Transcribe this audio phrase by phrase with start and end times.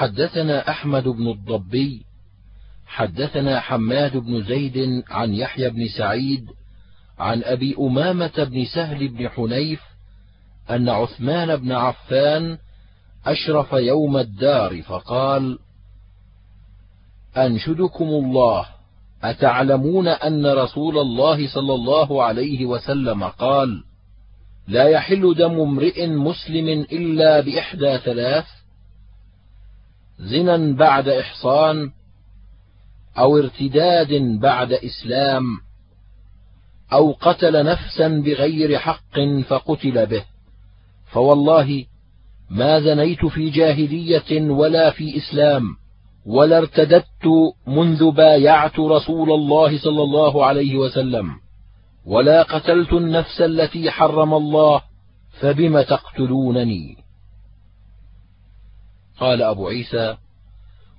[0.00, 2.02] حدثنا أحمد بن الضبي
[2.86, 6.46] حدثنا حماد بن زيد عن يحيى بن سعيد
[7.18, 9.80] عن أبي أمامة بن سهل بن حنيف
[10.70, 12.58] أن عثمان بن عفان
[13.26, 15.58] أشرف يوم الدار فقال
[17.36, 18.66] أنشدكم الله
[19.22, 23.84] أتعلمون أن رسول الله صلى الله عليه وسلم قال
[24.68, 28.59] لا يحل دم امرئ مسلم إلا بإحدى ثلاث
[30.20, 31.90] زنا بعد إحصان
[33.18, 35.44] أو ارتداد بعد إسلام
[36.92, 40.24] أو قتل نفسا بغير حق فقتل به.
[41.12, 41.84] فوالله
[42.50, 45.62] ما زنيت في جاهلية ولا في إسلام
[46.26, 47.26] ولا ارتددت
[47.66, 51.30] منذ بايعت رسول الله صلى الله عليه وسلم
[52.06, 54.82] ولا قتلت النفس التي حرم الله
[55.40, 56.96] فبم تقتلونني؟
[59.20, 60.16] قال أبو عيسى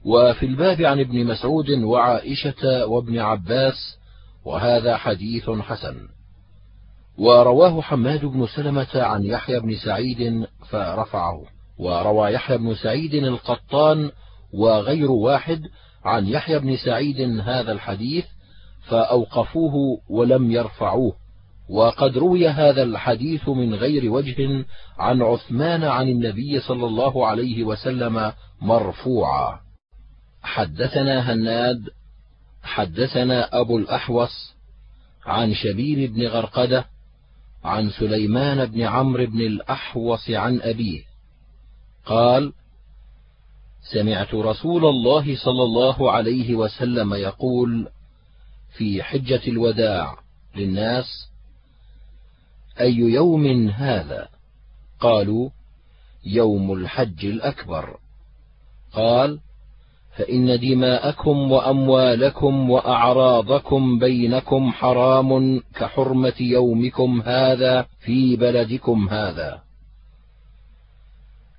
[0.05, 3.97] وفي الباب عن ابن مسعود وعائشة وابن عباس
[4.45, 6.07] وهذا حديث حسن.
[7.17, 11.43] ورواه حماد بن سلمة عن يحيى بن سعيد فرفعه.
[11.79, 14.11] وروى يحيى بن سعيد القطان
[14.53, 15.61] وغير واحد
[16.03, 18.25] عن يحيى بن سعيد هذا الحديث
[18.87, 21.20] فأوقفوه ولم يرفعوه.
[21.71, 24.65] وقد روي هذا الحديث من غير وجه
[24.97, 29.59] عن عثمان عن النبي صلى الله عليه وسلم مرفوعا.
[30.43, 31.89] حدثنا هناد
[32.63, 34.55] حدثنا أبو الأحوص
[35.25, 36.85] عن شبيب بن غرقدة
[37.63, 41.01] عن سليمان بن عمرو بن الأحوص عن أبيه.
[42.05, 42.53] قال
[43.93, 47.87] سمعت رسول الله صلى الله عليه وسلم يقول
[48.77, 50.17] في حجة الوداع
[50.55, 51.30] للناس
[52.79, 54.27] أي يوم هذا؟
[54.99, 55.49] قالوا
[56.25, 57.97] يوم الحج الأكبر.
[58.93, 59.39] قال
[60.17, 69.61] فإن دماءكم وأموالكم وأعراضكم بينكم حرام كحرمة يومكم هذا في بلدكم هذا.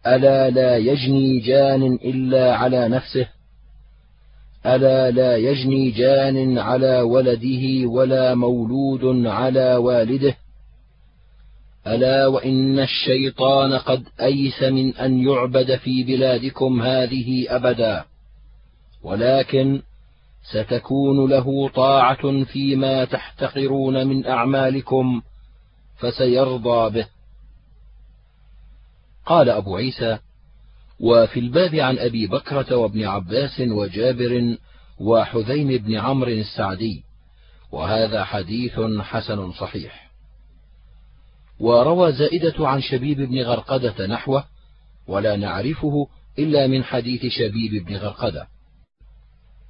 [0.07, 3.29] ألا لا يجني جان إلا على نفسه.
[4.67, 10.37] ألا لا يجني جان على ولده ولا مولود على والده.
[11.87, 18.05] ألا وإن الشيطان قد أيس من أن يعبد في بلادكم هذه أبدا
[19.03, 19.83] ولكن
[20.43, 25.23] ستكون له طاعة فيما تحتقرون من أعمالكم
[25.97, 27.07] فسيرضى به.
[29.27, 30.19] قال أبو عيسى
[31.01, 34.57] وفي الباب عن أبي بكرة وابن عباس وجابر
[35.01, 37.05] وحذين بن عمرو السعدي
[37.73, 40.02] وهذا حديث حسن صحيح.
[41.63, 44.45] وروى زائدة عن شبيب بن غرقدة نحوه
[45.07, 46.07] ولا نعرفه
[46.39, 48.47] إلا من حديث شبيب بن غرقدة.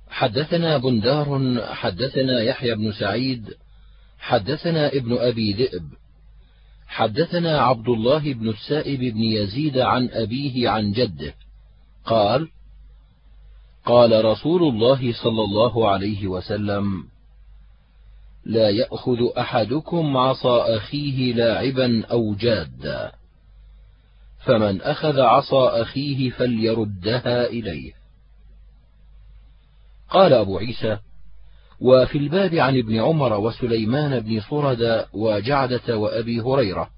[0.09, 3.55] حدثنا بندار حدثنا يحيى بن سعيد
[4.19, 5.85] حدثنا ابن أبي ذئب
[6.87, 11.35] حدثنا عبد الله بن السائب بن يزيد عن أبيه عن جده
[12.05, 12.49] قال
[13.85, 17.05] قال رسول الله صلى الله عليه وسلم
[18.45, 23.13] لا يأخذ أحدكم عصا أخيه لاعبا أو جادا.
[24.45, 27.93] فمن أخذ عصا أخيه فليردها إليه.
[30.11, 30.99] قال أبو عيسى
[31.81, 36.91] وفي الباب عن ابن عمر وسليمان بن صرد وجعدة وأبي هريرة.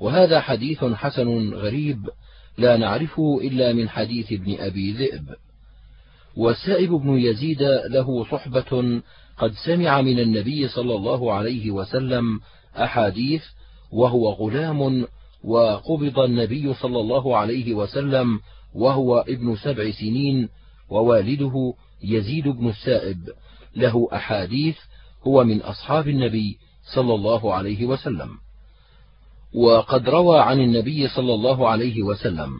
[0.00, 2.10] وهذا حديث حسن غريب
[2.58, 5.34] لا نعرفه إلا من حديث ابن أبي ذئب.
[6.36, 9.02] والسائب بن يزيد له صحبة
[9.40, 12.40] قد سمع من النبي صلى الله عليه وسلم
[12.76, 13.42] أحاديث
[13.92, 15.06] وهو غلام
[15.44, 18.40] وقبض النبي صلى الله عليه وسلم
[18.74, 20.48] وهو ابن سبع سنين
[20.90, 23.18] ووالده يزيد بن السائب.
[23.76, 24.76] له أحاديث
[25.26, 26.58] هو من أصحاب النبي
[26.94, 28.30] صلى الله عليه وسلم.
[29.54, 32.50] وقد روى عن النبي صلى الله عليه وسلم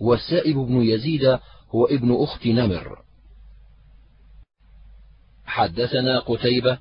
[0.00, 1.38] والسائب بن يزيد
[1.74, 2.98] هو ابن أخت نمر.
[5.52, 6.78] حدثنا قتيبة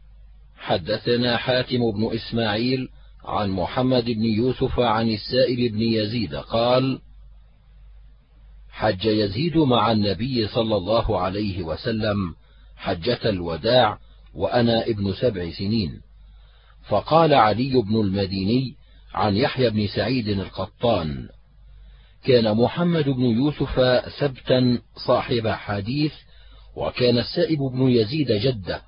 [0.58, 2.90] حدثنا حاتم بن إسماعيل
[3.26, 7.02] عن محمد بن يوسف عن السائب بن يزيد قال
[8.70, 12.36] حج يزيد مع النبي صلى الله عليه وسلم
[12.78, 13.98] حجة الوداع
[14.34, 16.02] وأنا ابن سبع سنين.
[16.88, 18.76] فقال علي بن المديني
[19.14, 21.30] عن يحيى بن سعيد القطان
[22.24, 26.14] كان محمد بن يوسف سبتا صاحب حديث
[26.76, 28.82] وكان السائب بن يزيد جده.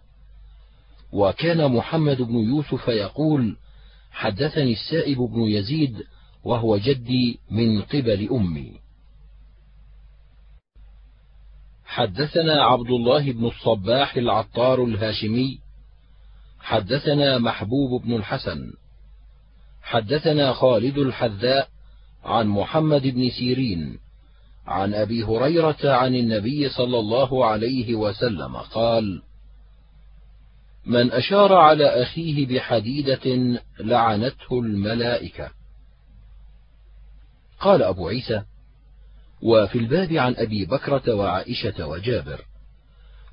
[1.14, 3.58] وكان محمد بن يوسف يقول
[4.12, 6.04] حدثني السائب بن يزيد
[6.44, 8.72] وهو جدي من قبل أمي.
[11.86, 15.60] حدثنا عبد الله بن الصباح العطار الهاشمي.
[16.60, 18.74] حدثنا محبوب بن الحسن.
[19.82, 21.70] حدثنا خالد الحذاء
[22.24, 24.03] عن محمد بن سيرين.
[24.68, 29.22] عن أبي هريرة عن النبي صلى الله عليه وسلم قال
[30.86, 35.52] من أشار على أخيه بحديدة لعنته الملائكة.
[37.60, 38.44] قال أبو عيسى
[39.42, 42.42] وفي الباب عن أبي بكرة وعائشة وجابر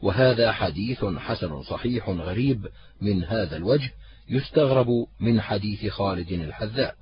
[0.03, 2.69] وهذا حديث حسن صحيح غريب
[3.01, 3.93] من هذا الوجه
[4.29, 6.95] يستغرب من حديث خالد الحذاء.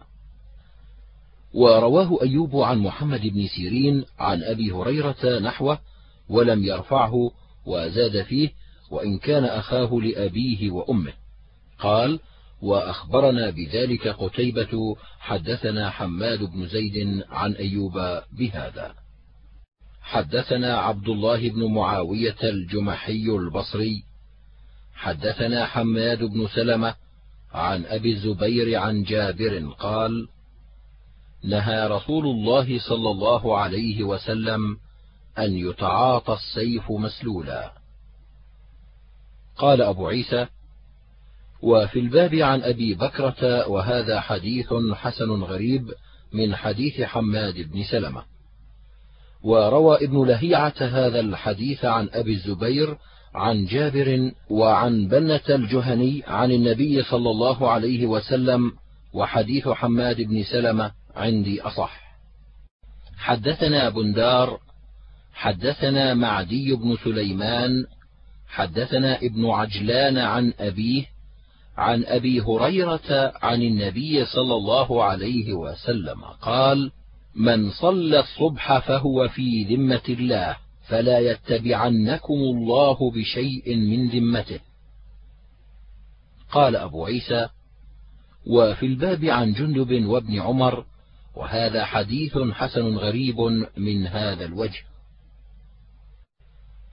[1.55, 5.79] ورواه أيوب عن محمد بن سيرين عن أبي هريرة نحوه
[6.29, 7.31] ولم يرفعه
[7.67, 8.51] وزاد فيه
[8.91, 11.13] وإن كان أخاه لأبيه وأمه.
[11.79, 12.21] قال
[12.63, 18.95] وأخبرنا بذلك قتيبة حدثنا حماد بن زيد عن أيوب بهذا.
[20.03, 24.03] حدثنا عبد الله بن معاوية الجمحي البصري.
[24.95, 26.95] حدثنا حماد بن سلمة
[27.53, 30.29] عن أبي الزبير عن جابر قال
[31.45, 34.77] نهى رسول الله صلى الله عليه وسلم
[35.39, 37.73] أن يتعاطى السيف مسلولا.
[39.57, 40.47] قال أبو عيسى
[41.63, 45.95] وفي الباب عن أبي بكرة وهذا حديث حسن غريب
[46.33, 48.25] من حديث حماد بن سلمة.
[49.43, 52.99] وروى ابن لهيعة هذا الحديث عن أبي الزبير
[53.35, 58.73] عن جابر وعن بنة الجهني عن النبي صلى الله عليه وسلم
[59.13, 62.09] وحديث حماد بن سلمة عندي أصح.
[63.19, 64.61] حدثنا بندار
[65.35, 67.87] حدثنا معدي بن سليمان
[68.49, 71.05] حدثنا ابن عجلان عن أبيه
[71.77, 76.91] عن أبي هريرة عن النبي صلى الله عليه وسلم قال
[77.35, 80.57] من صلى الصبح فهو في ذمة الله
[80.89, 84.61] فلا يتبعنكم الله بشيء من ذمته.
[86.51, 87.49] قال أبو عيسى
[88.47, 90.85] وفي الباب عن جندب وابن عمر
[91.39, 93.41] وهذا حديث حسن غريب
[93.77, 94.83] من هذا الوجه.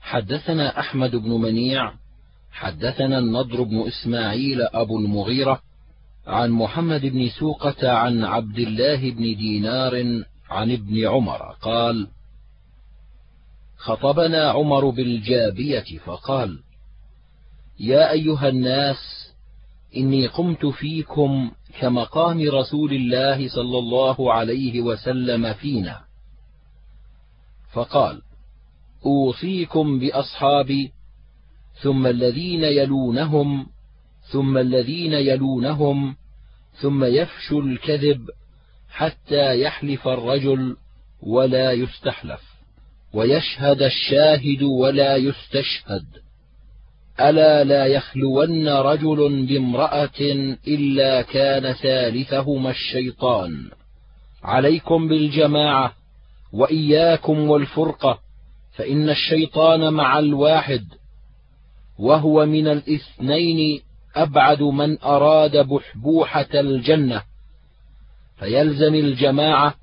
[0.00, 1.92] حدثنا أحمد بن منيع
[2.50, 5.62] حدثنا النضر بن إسماعيل أبو المغيرة
[6.26, 9.94] عن محمد بن سوقة عن عبد الله بن دينار
[10.50, 12.08] عن ابن عمر قال
[13.76, 16.58] خطبنا عمر بالجابية فقال
[17.80, 18.96] يا أيها الناس
[19.96, 21.50] إني قمت فيكم
[21.80, 26.00] كمقام رسول الله صلى الله عليه وسلم فينا.
[27.72, 28.22] فقال
[29.06, 30.92] أوصيكم بأصحابي
[31.82, 33.66] ثم الذين يلونهم
[34.32, 36.16] ثم الذين يلونهم
[36.80, 38.30] ثم يفشو الكذب
[38.90, 40.76] حتى يحلف الرجل
[41.22, 42.40] ولا يستحلف
[43.12, 46.06] ويشهد الشاهد ولا يستشهد.
[47.20, 50.20] ألا لا يخلون رجل بامرأة
[50.68, 53.70] إلا كان ثالثهما الشيطان.
[54.42, 55.92] عليكم بالجماعة
[56.52, 58.18] وإياكم والفرقة
[58.76, 60.84] فإن الشيطان مع الواحد
[61.98, 63.80] وهو من الاثنين
[64.16, 67.22] أبعد من أراد بحبوحة الجنة.
[68.38, 69.74] فيلزم الجماعة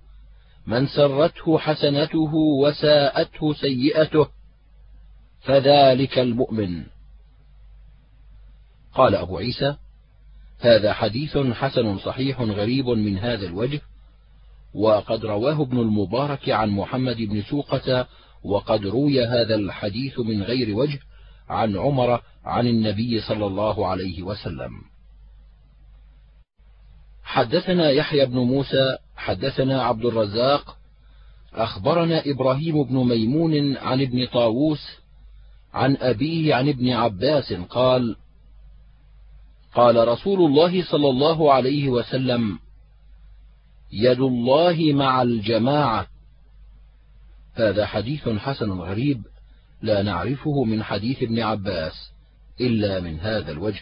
[0.68, 4.28] من سرته حسنته وساءته سيئته
[5.42, 6.93] فذلك المؤمن.
[8.96, 9.76] قال أبو عيسى
[10.60, 13.82] هذا حديث حسن صحيح غريب من هذا الوجه
[14.74, 18.08] وقد رواه ابن المبارك عن محمد بن سوقة
[18.44, 21.00] وقد روي هذا الحديث من غير وجه
[21.50, 24.72] عن عمر عن النبي صلى الله عليه وسلم.
[27.24, 30.78] حدثنا يحيى بن موسى حدثنا عبد الرزاق
[31.54, 34.98] أخبرنا إبراهيم بن ميمون عن ابن طاووس
[35.74, 38.16] عن أبيه عن ابن عباس قال
[39.76, 42.60] قال رسول الله صلى الله عليه وسلم
[43.92, 46.08] يد الله مع الجماعة.
[47.54, 49.24] هذا حديث حسن غريب
[49.82, 52.12] لا نعرفه من حديث ابن عباس
[52.62, 53.82] إلا من هذا الوجه.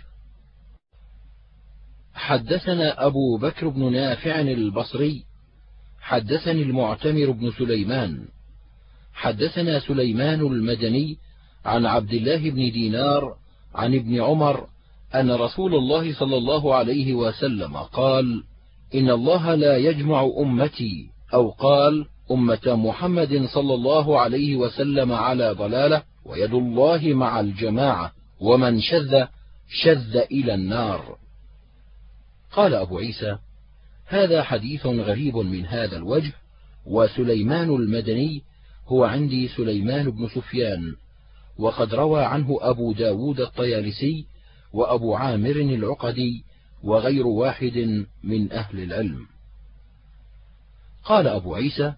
[2.14, 5.26] حدثنا أبو بكر بن نافع البصري
[6.02, 8.28] حدثني المعتمر بن سليمان.
[9.14, 11.18] حدثنا سليمان المدني
[11.66, 13.38] عن عبد الله بن دينار
[13.76, 14.68] عن ابن عمر
[15.16, 18.44] أن رسول الله صلى الله عليه وسلم قال:
[18.96, 26.04] إن الله لا يجمع أمتي، أو قال: أمة محمد صلى الله عليه وسلم على ضلالة،
[26.26, 29.26] ويد الله مع الجماعة، ومن شذ
[29.84, 31.18] شذ إلى النار.
[32.52, 33.38] قال أبو عيسى:
[34.06, 36.34] هذا حديث غريب من هذا الوجه،
[36.86, 38.42] وسليمان المدني
[38.88, 40.96] هو عندي سليمان بن سفيان
[41.60, 44.26] وقد روى عنه أبو داود الطيالسي
[44.74, 46.44] وأبو عامر العقدي
[46.84, 49.28] وغير واحد من أهل العلم.
[51.04, 51.94] قال أبو عيسى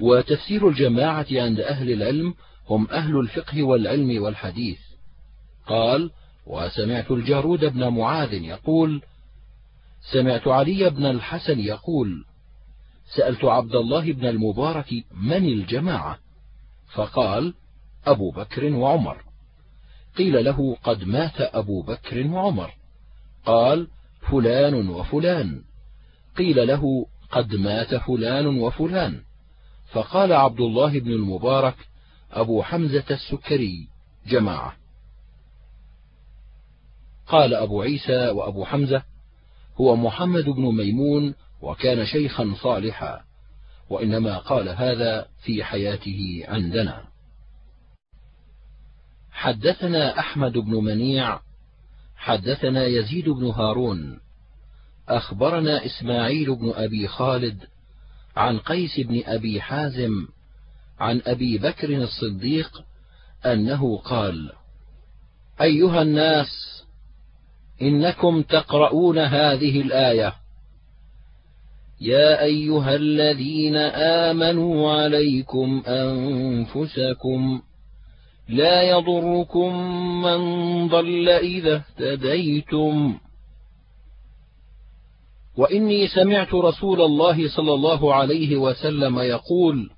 [0.00, 2.34] وتفسير الجماعة عند أهل العلم
[2.68, 4.78] هم أهل الفقه والعلم والحديث.
[5.66, 6.10] قال
[6.46, 9.02] وسمعت الجارود بن معاذ يقول
[10.12, 12.24] سمعت علي بن الحسن يقول
[13.16, 16.18] سألت عبد الله بن المبارك من الجماعة؟
[16.94, 17.54] فقال
[18.06, 19.27] أبو بكر وعمر.
[20.18, 22.70] قيل له قد مات أبو بكر وعمر.
[23.46, 23.88] قال
[24.30, 25.62] فلان وفلان.
[26.36, 29.20] قيل له قد مات فلان وفلان.
[29.92, 31.76] فقال عبد الله بن المبارك
[32.32, 33.88] أبو حمزة السكري
[34.26, 34.76] جماعة.
[37.26, 39.02] قال أبو عيسى وأبو حمزة
[39.80, 43.20] هو محمد بن ميمون وكان شيخا صالحا
[43.90, 47.07] وإنما قال هذا في حياته عندنا.
[49.38, 51.40] حدثنا أحمد بن منيع
[52.16, 54.20] حدثنا يزيد بن هارون.
[55.08, 57.64] أخبرنا إسماعيل بن أبي خالد
[58.36, 60.28] عن قيس بن أبي حازم
[61.00, 62.84] عن أبي بكر الصديق
[63.46, 64.52] أنه قال
[65.60, 66.82] أيها الناس
[67.82, 70.34] إنكم تقرؤون هذه الآية.
[72.00, 73.76] يا أيها الذين
[74.26, 77.62] آمنوا عليكم أنفسكم
[78.48, 79.76] لا يضركم
[80.22, 80.38] من
[80.88, 83.18] ضل إذا اهتديتم.
[85.56, 89.90] وإني سمعت رسول الله صلى الله عليه وسلم يقول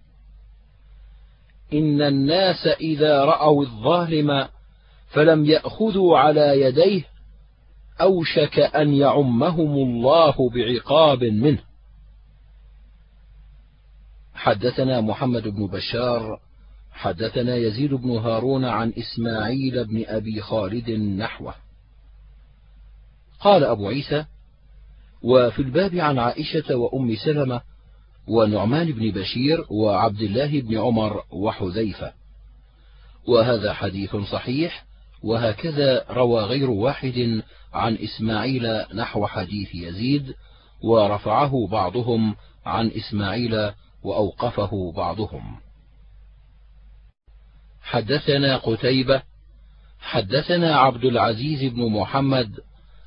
[1.73, 4.49] إن الناس إذا رأوا الظالم
[5.09, 7.05] فلم يأخذوا على يديه
[8.01, 11.63] أوشك أن يعمهم الله بعقاب منه.
[14.35, 16.41] حدثنا محمد بن بشار
[17.01, 21.55] حدثنا يزيد بن هارون عن إسماعيل بن أبي خالد نحوه.
[23.41, 24.25] قال أبو عيسى
[25.23, 27.61] وفي الباب عن عائشة وأم سلمة
[28.29, 32.13] ونعمان بن بشير وعبد الله بن عمر وحذيفة.
[33.29, 34.85] وهذا حديث صحيح
[35.23, 37.43] وهكذا روى غير واحد
[37.73, 40.35] عن إسماعيل نحو حديث يزيد
[40.83, 43.71] ورفعه بعضهم عن إسماعيل
[44.03, 45.70] وأوقفه بعضهم.
[47.91, 49.23] حدثنا قتيبة
[50.01, 52.61] حدثنا عبد العزيز بن محمد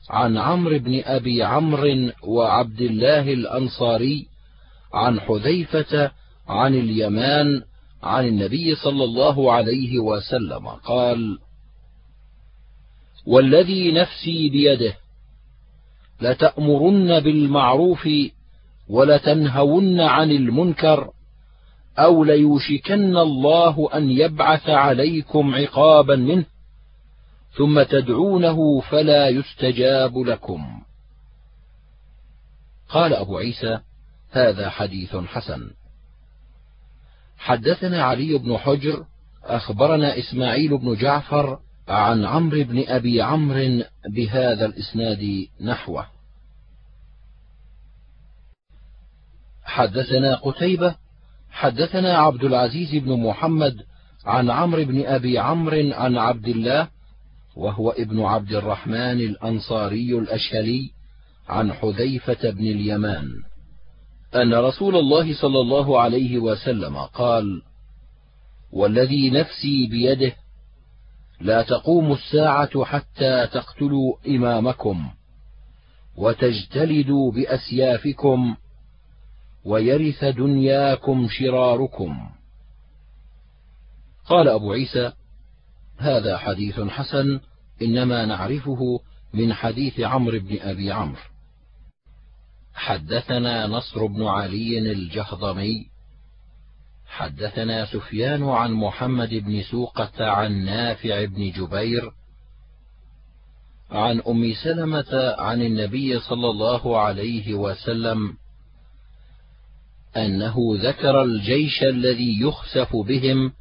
[0.10, 4.28] عن عمرو بن أبي عمرو وعبد الله الأنصاري
[4.94, 6.12] عن حذيفة
[6.48, 7.62] عن اليمان
[8.04, 11.40] عن النبي صلى الله عليه وسلم قال
[13.26, 14.98] والذي نفسي بيده
[16.22, 18.10] لتأمرن بالمعروف
[18.90, 21.10] ولتنهون عن المنكر
[22.00, 26.46] أو ليوشكن الله أن يبعث عليكم عقابا منه
[27.58, 30.82] ثم تدعونه فلا يستجاب لكم.
[32.90, 33.80] قال أبو عيسى
[34.32, 35.72] هذا حديث حسن.
[37.38, 39.06] حدثنا علي بن حجر
[39.44, 46.08] أخبرنا إسماعيل بن جعفر عن عمرو بن أبي عمرو بهذا الإسناد نحوه.
[49.64, 51.03] حدثنا قتيبة
[51.54, 53.76] حدثنا عبد العزيز بن محمد
[54.26, 56.88] عن عمرو بن أبي عمرو عن عبد الله
[57.56, 60.90] وهو ابن عبد الرحمن الأنصاري الأشهلي
[61.50, 63.30] عن حذيفة بن اليمان.
[64.36, 67.62] أن رسول الله صلى الله عليه وسلم قال:
[68.72, 70.36] والذي نفسي بيده
[71.42, 75.10] لا تقوم الساعة حتى تقتلوا إمامكم
[76.18, 78.56] وتجتلدوا بأسيافكم
[79.66, 82.30] ويرث دنياكم شراركم.
[84.26, 85.12] قال أبو عيسى
[85.98, 87.40] هذا حديث حسن
[87.82, 89.00] إنما نعرفه
[89.34, 91.22] من حديث عمرو بن أبي عمرو.
[92.74, 95.86] حدثنا نصر بن علي الجهضمي.
[97.06, 102.12] حدثنا سفيان عن محمد بن سوقة عن نافع بن جبير.
[103.92, 108.38] عن أم سلمة عن النبي صلى الله عليه وسلم
[110.18, 113.52] أنه ذكر الجيش الذي يخسف بهم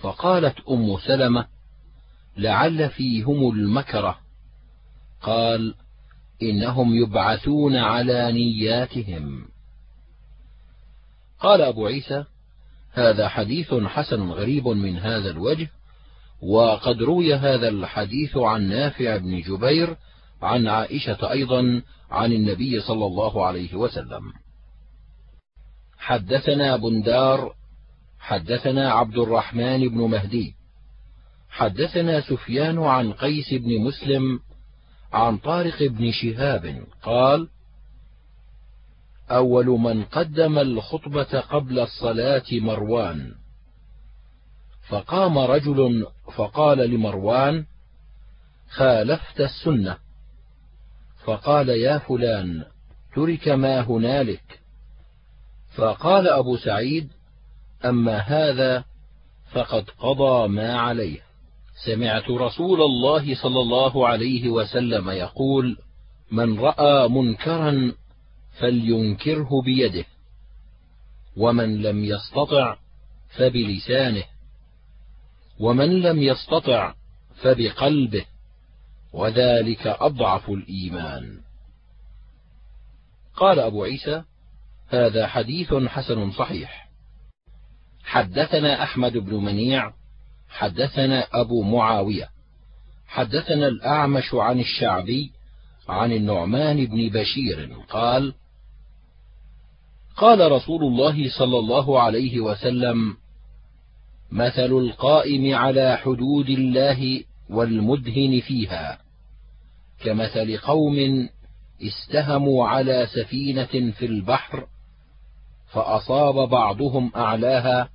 [0.00, 1.46] فقالت أم سلمة
[2.36, 4.18] لعل فيهم المكره.
[5.22, 5.74] قال
[6.42, 9.44] إنهم يبعثون على نياتهم.
[11.40, 12.24] قال أبو عيسى
[12.92, 15.70] هذا حديث حسن غريب من هذا الوجه
[16.42, 19.96] وقد روي هذا الحديث عن نافع بن جبير
[20.42, 24.32] عن عائشة أيضا عن النبي صلى الله عليه وسلم.
[26.04, 27.54] حدثنا بندار
[28.18, 30.54] حدثنا عبد الرحمن بن مهدي.
[31.50, 34.40] حدثنا سفيان عن قيس بن مسلم
[35.12, 37.48] عن طارق بن شهاب قال
[39.30, 43.34] أول من قدم الخطبة قبل الصلاة مروان.
[44.88, 46.06] فقام رجل
[46.36, 47.64] فقال لمروان
[48.68, 49.98] خالفت السنة.
[51.24, 52.64] فقال يا فلان
[53.14, 54.63] ترك ما هنالك.
[55.76, 57.08] فقال أبو سعيد
[57.84, 58.84] أما هذا
[59.52, 61.20] فقد قضى ما عليه.
[61.86, 65.76] سمعت رسول الله صلى الله عليه وسلم يقول
[66.30, 67.92] من رأى منكرا
[68.60, 70.04] فلينكره بيده
[71.36, 72.76] ومن لم يستطع
[73.36, 74.24] فبلسانه
[75.60, 76.94] ومن لم يستطع
[77.42, 78.24] فبقلبه
[79.12, 81.40] وذلك أضعف الإيمان.
[83.36, 84.22] قال أبو عيسى
[84.88, 86.84] هذا حديث حسن صحيح.
[88.04, 89.92] حدثنا أحمد بن منيع
[90.48, 92.28] حدثنا أبو معاوية
[93.06, 95.30] حدثنا الأعمش عن الشعبي
[95.88, 98.34] عن النعمان بن بشير قال
[100.16, 103.16] قال رسول الله صلى الله عليه وسلم
[104.32, 108.98] مثل القائم على حدود الله والمدهن فيها
[110.04, 111.28] كمثل قوم
[111.82, 114.66] استهموا على سفينة في البحر
[115.74, 117.88] فأصاب بعضهم أعلاها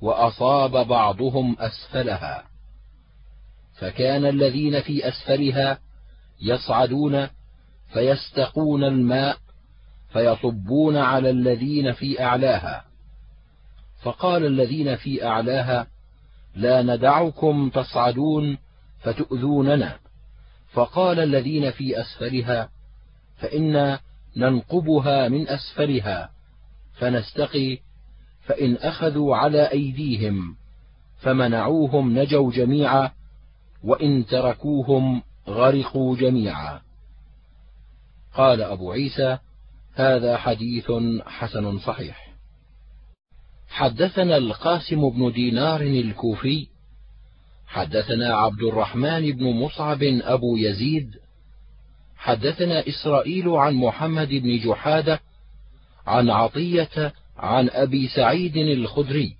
[0.00, 2.44] وأصاب بعضهم أسفلها.
[3.78, 5.78] فكان الذين في أسفلها
[6.42, 7.28] يصعدون
[7.92, 9.36] فيستقون الماء
[10.12, 12.84] فيصبون على الذين في أعلاها.
[14.02, 15.86] فقال الذين في أعلاها
[16.54, 18.58] لا ندعكم تصعدون
[19.00, 19.98] فتؤذوننا.
[20.72, 22.68] فقال الذين في أسفلها
[23.36, 24.00] فإنا
[24.36, 26.37] ننقبها من أسفلها.
[26.98, 27.78] فنستقي
[28.42, 30.56] فإن أخذوا على أيديهم
[31.20, 33.10] فمنعوهم نجوا جميعا
[33.84, 36.80] وإن تركوهم غرقوا جميعا.
[38.34, 39.38] قال أبو عيسى
[39.94, 40.92] هذا حديث
[41.26, 42.28] حسن صحيح.
[43.68, 46.66] حدثنا القاسم بن دينار الكوفي
[47.66, 51.14] حدثنا عبد الرحمن بن مصعب أبو يزيد
[52.16, 55.20] حدثنا إسرائيل عن محمد بن جحادة
[56.08, 59.36] عن عطية عن أبي سعيد الخدري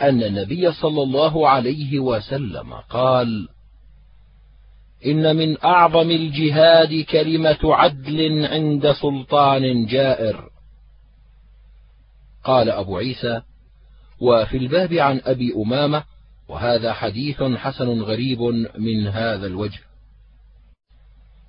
[0.00, 3.48] أن النبي صلى الله عليه وسلم قال
[5.06, 10.50] إن من أعظم الجهاد كلمة عدل عند سلطان جائر.
[12.44, 13.42] قال أبو عيسى
[14.20, 16.04] وفي الباب عن أبي أمامة
[16.48, 18.40] وهذا حديث حسن غريب
[18.78, 19.80] من هذا الوجه.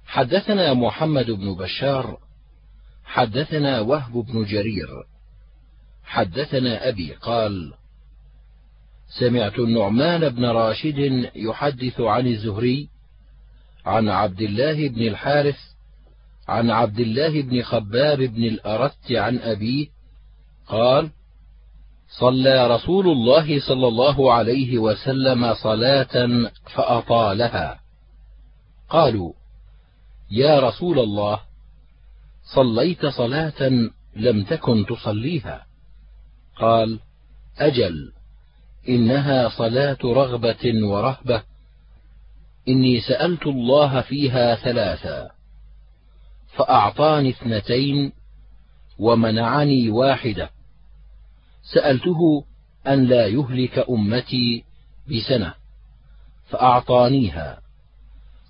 [0.05, 2.17] حدثنا محمد بن بشار
[3.09, 4.87] حدثنا وهب بن جرير.
[6.03, 7.73] حدثنا أبي قال
[9.19, 12.89] سمعت النعمان بن راشد يحدث عن الزهري
[13.85, 15.57] عن عبد الله بن الحارث
[16.47, 19.87] عن عبد الله بن خباب بن الأرت عن أبيه
[20.67, 21.09] قال
[22.19, 27.79] صلى رسول الله صلى الله عليه وسلم صلاة فأطالها.
[28.89, 29.33] قالوا
[30.31, 31.48] يا رسول الله
[32.55, 35.65] صليت صلاة لم تكن تصليها.
[36.55, 36.99] قال
[37.57, 38.11] أجل
[38.89, 41.43] إنها صلاة رغبة ورهبة.
[42.67, 45.31] إني سألت الله فيها ثلاثا
[46.55, 48.11] فأعطاني اثنتين
[48.99, 50.49] ومنعني واحدة.
[51.73, 52.45] سألته
[52.87, 54.63] أن لا يهلك أمتي
[55.09, 55.53] بسنة
[56.49, 57.61] فأعطانيها.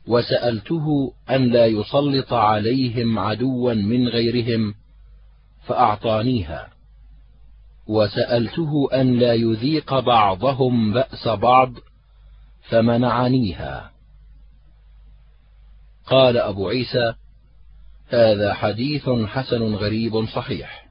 [0.10, 4.74] وسألته أن لا يسلط عليهم عدوا من غيرهم
[5.68, 6.70] فأعطانيها.
[7.88, 11.74] وسألته أن لا يذيق بعضهم بأس بعض
[12.62, 13.92] فمنعنيها.
[16.06, 17.14] قال أبو عيسى
[18.10, 20.90] هذا حديث حسن غريب صحيح.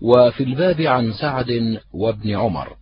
[0.00, 2.81] وفي الباب عن سعد وابن عمر.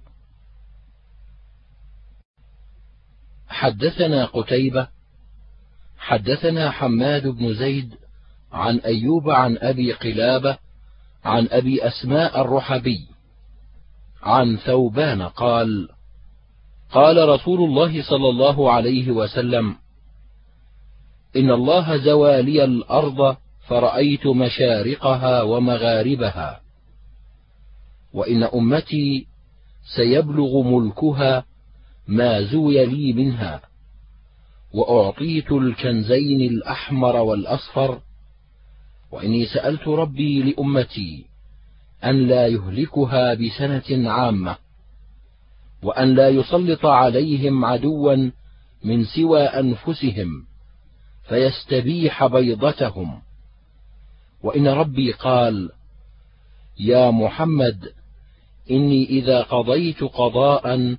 [3.50, 4.88] حدثنا قتيبة
[5.98, 7.94] حدثنا حماد بن زيد
[8.52, 10.58] عن أيوب عن أبي قلابة
[11.24, 13.06] عن أبي أسماء الرحبي
[14.22, 15.88] عن ثوبان قال
[16.92, 19.76] قال رسول الله صلى الله عليه وسلم
[21.36, 23.36] إن الله زوى لي الأرض
[23.68, 26.60] فرأيت مشارقها ومغاربها
[28.12, 29.26] وإن أمتي
[29.96, 31.44] سيبلغ ملكها
[32.10, 33.62] ما زوي لي منها
[34.72, 38.00] وأعطيت الكنزين الأحمر والأصفر
[39.12, 41.26] وإني سألت ربي لأمتي
[42.04, 44.56] أن لا يهلكها بسنة عامة
[45.82, 48.30] وأن لا يسلط عليهم عدوا
[48.84, 50.44] من سوى أنفسهم
[51.28, 53.22] فيستبيح بيضتهم.
[54.42, 55.70] وإن ربي قال
[56.80, 57.92] يا محمد
[58.70, 60.96] إني إذا قضيت قضاء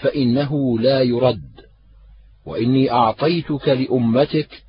[0.00, 1.54] فإنه لا يرد.
[2.46, 4.64] وإني أعطيتك لأمتك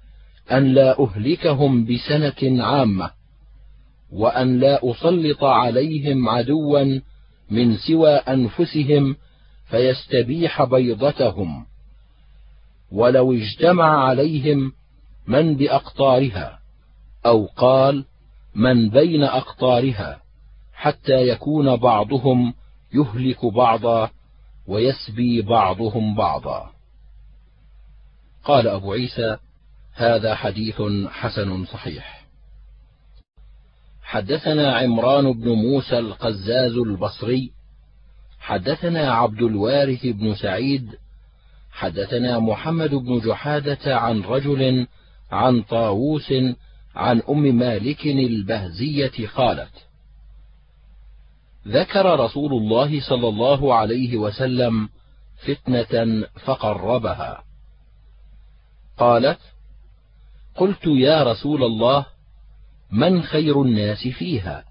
[0.51, 3.11] أن لا أهلكهم بسنة عامة
[4.11, 6.99] وأن لا أسلط عليهم عدوا
[7.49, 9.15] من سوى أنفسهم
[9.69, 11.65] فيستبيح بيضتهم.
[12.91, 14.71] ولو اجتمع عليهم
[15.27, 16.59] من بأقطارها
[17.25, 18.05] أو قال
[18.55, 20.21] من بين أقطارها
[20.73, 22.53] حتى يكون بعضهم
[22.93, 24.09] يهلك بعضا
[24.67, 26.71] ويسبي بعضهم بعضا.
[28.43, 29.37] قال أبو عيسى
[29.93, 32.25] هذا حديث حسن صحيح.
[34.03, 37.51] حدثنا عمران بن موسى القزاز البصري
[38.39, 40.89] حدثنا عبد الوارث بن سعيد
[41.71, 44.87] حدثنا محمد بن جحادة عن رجل
[45.31, 46.33] عن طاووس
[46.95, 49.84] عن أم مالك البهزية قالت:
[51.67, 54.89] ذكر رسول الله صلى الله عليه وسلم
[55.37, 57.43] فتنة فقربها.
[58.97, 59.39] قالت:
[60.55, 62.05] قلت يا رسول الله
[62.91, 64.63] من خير الناس فيها؟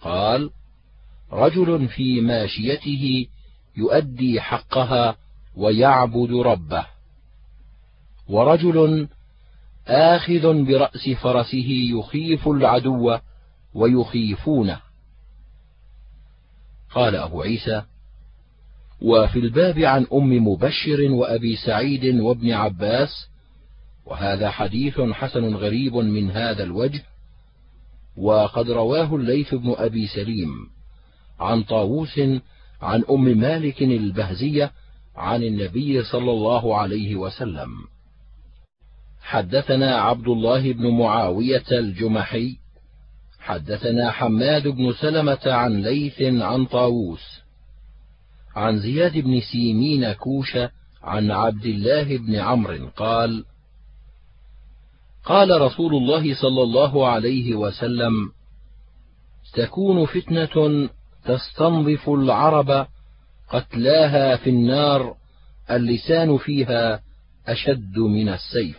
[0.00, 0.50] قال:
[1.32, 3.26] رجل في ماشيته
[3.76, 5.16] يؤدي حقها
[5.56, 6.86] ويعبد ربه
[8.28, 9.08] ورجل
[9.88, 13.18] آخذ برأس فرسه يخيف العدو
[13.74, 14.85] ويخيفونه
[16.96, 17.82] قال أبو عيسى
[19.02, 23.28] وفي الباب عن أم مبشر وأبي سعيد وابن عباس
[24.06, 27.02] وهذا حديث حسن غريب من هذا الوجه
[28.16, 30.48] وقد رواه الليث بن أبي سليم
[31.40, 32.20] عن طاووس
[32.82, 34.72] عن أم مالك البهزية
[35.16, 37.70] عن النبي صلى الله عليه وسلم.
[39.22, 42.56] حدثنا عبد الله بن معاوية الجمحي
[43.46, 47.40] حدثنا حماد بن سلمة عن ليث عن طاووس
[48.56, 50.70] عن زياد بن سيمين كوشة
[51.02, 53.44] عن عبد الله بن عمرو قال
[55.24, 58.32] قال رسول الله صلى الله عليه وسلم
[59.54, 60.88] تكون فتنة
[61.24, 62.86] تستنظف العرب
[63.48, 65.16] قتلاها في النار
[65.70, 67.00] اللسان فيها
[67.46, 68.78] أشد من السيف.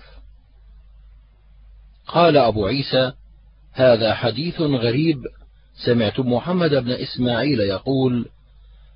[2.07, 3.13] قال أبو عيسى
[3.77, 5.17] هذا حديث غريب.
[5.85, 8.25] سمعت محمد بن إسماعيل يقول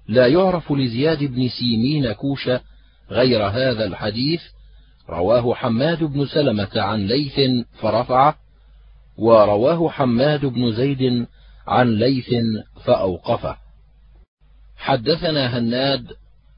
[0.08, 2.62] لا يعرف لزياد بن سيمين كوشة
[3.12, 4.42] غير هذا الحديث.
[5.10, 8.36] رواه حماد بن سلمة عن ليث فرفعه
[9.18, 11.28] ورواه حماد بن زيد
[11.68, 12.30] عن ليث
[12.86, 13.58] فأوقفه.
[14.78, 16.08] حدثنا هناد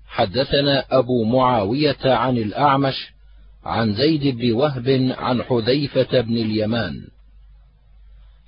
[0.08, 3.14] حدثنا أبو معاوية عن الأعمش
[3.64, 7.08] عن زيد بن وهب عن حذيفة بن اليمان.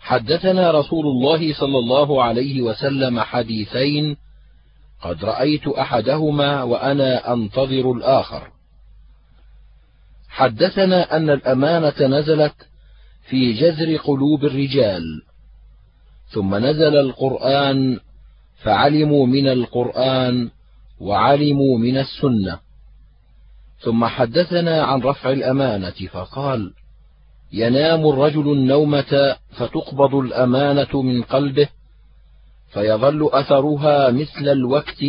[0.06, 4.18] حدثنا رسول الله صلى الله عليه وسلم حديثين
[5.02, 8.48] قد رأيت أحدهما وأنا أنتظر الآخر.
[10.30, 12.56] حدثنا أن الأمانة نزلت
[13.30, 15.04] في جذر قلوب الرجال
[16.28, 18.00] ثم نزل القرآن
[18.64, 20.50] فعلموا من القرآن
[21.00, 22.60] وعلموا من السنة.
[23.80, 26.74] ثم حدثنا عن رفع الأمانة فقال
[27.56, 31.68] ينام الرجل النومة فتقبض الأمانة من قلبه
[32.74, 35.06] فيظل أثرها مثل الوقت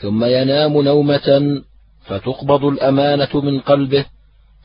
[0.00, 1.62] ثم ينام نومة
[2.04, 4.04] فتقبض الأمانة من قلبه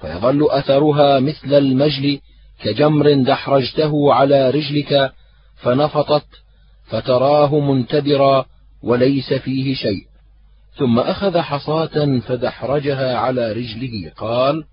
[0.02, 2.20] فيظل أثرها مثل المجل
[2.64, 5.12] كجمر دحرجته على رجلك
[5.56, 6.26] فنفطت
[6.86, 8.46] فتراه منتبرا
[8.84, 10.06] وليس فيه شيء.
[10.78, 14.64] ثم أخذ حصاة فدحرجها على رجله قال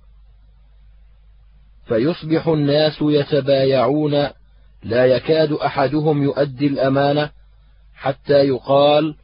[1.84, 4.28] فيصبح الناس يتبايعون
[4.82, 7.30] لا يكاد أحدهم يؤدي الأمانة
[7.94, 9.14] حتى يقال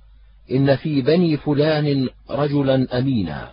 [0.51, 3.51] إن في بني فلان رجلا أمينا.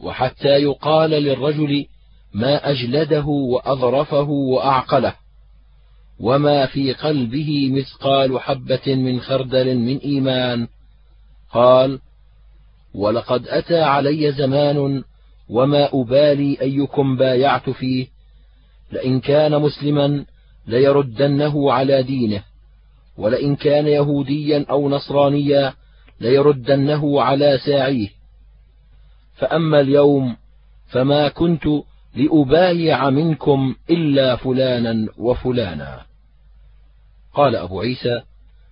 [0.00, 1.86] وحتى يقال للرجل
[2.34, 5.14] ما أجلده وأظرفه وأعقله
[6.20, 10.68] وما في قلبه مثقال حبة من خردل من إيمان.
[11.52, 11.98] قال
[12.94, 15.04] ولقد أتى علي زمان
[15.52, 18.06] وما أبالي أيكم بايعت فيه
[18.92, 20.24] لئن كان مسلما
[20.66, 22.42] ليردنه على دينه
[23.16, 25.74] ولئن كان يهوديا أو نصرانيا
[26.20, 28.08] ليردنه على ساعيه.
[29.34, 30.36] فأما اليوم
[30.88, 31.64] فما كنت
[32.14, 36.00] لأبايع منكم إلا فلانا وفلانا.
[37.34, 38.22] قال أبو عيسى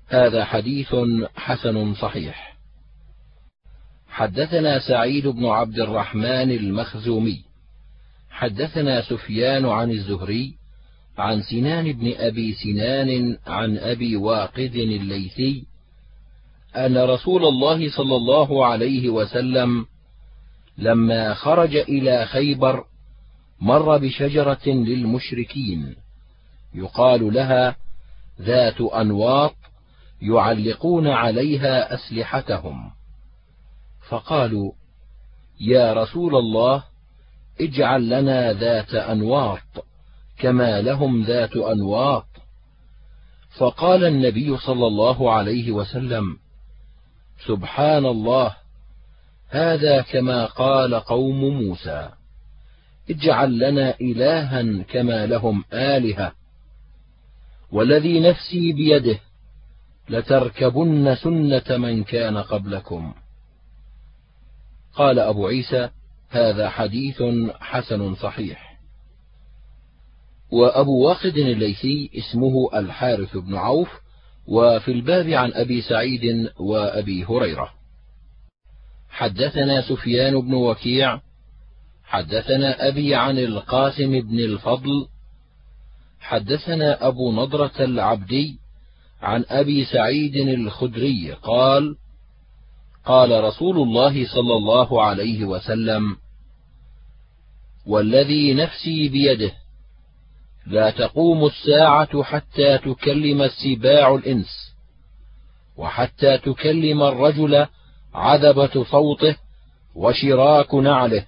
[0.09, 0.97] هذا حديث
[1.37, 2.50] حسن صحيح.
[4.21, 7.45] حدثنا سعيد بن عبد الرحمن المخزومي.
[8.31, 10.55] حدثنا سفيان عن الزهري
[11.19, 15.65] عن سنان بن أبي سنان عن أبي واقد الليثي
[16.77, 19.87] أن رسول الله صلى الله عليه وسلم
[20.79, 22.85] لما خرج إلى خيبر
[23.61, 25.97] مر بشجرة للمشركين.
[26.75, 27.77] يقال لها
[28.41, 29.55] ذات أنواط
[30.23, 33.00] يعلقون عليها أسلحتهم.
[34.11, 34.73] فقالوا
[35.61, 36.85] يا رسول الله
[37.61, 39.85] اجعل لنا ذات أنواط
[40.39, 42.27] كما لهم ذات أنواط.
[43.59, 46.37] فقال النبي صلى الله عليه وسلم
[47.47, 48.57] سبحان الله
[49.49, 52.09] هذا كما قال قوم موسى
[53.11, 56.33] اجعل لنا الها كما لهم آلهة
[57.73, 59.19] والذي نفسي بيده
[60.09, 63.15] لتركبن سنة من كان قبلكم.
[65.01, 65.89] قال أبو عيسى
[66.31, 67.23] هذا حديث
[67.61, 68.79] حسن صحيح.
[70.53, 73.89] وأبو واخد الليثي اسمه الحارث بن عوف
[74.47, 77.73] وفي الباب عن أبي سعيد وأبي هريرة.
[79.11, 81.21] حدثنا سفيان بن وكيع
[82.05, 85.09] حدثنا أبي عن القاسم بن الفضل
[86.21, 88.59] حدثنا أبو نضرة العبدي
[89.23, 91.97] عن أبي سعيد الخدري قال
[93.11, 96.17] قال رسول الله صلى الله عليه وسلم
[97.87, 99.53] والذي نفسي بيده
[100.67, 104.75] لا تقوم الساعة حتى تكلم السباع الإنس
[105.77, 107.67] وحتى تكلم الرجل
[108.15, 109.37] عذبة صوته
[109.95, 111.27] وشراك نعله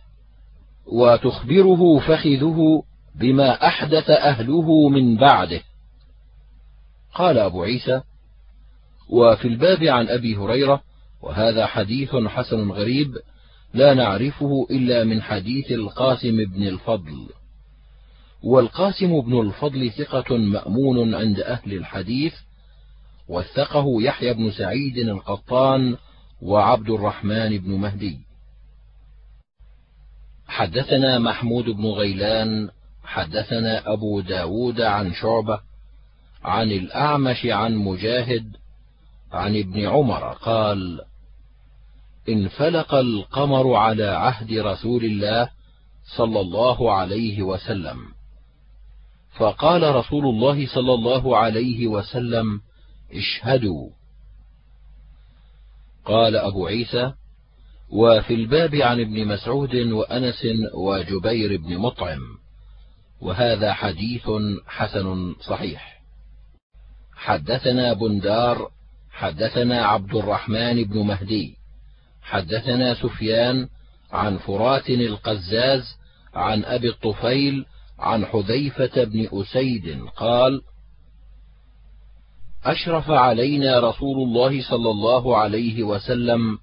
[0.86, 2.82] وتخبره فخذه
[3.14, 5.60] بما أحدث أهله من بعده.
[7.14, 8.00] قال أبو عيسى
[9.08, 10.91] وفي الباب عن أبي هريرة
[11.22, 13.16] وهذا حديث حسن غريب
[13.74, 17.28] لا نعرفه إلا من حديث القاسم بن الفضل.
[18.42, 22.34] والقاسم بن الفضل ثقة مأمون عند أهل الحديث
[23.28, 25.96] وثقه يحيى بن سعيد القطان
[26.42, 28.18] وعبد الرحمن بن مهدي.
[30.46, 32.70] حدثنا محمود بن غيلان
[33.04, 35.60] حدثنا أبو داود عن شعبة
[36.44, 38.56] عن الأعمش عن مجاهد
[39.32, 41.00] عن ابن عمر قال
[42.28, 45.50] انفلق القمر على عهد رسول الله
[46.16, 47.98] صلى الله عليه وسلم.
[49.38, 52.60] فقال رسول الله صلى الله عليه وسلم
[53.12, 53.90] اشهدوا.
[56.04, 57.12] قال أبو عيسى
[57.90, 62.20] وفي الباب عن ابن مسعود وأنس وجبير بن مطعم
[63.20, 64.30] وهذا حديث
[64.66, 66.02] حسن صحيح.
[67.16, 68.70] حدثنا بندار
[69.10, 71.61] حدثنا عبد الرحمن بن مهدي
[72.22, 73.68] حدثنا سفيان
[74.12, 75.96] عن فرات القزاز
[76.34, 77.66] عن أبي الطفيل
[77.98, 80.62] عن حذيفة بن أسيد قال
[82.64, 86.58] أشرف علينا رسول الله صلى الله عليه وسلم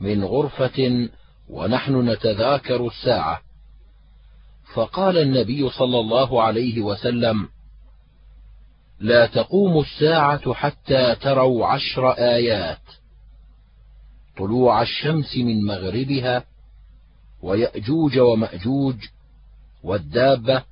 [0.00, 1.08] من غرفة
[1.48, 3.40] ونحن نتذاكر الساعة.
[4.74, 7.48] فقال النبي صلى الله عليه وسلم
[9.00, 13.01] لا تقوم الساعة حتى تروا عشر آيات.
[14.38, 16.44] طلوع الشمس من مغربها
[17.42, 18.96] ويأجوج ومأجوج
[19.82, 20.64] والدابة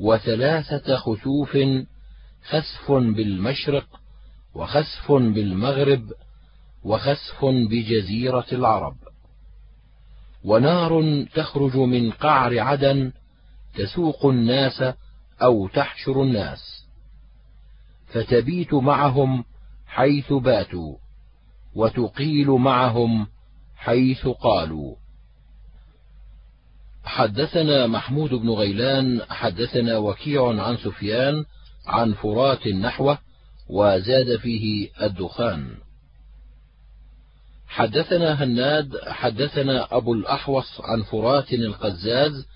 [0.00, 1.58] وثلاثة خسوف
[2.44, 4.00] خسف بالمشرق
[4.54, 6.12] وخسف بالمغرب
[6.84, 8.96] وخسف بجزيرة العرب.
[10.44, 13.12] ونار تخرج من قعر عدن
[13.74, 14.84] تسوق الناس
[15.42, 16.86] أو تحشر الناس.
[18.06, 19.44] فتبيت معهم
[19.86, 21.03] حيث باتوا.
[21.74, 23.26] وتقيل معهم
[23.76, 24.94] حيث قالوا.
[27.04, 31.44] حدثنا محمود بن غيلان حدثنا وكيع عن سفيان
[31.86, 33.18] عن فرات نحوه
[33.68, 35.74] وزاد فيه الدخان.
[37.66, 42.46] حدثنا هناد حدثنا أبو الأحوص عن فرات القزاز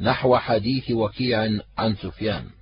[0.00, 2.57] نحو حديث وكيع عن سفيان.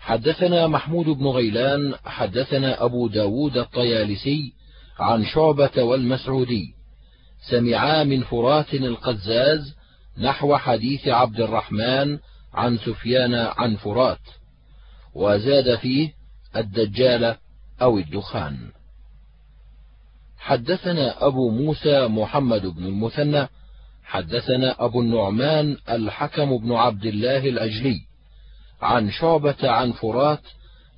[0.00, 4.52] حدثنا محمود بن غيلان حدثنا أبو داود الطيالسي
[4.98, 6.74] عن شعبة والمسعودي.
[7.50, 9.74] سمعا من فرات القزاز
[10.18, 12.18] نحو حديث عبد الرحمن
[12.54, 14.20] عن سفيان عن فرات
[15.14, 16.12] وزاد فيه
[16.56, 17.36] الدجال
[17.82, 18.56] أو الدخان.
[20.38, 23.48] حدثنا أبو موسى محمد بن المثنى
[24.04, 28.09] حدثنا أبو النعمان الحكم بن عبد الله العجلي
[28.80, 30.42] عن شعبة عن فرات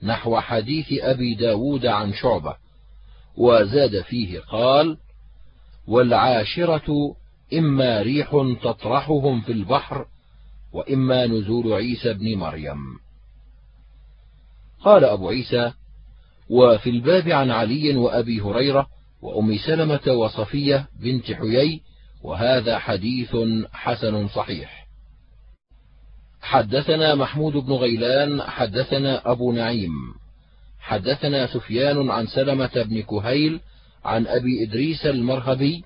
[0.03, 2.57] نحو حديث أبي داود عن شعبة
[3.37, 4.99] وزاد فيه قال
[5.87, 7.16] والعاشرة
[7.53, 10.07] إما ريح تطرحهم في البحر
[10.73, 12.79] وإما نزول عيسى بن مريم.
[14.81, 15.73] قال أبو عيسى
[16.51, 18.87] وفي الباب عن علي وأبي هريرة
[19.23, 21.83] وأم سلمة وصفية بنت حيي
[22.23, 23.37] وهذا حديث
[23.73, 24.82] حسن صحيح.
[26.43, 29.93] حدثنا محمود بن غيلان حدثنا أبو نعيم.
[30.81, 33.61] حدثنا سفيان عن سلمة بن كهيل
[34.05, 35.85] عن أبي إدريس المرهبي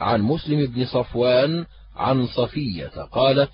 [0.00, 1.66] عن مسلم بن صفوان
[1.96, 3.50] عن صفية قالت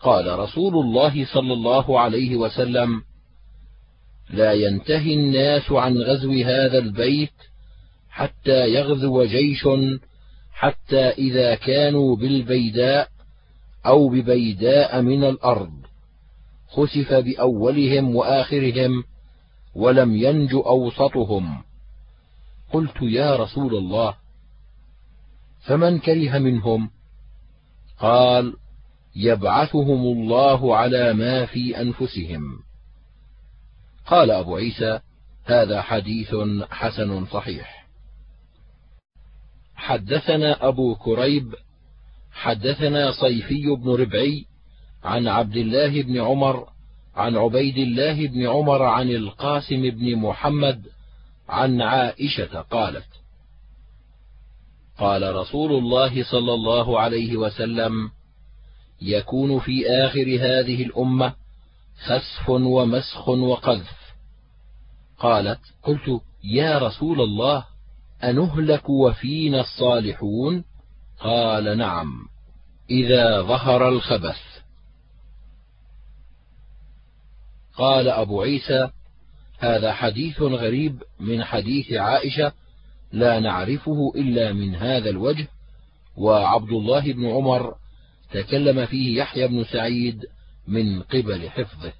[0.00, 3.02] قال رسول الله صلى الله عليه وسلم
[4.30, 7.32] لا ينتهي الناس عن غزو هذا البيت
[8.10, 9.68] حتى يغزو جيش
[10.52, 13.08] حتى إذا كانوا بالبيداء
[13.86, 15.72] أو ببيداء من الأرض.
[16.68, 19.04] خسف بأولهم وآخرهم
[19.74, 21.62] ولم ينج أوسطهم.
[22.72, 24.14] قلت يا رسول الله
[25.60, 26.90] فمن كره منهم؟
[27.98, 28.56] قال
[29.16, 32.58] يبعثهم الله على ما في أنفسهم.
[34.06, 35.00] قال أبو عيسى
[35.44, 36.34] هذا حديث
[36.70, 37.86] حسن صحيح.
[39.74, 41.54] حدثنا أبو كريب
[42.36, 44.44] حدثنا صيفي بن ربعي
[45.04, 46.68] عن عبد الله بن عمر
[47.14, 50.86] عن عبيد الله بن عمر عن القاسم بن محمد
[51.48, 53.06] عن عائشة قالت
[54.98, 58.10] قال رسول الله صلى الله عليه وسلم
[59.02, 61.34] يكون في آخر هذه الأمة
[62.04, 64.14] خسف ومسخ وقذف.
[65.18, 67.64] قالت قلت يا رسول الله
[68.24, 70.64] أنهلك وفينا الصالحون؟
[71.20, 72.28] قال نعم
[72.90, 74.38] إذا ظهر الخبث.
[77.74, 78.90] قال أبو عيسى
[79.58, 82.52] هذا حديث غريب من حديث عائشة
[83.12, 85.48] لا نعرفه إلا من هذا الوجه
[86.16, 87.74] وعبد الله بن عمر
[88.32, 90.26] تكلم فيه يحيى بن سعيد
[90.68, 91.92] من قبل حفظه.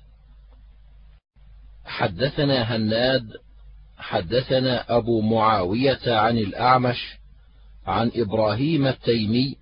[1.85, 3.33] حدثنا هناد
[3.98, 7.16] حدثنا أبو معاوية عن الأعمش
[7.87, 9.57] عن إبراهيم التيمي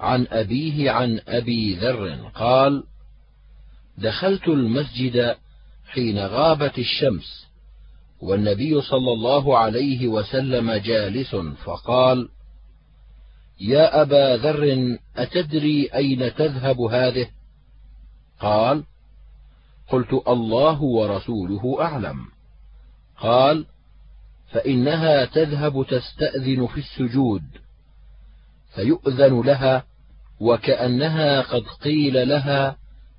[0.00, 2.84] عن أبيه عن أبي ذر قال
[3.98, 5.36] دخلت المسجد
[5.86, 7.46] حين غابت الشمس
[8.20, 12.28] والنبي صلى الله عليه وسلم جالس فقال
[13.60, 17.28] يا أبا ذر أتدري أين تذهب هذه؟
[18.40, 18.84] قال
[19.88, 22.16] قلت الله ورسوله أعلم.
[23.20, 23.66] قال
[24.52, 27.42] فإنها تذهب تستأذن في السجود
[28.74, 29.84] فيؤذن لها
[30.40, 32.76] وكأنها قد قيل لها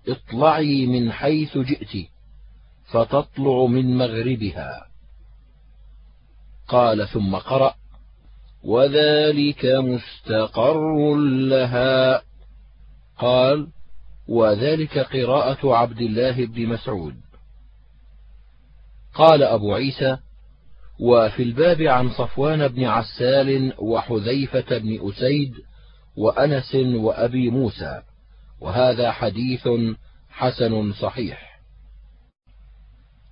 [0.08, 2.08] اطلعي من حيث جئت
[2.86, 4.86] فتطلع من مغربها.
[6.68, 7.76] قال ثم قرأ
[8.64, 11.16] وذلك مستقر
[11.50, 12.22] لها.
[13.18, 13.68] قال
[14.28, 17.16] وذلك قراءة عبد الله بن مسعود.
[19.14, 20.18] قال أبو عيسى
[21.00, 25.54] وفي الباب عن صفوان بن عسال وحذيفة بن أسيد
[26.16, 28.02] وأنس وأبي موسى
[28.62, 29.68] وهذا حديث
[30.30, 31.60] حسن صحيح.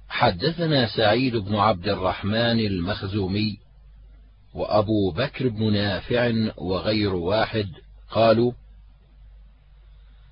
[0.10, 3.58] حدثنا سعيد بن عبد الرحمن المخزومي
[4.53, 7.69] وأبو بكر بن نافع وغير واحد
[8.10, 8.51] قالوا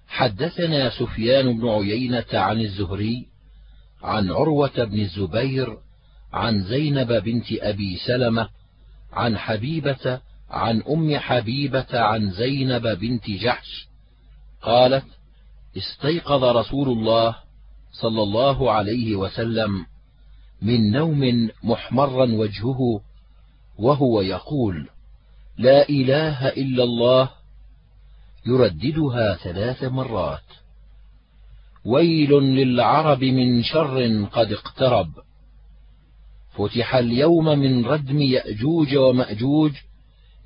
[0.07, 3.27] حدثنا سفيان بن عيينة عن الزهري
[4.03, 5.77] عن عروة بن الزبير
[6.35, 8.49] عن زينب بنت أبي سلمة
[9.13, 10.19] عن حبيبة
[10.49, 13.87] عن أم حبيبة عن زينب بنت جحش.
[14.61, 15.05] قالت
[15.77, 17.35] استيقظ رسول الله
[17.91, 19.85] صلى الله عليه وسلم
[20.61, 23.01] من نوم محمرا وجهه
[23.77, 24.89] وهو يقول
[25.57, 27.29] لا إله إلا الله
[28.45, 30.49] يرددها ثلاث مرات.
[31.85, 35.24] ويل للعرب من شر قد اقترب.
[36.57, 39.71] فتح اليوم من ردم يأجوج ومأجوج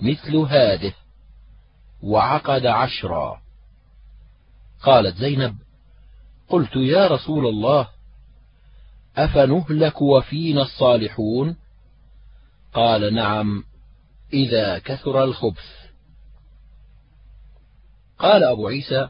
[0.01, 0.93] مثل هذه
[2.03, 3.41] وعقد عشرا.
[4.83, 5.55] قالت زينب
[6.49, 7.87] قلت يا رسول الله
[9.17, 11.55] أفنهلك وفينا الصالحون؟
[12.73, 13.63] قال نعم
[14.33, 15.69] إذا كثر الخبث.
[18.19, 19.09] قال أبو عيسى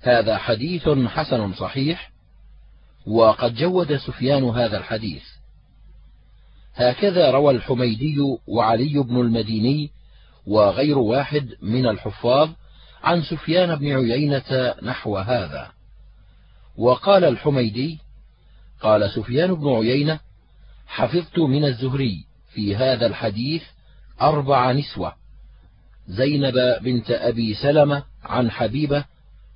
[0.00, 2.10] هذا حديث حسن صحيح
[3.06, 5.39] وقد جود سفيان هذا الحديث.
[6.80, 8.16] هكذا روى الحميدي
[8.46, 9.90] وعلي بن المديني
[10.46, 12.50] وغير واحد من الحفاظ
[13.02, 15.68] عن سفيان بن عيينة نحو هذا.
[16.76, 17.98] وقال الحميدي
[18.80, 20.20] قال سفيان بن عيينة
[20.86, 22.24] حفظت من الزهري
[22.54, 23.62] في هذا الحديث
[24.20, 25.14] أربع نسوة
[26.08, 29.04] زينب بنت أبي سلمة عن حبيبة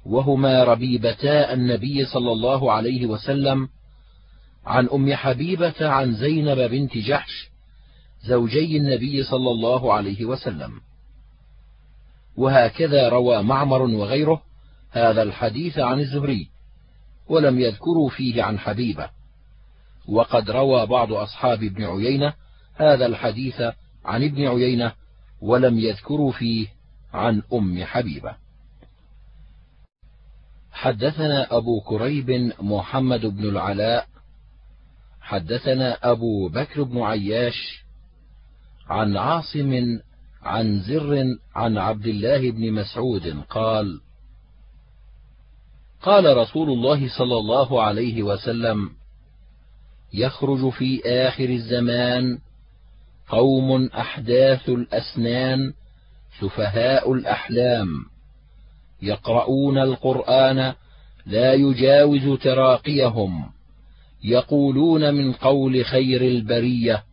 [0.07, 3.69] وهما ربيبتا النبي صلى الله عليه وسلم
[4.67, 7.51] عن أم حبيبة عن زينب بنت جحش
[8.25, 10.81] زوجي النبي صلى الله عليه وسلم.
[12.37, 14.43] وهكذا روى معمر وغيره
[14.91, 16.49] هذا الحديث عن الزهري
[17.29, 19.11] ولم يذكروا فيه عن حبيبة.
[20.09, 22.35] وقد روى بعض أصحاب ابن عيينة
[22.75, 23.61] هذا الحديث
[24.05, 24.93] عن ابن عيينة
[25.41, 26.67] ولم يذكروا فيه
[27.13, 28.37] عن أم حبيبة.
[30.73, 34.14] حدثنا أبو كريب محمد بن العلاء
[35.25, 37.85] حدثنا أبو بكر بن عياش
[38.89, 39.99] عن عاصم
[40.43, 44.01] عن زر عن عبد الله بن مسعود قال
[46.03, 48.91] قال رسول الله صلى الله عليه وسلم
[50.15, 52.39] يخرج في آخر الزمان
[53.29, 55.73] قوم أحداث الأسنان
[56.41, 57.89] سفهاء الأحلام
[59.03, 60.75] يقرؤون القرآن
[61.27, 63.54] لا يجاوز تراقيهم.
[64.25, 67.05] يقولون من قول خير البرية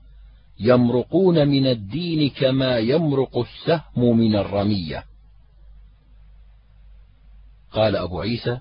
[0.60, 5.04] يمرقون من الدين كما يمرق السهم من الرمية.
[7.72, 8.60] قال أبو عيسى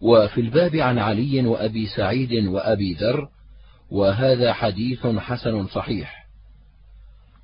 [0.00, 3.28] وفي الباب عن علي وأبي سعيد وأبي ذر
[3.90, 6.20] وهذا حديث حسن صحيح.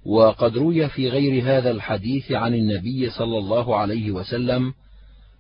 [0.06, 4.74] وقد روي في غير هذا الحديث عن النبي صلى الله عليه وسلم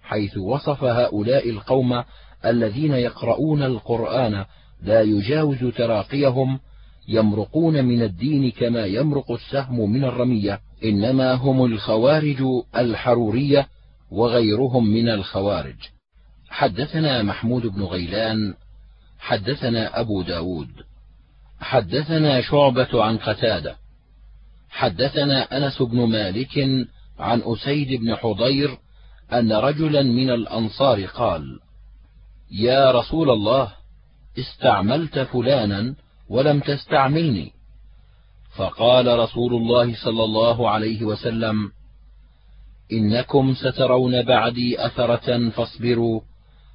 [0.02, 2.04] حيث وصف هؤلاء القوم
[2.44, 4.44] الذين يقرؤون القرآن
[4.82, 6.60] لا يجاوز تراقيهم
[7.08, 10.60] يمرقون من الدين كما يمرق السهم من الرمية.
[10.84, 12.42] إنما هم الخوارج
[12.76, 13.66] الحرورية
[14.10, 15.76] وغيرهم من الخوارج.
[16.48, 18.54] حدثنا محمود بن غيلان
[19.18, 20.68] حدثنا أبو داود
[21.60, 23.76] حدثنا شعبة عن قتادة
[24.70, 26.58] حدثنا أنس بن مالك
[27.18, 28.78] عن أسيد بن حضير
[29.32, 31.58] أن رجلا من الأنصار قال
[32.50, 33.72] يا رسول الله
[34.38, 35.94] استعملت فلانا
[36.28, 37.52] ولم تستعملني.
[38.56, 41.72] فقال رسول الله صلى الله عليه وسلم
[42.92, 46.20] إنكم سترون بعدي أثرة فاصبروا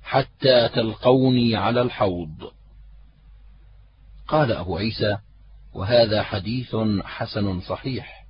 [0.04, 2.52] حتى تلقوني على الحوض.
[4.28, 5.18] قال أبو عيسى
[5.74, 8.26] وهذا حديث حسن صحيح.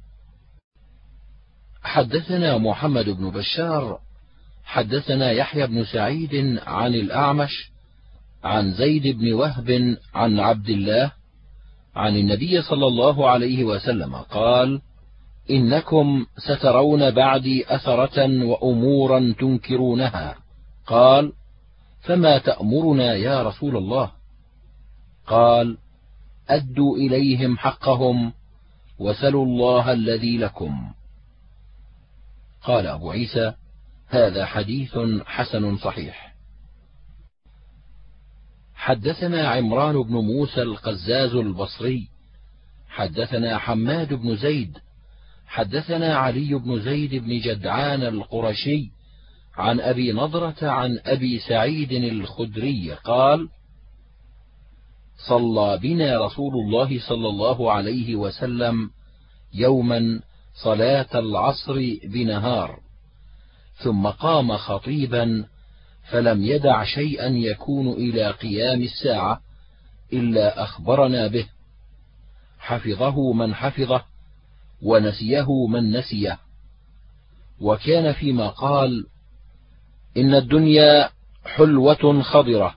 [1.83, 3.99] حدثنا محمد بن بشار
[4.71, 7.71] حدثنا يحيى بن سعيد عن الأعمش
[8.43, 11.11] عن زيد بن وهب عن عبد الله
[11.95, 14.81] عن النبي صلى الله عليه وسلم قال
[15.49, 20.35] إنكم سترون بعدي أثرة وأمورا تنكرونها.
[20.87, 21.33] قال
[22.01, 24.11] فما تأمرنا يا رسول الله؟
[25.27, 25.77] قال
[26.49, 28.33] أدوا إليهم حقهم
[28.99, 30.93] وسلوا الله الذي لكم.
[32.63, 33.53] قال أبو عيسى
[34.11, 36.35] هذا حديث حسن صحيح.
[38.73, 42.07] حدثنا عمران بن موسى القزاز البصري
[42.89, 44.77] حدثنا حماد بن زيد
[45.47, 48.91] حدثنا علي بن زيد بن جدعان القرشي
[49.57, 53.49] عن أبي نضرة عن أبي سعيد الخدري قال
[55.27, 58.89] صلى بنا رسول الله صلى الله عليه وسلم
[59.53, 60.21] يوما
[60.63, 62.90] صلاة العصر بنهار.
[63.83, 65.45] ثم قام خطيبا
[66.09, 69.41] فلم يدع شيئا يكون إلى قيام الساعة
[70.13, 71.45] إلا أخبرنا به.
[72.59, 74.03] حفظه من حفظه
[74.81, 76.39] ونسيه من نسيه.
[77.61, 79.05] وكان فيما قال
[80.17, 81.09] إن الدنيا
[81.45, 82.75] حلوة خضرة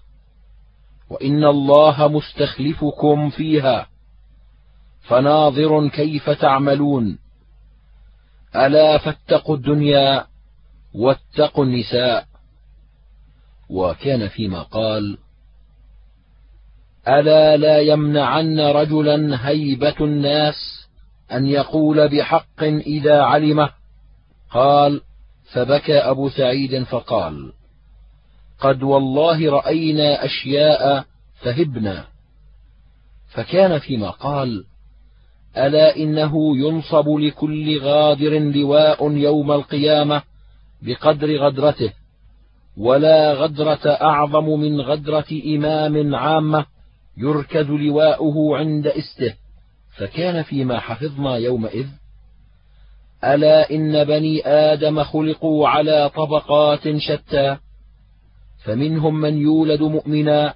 [1.10, 3.86] وإن الله مستخلفكم فيها
[5.02, 7.18] فناظر كيف تعملون.
[8.56, 10.26] ألا فاتقوا الدنيا
[10.94, 12.26] واتقوا النساء.
[13.70, 15.18] وكان فيما قال
[17.08, 20.88] ألا لا يمنعن رجلا هيبة الناس
[21.32, 23.70] أن يقول بحق إذا علمه.
[24.50, 25.00] قال
[25.52, 27.52] فبكى أبو سعيد فقال
[28.60, 32.04] قد والله رأينا أشياء فهبنا.
[33.34, 34.64] فكان فيما قال
[35.56, 40.22] ألا إنه ينصب لكل غادر لواء يوم القيامة
[40.86, 41.92] بقدر غدرته
[42.76, 46.66] ولا غدرة أعظم من غدرة إمام عامة
[47.16, 49.34] يركز لواؤه عند إسته.
[49.96, 51.86] فكان فيما حفظنا يومئذ
[53.24, 57.56] ألا إن بني آدم خلقوا على طبقات شتى
[58.64, 60.54] فمنهم من يولد مؤمنا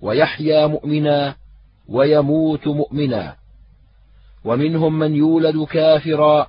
[0.00, 1.34] ويحيا مؤمنا
[1.88, 3.36] ويموت مؤمنا.
[4.44, 6.46] ومنهم من يولد كافرا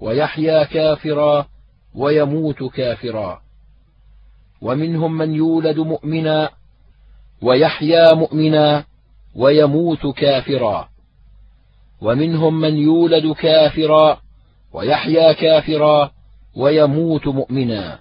[0.00, 1.46] ويحيا كافرا
[1.98, 3.42] ويموت كافرا.
[4.60, 6.50] ومنهم من يولد مؤمنا
[7.42, 8.84] ويحيا مؤمنا
[9.34, 10.88] ويموت كافرا.
[12.00, 14.20] ومنهم من يولد كافرا
[14.72, 16.10] ويحيا كافرا
[16.56, 17.98] ويموت مؤمنا.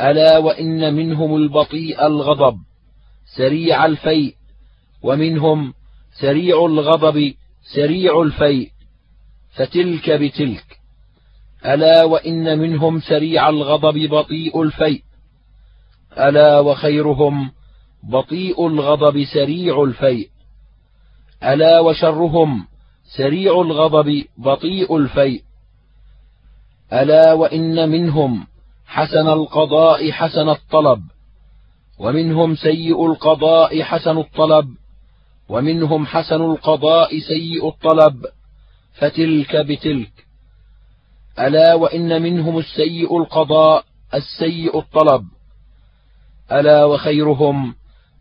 [0.00, 2.58] ألا وإن منهم البطيء الغضب
[3.36, 4.34] سريع الفيء.
[5.02, 5.74] ومنهم
[6.20, 7.34] سريع الغضب
[7.74, 8.70] سريع الفيء.
[9.50, 10.75] فتلك بتلك.
[11.64, 15.02] ألا وإن منهم سريع الغضب بطيء الفيء.
[16.18, 17.50] ألا وخيرهم
[18.02, 20.28] بطيء الغضب سريع الفيء.
[21.44, 22.66] ألا وشرهم
[23.16, 25.42] سريع الغضب بطيء الفيء.
[26.92, 28.46] ألا وإن منهم
[28.86, 31.02] حسن القضاء حسن الطلب.
[31.98, 34.68] ومنهم سيء القضاء حسن الطلب.
[35.48, 38.26] ومنهم حسن القضاء سيء الطلب.
[38.94, 40.25] فتلك بتلك.
[41.38, 43.84] ألا وإن منهم السيء القضاء
[44.14, 45.24] السيء الطلب.
[46.52, 47.74] ألا وخيرهم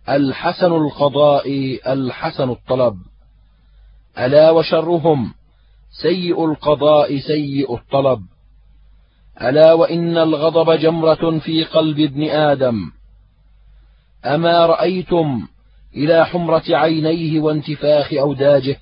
[0.09, 2.97] الحسن القضاء الحسن الطلب.
[4.18, 5.34] ألا وشرهم
[6.01, 8.22] سيء القضاء سيء الطلب.
[9.41, 12.91] ألا وإن الغضب جمرة في قلب ابن آدم.
[14.26, 15.47] أما رأيتم
[15.95, 18.78] إلى حمرة عينيه وانتفاخ أوداجه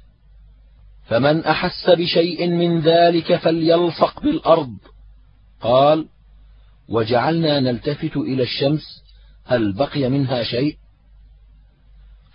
[1.14, 4.78] فمن أحس بشيء من ذلك فليلصق بالأرض.
[5.62, 6.08] قال
[6.90, 9.04] وجعلنا نلتفت إلى الشمس
[9.46, 10.78] هل بقي منها شيء؟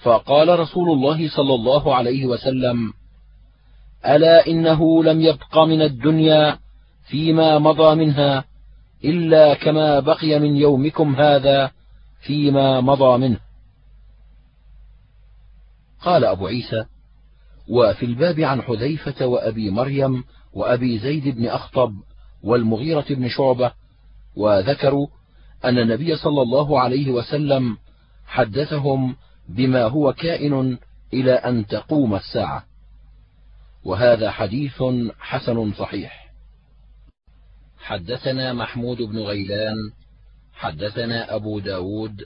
[0.03, 2.93] فقال رسول الله صلى الله عليه وسلم
[4.07, 6.59] ألا إنه لم يبق من الدنيا
[7.09, 8.45] فيما مضى منها
[9.05, 11.70] إلا كما بقي من يومكم هذا
[12.20, 13.41] فيما مضى منه.
[16.01, 16.85] قال أبو عيسى
[17.69, 21.95] وفي الباب عن حذيفة وأبي مريم وأبي زيد بن أخطب
[22.43, 23.73] والمغيرة بن شعبة
[24.37, 25.07] وذكروا
[25.64, 27.77] أن النبي صلى الله عليه وسلم
[28.27, 29.16] حدثهم
[29.49, 30.79] بما هو كائن
[31.12, 32.64] إلى أن تقوم الساعة.
[33.85, 34.83] وهذا حديث
[35.19, 36.29] حسن صحيح.
[37.79, 39.77] حدثنا محمود بن غيلان
[40.53, 42.25] حدثنا أبو داود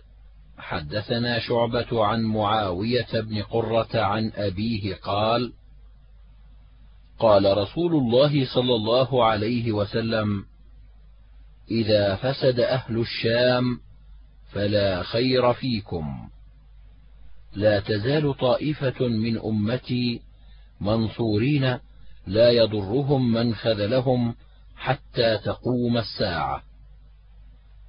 [0.63, 5.53] حدثنا شعبة عن معاوية بن قرة عن أبيه قال
[7.19, 10.45] قال رسول الله صلى الله عليه وسلم
[11.71, 13.81] إذا فسد أهل الشام
[14.53, 16.29] فلا خير فيكم
[17.55, 20.21] لا تزال طائفة من أمتي
[20.81, 21.79] منصورين
[22.27, 24.35] لا يضرهم من خذلهم
[24.77, 26.63] حتى تقوم الساعة.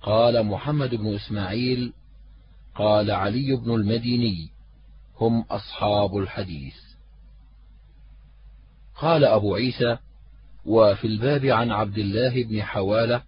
[0.01, 1.93] قال محمد بن إسماعيل:
[2.75, 4.49] قال علي بن المديني:
[5.17, 6.75] هم أصحاب الحديث.
[8.95, 9.97] قال أبو عيسى:
[10.65, 13.23] وفي الباب عن عبد الله بن حوالة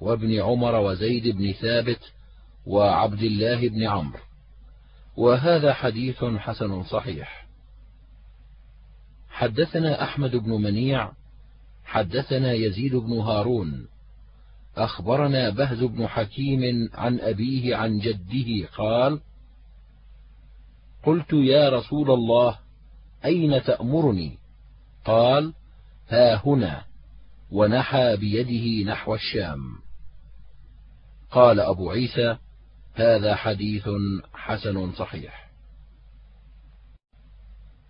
[0.00, 2.12] وابن عمر وزيد بن ثابت
[2.66, 4.20] وعبد الله بن عمرو
[5.16, 7.46] وهذا حديث حسن صحيح
[9.30, 11.12] حدثنا أحمد بن منيع
[11.84, 13.88] حدثنا يزيد بن هارون
[14.76, 19.20] أخبرنا بهز بن حكيم عن أبيه عن جده قال
[21.04, 22.58] قلت يا رسول الله
[23.24, 24.38] أين تأمرني؟
[25.04, 25.54] قال
[26.08, 26.84] ها هنا
[27.50, 29.60] ونحى بيده نحو الشام.
[31.30, 32.36] قال أبو عيسى
[32.94, 33.88] هذا حديث
[34.34, 35.46] حسن صحيح.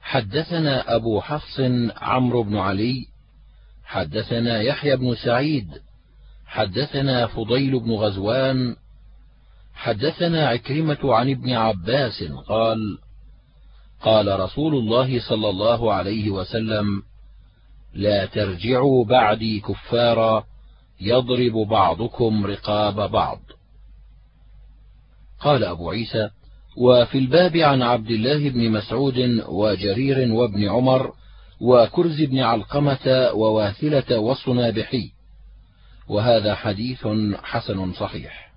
[0.01, 1.61] حدثنا أبو حفص
[1.97, 3.07] عمرو بن علي
[3.85, 5.86] حدثنا يحيى بن سعيد
[6.47, 8.77] حدثنا فضيل بن غزوان
[9.75, 12.99] حدثنا عكرمة عن ابن عباس قال
[14.03, 17.03] قال رسول الله صلى الله عليه وسلم
[17.95, 20.45] لا ترجعوا بعدي كفارا
[21.01, 23.41] يضرب بعضكم رقاب بعض.
[25.41, 26.31] قال أبو عيسى
[26.77, 31.13] وفي الباب عن عبد الله بن مسعود وجرير وابن عمر
[31.61, 35.16] وكرز بن علقمة وواثلة والصنابحي
[36.09, 37.07] وهذا حديث
[37.43, 38.53] حسن صحيح.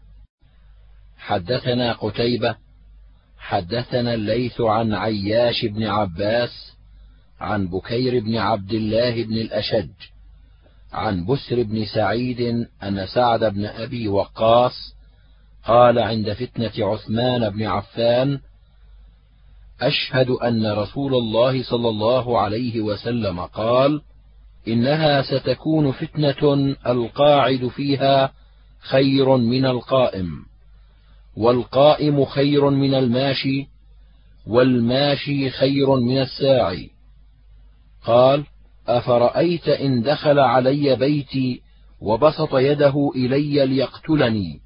[1.17, 2.55] حدثنا قتيبة
[3.37, 6.73] حدثنا الليث عن عياش بن عباس
[7.39, 9.89] عن بكير بن عبد الله بن الأشج
[10.93, 14.95] عن بسر بن سعيد أن سعد بن أبي وقاص
[15.65, 18.39] قال عند فتنة عثمان بن عفان
[19.81, 24.01] أشهد أن رسول الله صلى الله عليه وسلم قال
[24.67, 28.31] إنها ستكون فتنة القاعد فيها
[28.79, 30.45] خير من القائم
[31.37, 33.67] والقائم خير من الماشي
[34.47, 36.89] والماشي خير من الساعي.
[38.05, 38.45] قال
[38.87, 41.61] أفرأيت إن دخل علي بيتي
[42.01, 44.59] وبسط يده إلي ليقتلني؟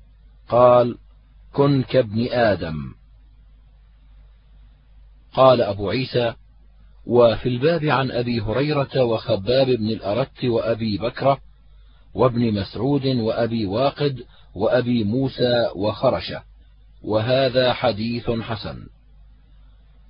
[0.50, 0.98] قال
[1.54, 2.76] كن كابن آدم.
[5.34, 6.34] قال أبو عيسى
[7.06, 11.38] وفي الباب عن أبي هريرة وخباب بن الأرت وأبي بكرة
[12.14, 14.24] وابن مسعود وأبي واقد
[14.56, 16.44] وأبي موسى وخرشة
[17.04, 18.88] وهذا حديث حسن.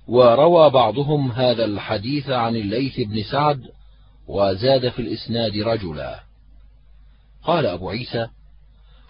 [0.08, 3.62] وروى بعضهم هذا الحديث عن الليث بن سعد
[4.28, 6.20] وزاد في الإسناد رجلا.
[7.42, 8.26] قال أبو عيسى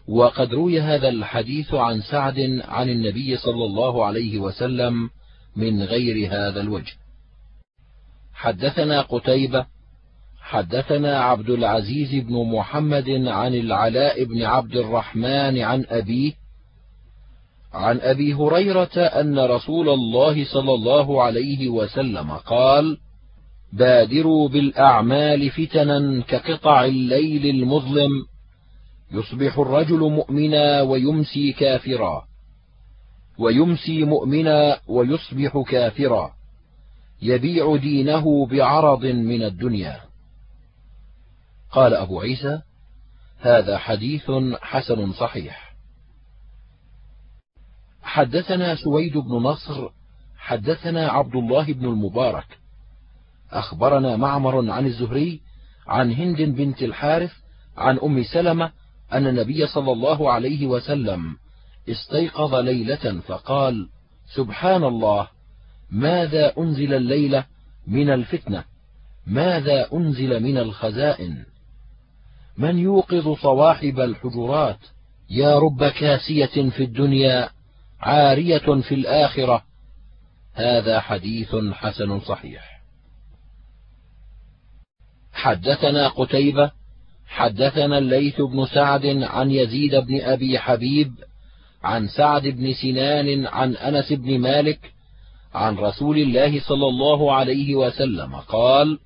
[0.08, 5.10] وقد روي هذا الحديث عن سعد عن النبي صلى الله عليه وسلم
[5.56, 6.92] من غير هذا الوجه.
[8.34, 9.66] حدثنا قتيبة
[10.40, 16.32] حدثنا عبد العزيز بن محمد عن العلاء بن عبد الرحمن عن أبيه
[17.72, 22.98] عن أبي هريرة أن رسول الله صلى الله عليه وسلم قال
[23.72, 28.10] بادروا بالأعمال فتنا كقطع الليل المظلم
[29.12, 32.24] يصبح الرجل مؤمنا ويمسي كافرا
[33.38, 36.32] ويمسي مؤمنا ويصبح كافرا.
[37.22, 40.00] يبيع دينه بعرض من الدنيا.
[41.70, 42.62] قال أبو عيسى
[43.38, 44.30] هذا حديث
[44.62, 45.74] حسن صحيح.
[48.02, 49.88] حدثنا سويد بن نصر
[50.36, 52.58] حدثنا عبد الله بن المبارك.
[53.50, 55.40] أخبرنا معمر عن الزهري
[55.86, 57.32] عن هند بنت الحارث
[57.76, 58.72] عن أم سلمة
[59.12, 61.36] أن النبي صلى الله عليه وسلم
[61.88, 63.88] استيقظ ليلة فقال
[64.34, 65.28] سبحان الله
[65.90, 67.44] ماذا أنزل الليلة
[67.86, 68.64] من الفتنة؟
[69.26, 71.44] ماذا أنزل من الخزائن؟
[72.58, 74.78] من يوقظ صواحب الحجرات؟
[75.30, 77.48] يا رب كاسية في الدنيا
[78.00, 79.64] عارية في الآخرة.
[80.54, 82.80] هذا حديث حسن صحيح.
[85.32, 86.70] حدثنا قتيبة
[87.26, 91.12] حدثنا الليث بن سعد عن يزيد بن أبي حبيب
[91.82, 94.93] عن سعد بن سنان عن أنس بن مالك
[95.54, 98.98] عن رسول الله صلى الله عليه وسلم قال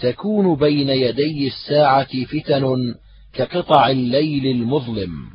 [0.00, 2.94] تكون بين يدي الساعة فتن
[3.32, 5.30] كقطع الليل المظلم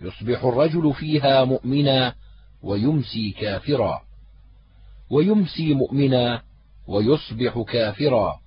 [0.00, 2.14] يصبح الرجل فيها مؤمنا
[2.62, 4.00] ويمسي كافرا
[5.10, 6.42] ويمسي مؤمنا
[6.88, 8.40] ويصبح كافرا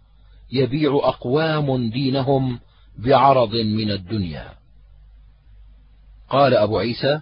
[0.52, 2.60] يبيع أقوام دينهم
[2.98, 4.54] بعرض من الدنيا.
[6.30, 7.22] قال أبو عيسى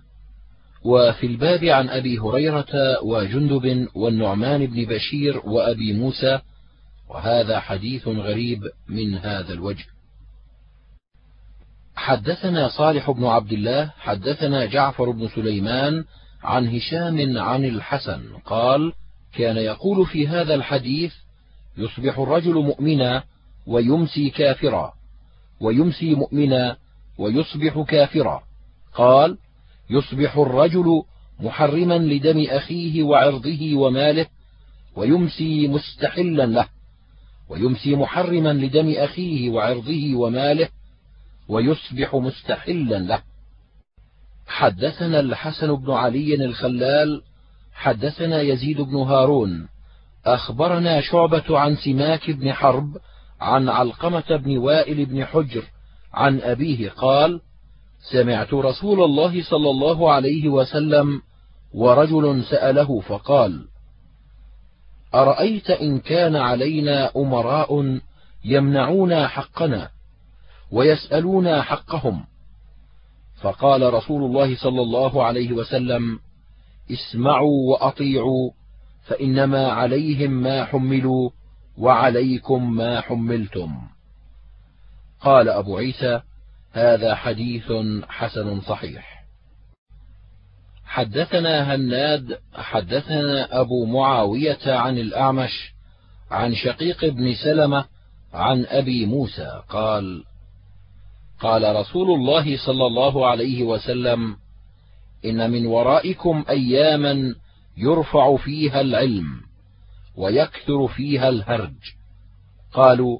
[0.84, 6.40] وفي الباب عن أبي هريرة وجندب والنعمان بن بشير وأبي موسى
[7.10, 9.86] وهذا حديث غريب من هذا الوجه.
[11.96, 16.04] حدثنا صالح بن عبد الله حدثنا جعفر بن سليمان
[16.44, 18.94] عن هشام عن الحسن قال
[19.34, 21.14] كان يقول في هذا الحديث
[21.78, 23.24] يصبح الرجل مؤمنا
[23.68, 24.94] ويمسي كافرا
[25.60, 26.78] ويمسي مؤمنا
[27.18, 28.44] ويصبح كافرا.
[28.94, 29.38] قال
[29.92, 31.04] يصبح الرجل
[31.40, 34.26] محرما لدم أخيه وعرضه وماله
[34.96, 36.68] ويمسي مستحلا له
[37.50, 40.70] ويمسي محرما لدم أخيه وعرضه وماله
[41.48, 43.22] ويصبح مستحلا له.
[44.48, 47.22] حدثنا الحسن بن علي الخلال
[47.74, 49.68] حدثنا يزيد بن هارون.
[50.26, 52.98] أخبرنا شعبة عن سماك بن حرب
[53.42, 55.64] عن علقمة بن وائل بن حجر
[56.14, 57.42] عن أبيه قال
[58.02, 61.22] سمعت رسول الله صلى الله عليه وسلم
[61.74, 63.66] ورجل سأله فقال
[65.16, 68.00] أرأيت إن كان علينا أمراء
[68.46, 69.90] يمنعون حقنا
[70.72, 72.26] ويسالون حقهم؟
[73.42, 76.20] فقال رسول الله صلى الله عليه وسلم
[76.92, 78.52] اسمعوا وأطيعوا
[79.04, 81.30] فإنما عليهم ما حملوا
[81.78, 83.82] وعليكم ما حملتم.
[85.22, 86.22] قال أبو عيسى
[86.72, 87.72] هذا حديث
[88.10, 89.22] حسن صحيح.
[90.86, 95.74] حدثنا هناد حدثنا أبو معاوية عن الأعمش
[96.32, 97.86] عن شقيق بن سلمة
[98.34, 100.24] عن أبي موسى قال
[101.40, 104.36] قال رسول الله صلى الله عليه وسلم
[105.26, 107.36] إن من ورائكم أياما
[107.78, 109.42] يرفع فيها العلم
[110.16, 111.76] ويكثر فيها الهرج.
[112.74, 113.20] قالوا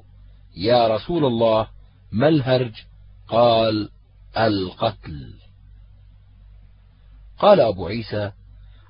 [0.56, 1.68] يا رسول الله
[2.12, 2.72] ما الهرج؟
[3.32, 3.88] قال
[4.38, 5.34] القتل.
[7.38, 8.32] قال أبو عيسى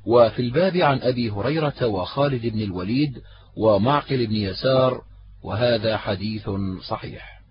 [0.07, 3.23] وفي الباب عن أبي هريرة وخالد بن الوليد
[3.57, 5.05] ومعقل بن يسار
[5.43, 6.51] وهذا حديث
[6.89, 7.43] صحيح.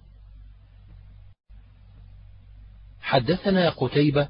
[3.01, 4.29] حدثنا قتيبة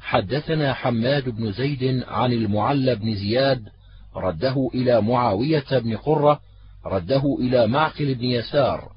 [0.00, 3.68] حدثنا حماد بن زيد عن المعلى بن زياد
[4.16, 6.40] رده إلى معاوية بن قرة
[6.86, 8.92] رده إلى معقل بن يسار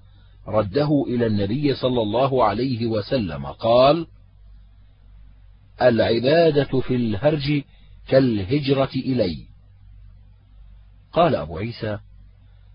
[0.48, 4.08] رده إلى النبي صلى الله عليه وسلم قال
[5.82, 7.64] العبادة في الهرج
[8.08, 9.38] كالهجرة إلي.
[11.14, 12.00] قال أبو عيسى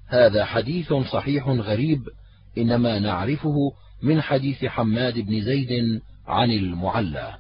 [0.06, 2.08] هذا حديث صحيح غريب
[2.58, 7.38] إنما نعرفه من حديث حماد بن زيد عن المعلى.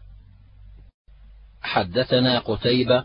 [1.62, 3.04] حدثنا قتيبة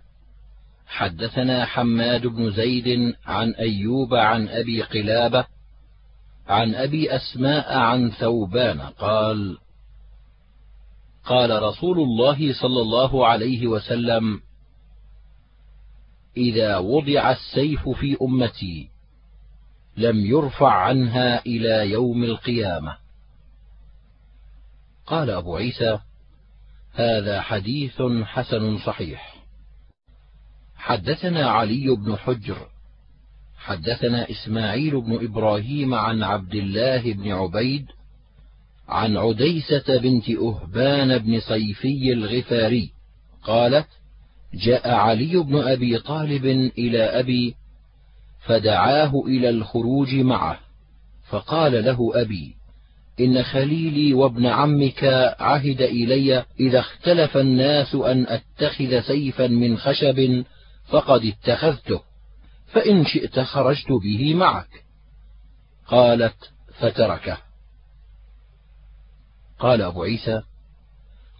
[0.88, 5.46] حدثنا حماد بن زيد عن أيوب عن أبي قلابة
[6.48, 9.58] عن أبي أسماء عن ثوبان قال
[11.26, 14.42] قال رسول الله صلى الله عليه وسلم
[16.38, 18.90] إذا وضع السيف في أمتي
[19.98, 22.98] لم يرفع عنها إلى يوم القيامة.
[25.06, 26.00] قال أبو عيسى
[26.94, 29.36] هذا حديث حسن صحيح.
[30.76, 32.75] حدثنا علي بن حجر
[33.66, 37.86] حدثنا إسماعيل بن إبراهيم عن عبد الله بن عبيد
[38.90, 42.92] عن عديسة بنت أهبان بن صيفي الغفاري
[43.44, 43.88] قالت
[44.54, 46.46] جاء علي بن أبي طالب
[46.78, 47.56] إلى أبي
[48.46, 50.60] فدعاه إلى الخروج معه
[51.30, 52.56] فقال له أبي
[53.20, 55.04] إن خليلي وابن عمك
[55.40, 60.44] عهد إلي إذا اختلف الناس أن أتخذ سيفا من خشب
[60.88, 62.02] فقد اتخذته.
[62.76, 64.84] فإن شئت خرجت به معك.
[65.88, 67.38] قالت فتركه.
[69.60, 70.42] قال أبو عيسى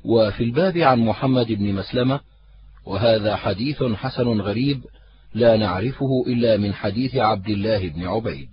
[0.06, 2.20] وفي الباب عن محمد بن مسلمة
[2.86, 4.86] وهذا حديث حسن غريب
[5.34, 8.50] لا نعرفه إلا من حديث عبد الله بن عبيد.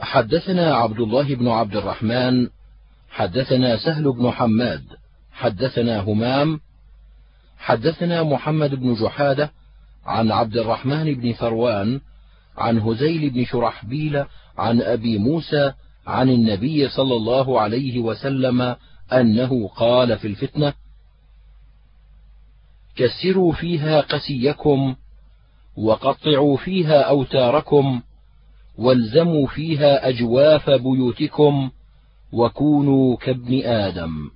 [0.00, 2.48] حدثنا عبد الله بن عبد الرحمن
[3.10, 4.84] حدثنا سهل بن حماد
[5.32, 6.60] حدثنا همام
[7.58, 9.52] حدثنا محمد بن جحادة
[10.06, 12.00] عن عبد الرحمن بن ثروان
[12.56, 14.24] عن هزيل بن شرحبيل
[14.58, 15.72] عن أبي موسى
[16.06, 18.76] عن النبي صلى الله عليه وسلم
[19.12, 20.74] أنه قال في الفتنة
[22.96, 24.94] كسروا فيها قسيكم
[25.76, 28.02] وقطعوا فيها أوتاركم
[28.78, 31.70] والزموا فيها أجواف بيوتكم
[32.32, 34.30] وكونوا كابن آدم.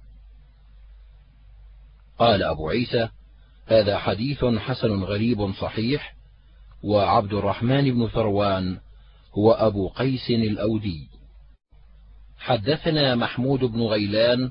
[2.19, 3.09] قال أبو عيسى
[3.71, 6.15] هذا حديث حسن غريب صحيح
[6.85, 8.79] وعبد الرحمن بن ثروان
[9.35, 11.09] هو أبو قيس الأودي.
[12.39, 14.51] حدثنا محمود بن غيلان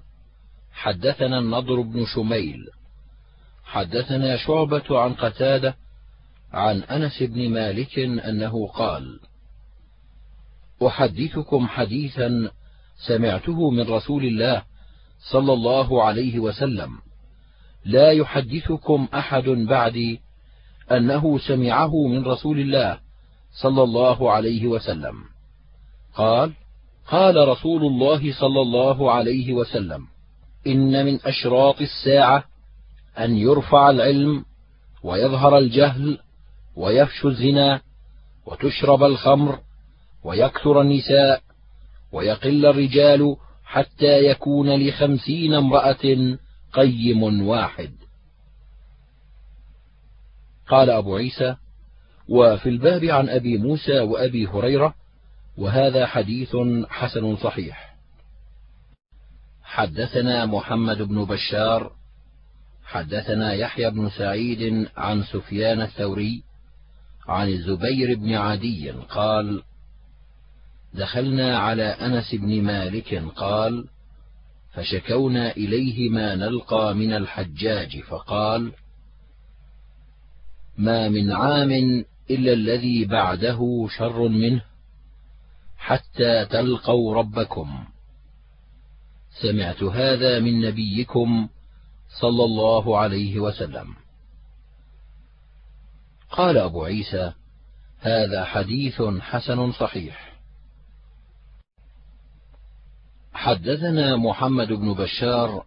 [0.71, 2.67] حدثنا النضر بن شميل
[3.63, 5.75] حدثنا شعبة عن قتادة
[6.53, 9.19] عن أنس بن مالك أنه قال
[10.87, 12.51] أحدثكم حديثا
[13.07, 14.63] سمعته من رسول الله
[15.31, 17.08] صلى الله عليه وسلم.
[17.85, 20.21] لا يحدثكم أحد بعدي
[20.91, 22.99] أنه سمعه من رسول الله
[23.61, 25.15] صلى الله عليه وسلم.
[26.15, 26.53] قال
[27.07, 30.07] قال رسول الله صلى الله عليه وسلم
[30.67, 32.43] إن من أشراط الساعة
[33.19, 34.45] أن يرفع العلم
[35.03, 36.19] ويظهر الجهل
[36.75, 37.81] ويفشو الزنا
[38.45, 39.59] وتشرب الخمر
[40.23, 41.41] ويكثر النساء
[42.11, 46.37] ويقل الرجال حتى يكون لخمسين امرأة
[46.73, 47.91] قيم واحد.
[50.67, 51.55] قال أبو عيسى
[52.27, 54.93] وفي الباب عن أبي موسى وأبي هريرة
[55.57, 56.55] وهذا حديث
[56.89, 57.95] حسن صحيح.
[59.63, 61.91] حدثنا محمد بن بشار
[62.83, 66.43] حدثنا يحيى بن سعيد عن سفيان الثوري
[67.27, 69.63] عن الزبير بن عدي قال
[70.93, 73.87] دخلنا على أنس بن مالك قال
[74.71, 78.71] فشكونا إليه ما نلقى من الحجاج فقال
[80.77, 81.71] ما من عام
[82.29, 84.61] إلا الذي بعده شر منه
[85.77, 87.85] حتى تلقوا ربكم.
[89.41, 91.49] سمعت هذا من نبيكم
[92.21, 93.95] صلى الله عليه وسلم.
[96.31, 97.33] قال أبو عيسى
[97.99, 100.28] هذا حديث حسن صحيح.
[103.39, 105.65] حدثنا محمد بن بشار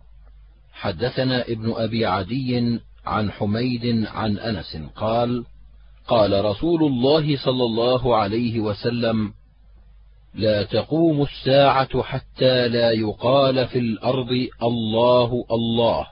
[0.72, 5.44] حدثنا ابن أبي عدي عن حميد عن أنس قال
[6.06, 9.32] قال رسول الله صلى الله عليه وسلم
[10.34, 16.06] لا تقوم الساعة حتى لا يقال في الأرض الله الله.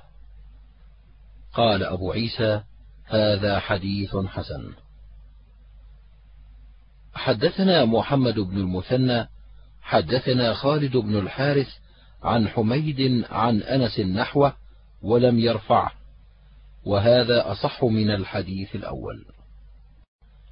[1.55, 2.61] قال أبو عيسى
[3.05, 4.73] هذا حديث حسن.
[7.15, 9.29] حدثنا محمد بن المثنى
[9.83, 11.69] حدثنا خالد بن الحارث
[12.23, 14.55] عن حميد عن أنس نحوه
[15.03, 15.93] ولم يرفعه
[16.85, 19.25] وهذا أصح من الحديث الأول.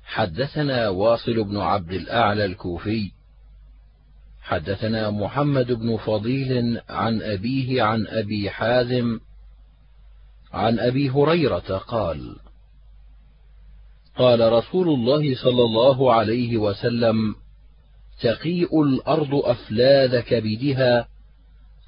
[0.05, 3.11] حدثنا واصل بن عبد الأعلى الكوفي
[4.49, 9.21] حدثنا محمد بن فضيل عن أبيه عن أبي حازم
[10.53, 12.37] عن أبي هريرة قال
[14.17, 17.35] قال رسول الله صلى الله عليه وسلم
[18.21, 21.09] تقيء الأرض أفلاذ كبدها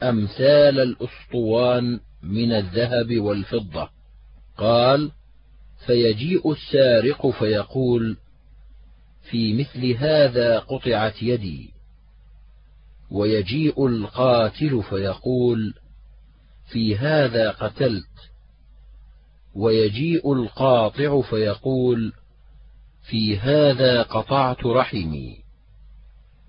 [0.03, 3.91] أمثال الأسطوان من الذهب والفضة.
[4.59, 5.11] قال
[5.87, 8.17] فيجيء السارق فيقول
[9.31, 11.71] في مثل هذا قطعت يدي.
[13.11, 15.75] ويجيء القاتل فيقول
[16.73, 18.05] في هذا قتلت.
[19.55, 22.13] ويجيء القاطع فيقول
[23.03, 25.40] في هذا قطعت رحمي.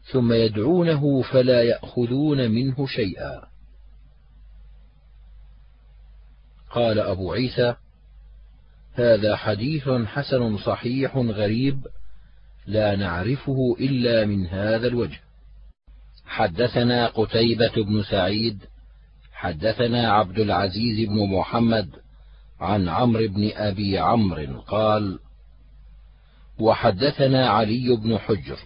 [0.04, 3.42] ثم يدعونه فلا يأخذون منه شيئا.
[6.72, 7.76] قال أبو عيسى
[8.94, 11.88] هذا حديث حسن صحيح غريب
[12.68, 15.20] لا نعرفه إلا من هذا الوجه.
[16.26, 18.66] حدثنا قتيبة بن سعيد
[19.34, 21.90] حدثنا عبد العزيز بن محمد
[22.60, 25.20] عن عمرو بن أبي عمرو قال
[26.60, 28.58] وحدثنا علي بن حجر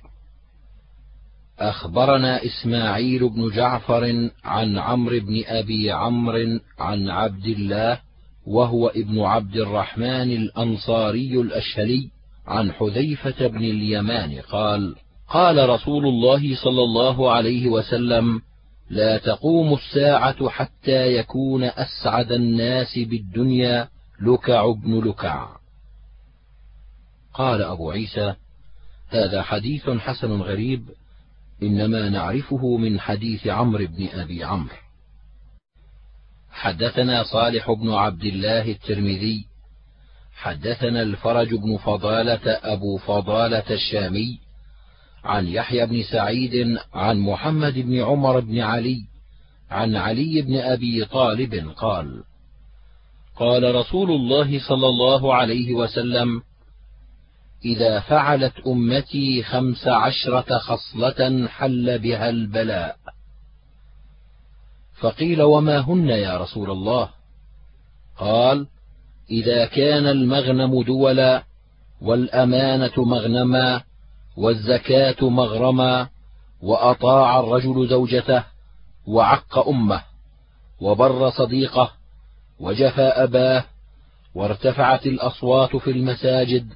[1.60, 8.00] أخبرنا إسماعيل بن جعفر عن عمرو بن أبي عمرو عن عبد الله
[8.48, 12.10] وهو ابن عبد الرحمن الأنصاري الأشهلي
[12.48, 14.96] عن حذيفة بن اليمان قال
[15.30, 18.42] قال رسول الله صلى الله عليه وسلم
[18.90, 23.88] لا تقوم الساعة حتى يكون أسعد الناس بالدنيا
[24.22, 25.48] لكع بن لكع.
[27.34, 28.34] قال أبو عيسى
[29.10, 30.90] هذا حديث حسن غريب
[31.64, 34.76] إنما نعرفه من حديث عمرو بن أبي عمرو.
[36.52, 39.46] حدثنا صالح بن عبد الله الترمذي.
[40.36, 44.40] حدثنا الفرج بن فضالة أبو فضالة الشامي.
[45.24, 49.02] عن يحيى بن سعيد عن محمد بن عمر بن علي.
[49.70, 52.24] عن علي بن أبي طالب قال
[53.36, 56.42] قال رسول الله صلى الله عليه وسلم
[57.66, 62.98] إذا فعلت أمتي خمس عشرة خصلة حل بها البلاء.
[65.00, 67.10] فقيل وما هن يا رسول الله؟
[68.18, 68.68] قال
[69.32, 71.44] إذا كان المغنم دولا
[72.02, 73.82] والأمانة مغنما
[74.38, 76.08] والزكاة مغرما
[76.62, 78.44] وأطاع الرجل زوجته
[79.08, 80.02] وعق أمه
[80.82, 81.92] وبر صديقه
[82.60, 83.64] وجفى أباه
[84.36, 86.74] وارتفعت الأصوات في المساجد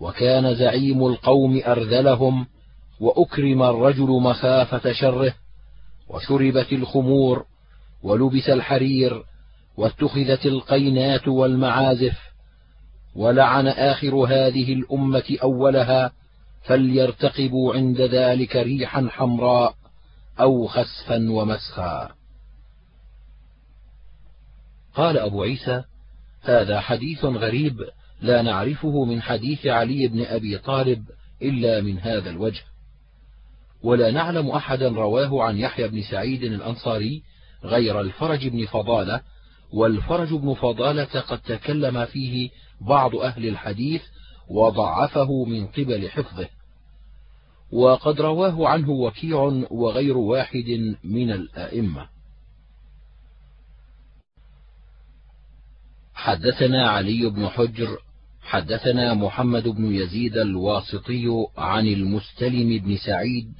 [0.00, 2.46] وكان زعيم القوم أرذلهم
[3.00, 5.34] وأكرم الرجل مخافة شره
[6.08, 7.44] وشربت الخمور
[8.02, 9.24] ولبس الحرير
[9.76, 12.18] واتخذت القينات والمعازف
[13.16, 16.12] ولعن آخر هذه الأمة أولها
[16.62, 19.74] فليرتقبوا عند ذلك ريحا حمراء
[20.40, 22.10] أو خسفا ومسخا.
[24.94, 25.82] قال أبو عيسى
[26.42, 27.76] هذا حديث غريب
[28.20, 31.04] لا نعرفه من حديث علي بن أبي طالب
[31.42, 32.62] إلا من هذا الوجه.
[33.82, 37.22] ولا نعلم أحدا رواه عن يحيى بن سعيد الأنصاري
[37.64, 39.20] غير الفرج بن فضالة
[39.72, 42.50] والفرج بن فضالة قد تكلم فيه
[42.80, 44.02] بعض أهل الحديث
[44.48, 46.48] وضعفه من قبل حفظه.
[47.72, 49.36] وقد رواه عنه وكيع
[49.70, 52.08] وغير واحد من الأئمة.
[56.14, 57.98] حدثنا علي بن حجر
[58.46, 63.52] حدثنا محمد بن يزيد الواسطي عن المستلم بن سعيد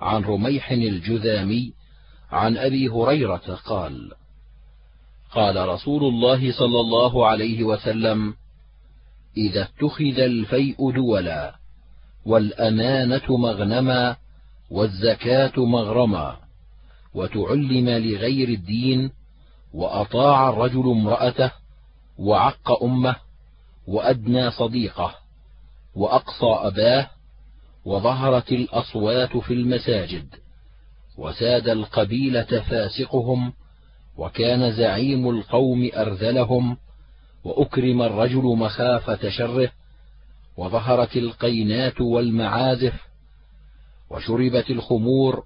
[0.00, 1.72] عن رميح الجذامي
[2.30, 4.12] عن أبي هريرة قال
[5.34, 8.34] قال رسول الله صلى الله عليه وسلم
[9.36, 11.54] إذا اتخذ الفيء دولا
[12.26, 14.16] والأمانة مغنما
[14.70, 16.36] والزكاة مغرما
[17.14, 19.10] وتعلم لغير الدين
[19.74, 21.52] وأطاع الرجل امرأته
[22.18, 23.16] وعق أمه
[23.86, 25.14] وأدنى صديقه
[25.94, 27.10] وأقصى أباه
[27.84, 30.26] وظهرت الأصوات في المساجد
[31.18, 33.52] وساد القبيلة فاسقهم
[34.16, 36.76] وكان زعيم القوم أرذلهم
[37.44, 39.70] وأكرم الرجل مخافة شره
[40.56, 42.94] وظهرت القينات والمعازف
[44.10, 45.44] وشربت الخمور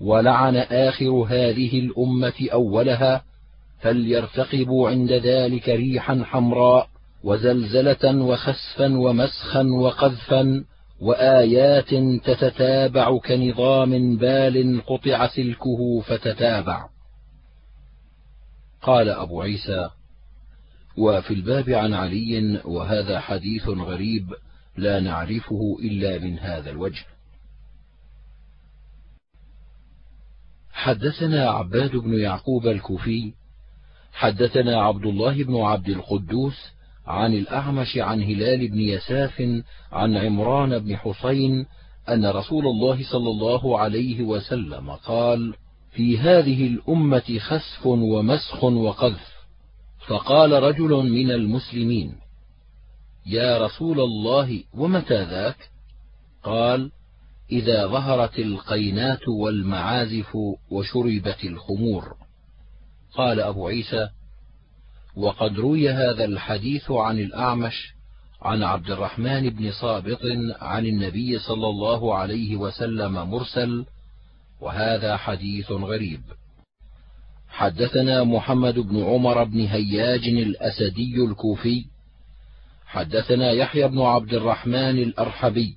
[0.00, 3.24] ولعن آخر هذه الأمة أولها
[3.80, 6.88] فليرتقبوا عند ذلك ريحا حمراء
[7.26, 10.64] وزلزلة وخسفا ومسخا وقذفا
[11.00, 16.88] وآيات تتتابع كنظام بال قطع سلكه فتتابع.
[18.82, 19.90] قال أبو عيسى
[20.98, 24.34] وفي الباب عن علي وهذا حديث غريب
[24.76, 27.04] لا نعرفه إلا من هذا الوجه.
[30.72, 33.32] حدثنا عباد بن يعقوب الكوفي
[34.12, 36.75] حدثنا عبد الله بن عبد القدوس
[37.06, 41.66] عن الأعمش عن هلال بن يساف عن عمران بن حسين
[42.08, 45.54] أن رسول الله صلى الله عليه وسلم قال
[45.90, 49.36] في هذه الأمة خسف ومسخ وقذف.
[50.08, 52.14] فقال رجل من المسلمين
[53.26, 55.70] يا رسول الله ومتى ذاك؟
[56.42, 56.90] قال
[57.52, 60.36] إذا ظهرت القينات والمعازف
[60.70, 62.14] وشربت الخمور.
[63.14, 64.08] قال أبو عيسى
[65.16, 67.94] وقد روي هذا الحديث عن الأعمش
[68.42, 70.20] عن عبد الرحمن بن صابط
[70.60, 73.84] عن النبي صلى الله عليه وسلم مرسل
[74.60, 76.20] وهذا حديث غريب.
[77.48, 81.84] حدثنا محمد بن عمر بن هياج الأسدي الكوفي
[82.86, 85.76] حدثنا يحيى بن عبد الرحمن الأرحبي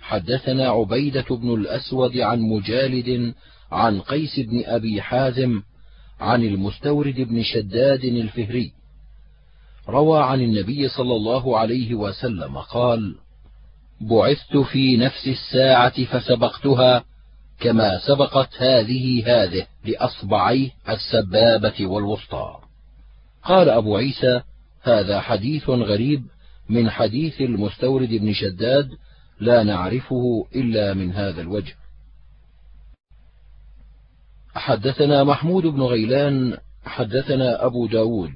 [0.00, 3.34] حدثنا عبيدة بن الأسود عن مجالد
[3.72, 5.62] عن قيس بن أبي حازم
[6.20, 8.72] عن المستورد بن شداد الفهري.
[9.88, 13.14] روى عن النبي صلى الله عليه وسلم قال
[14.00, 17.04] بعثت في نفس الساعة فسبقتها
[17.60, 22.56] كما سبقت هذه هذه لأصبعيه السبابة والوسطى.
[23.42, 24.40] قال أبو عيسى
[24.82, 26.22] هذا حديث غريب
[26.68, 28.88] من حديث المستورد بن شداد
[29.40, 31.74] لا نعرفه إلا من هذا الوجه.
[34.54, 38.34] حدثنا محمود بن غيلان حدثنا أبو داود.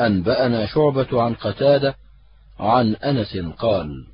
[0.00, 1.94] أنبأنا شعبة عن قتادة
[2.58, 4.06] عن أنس قال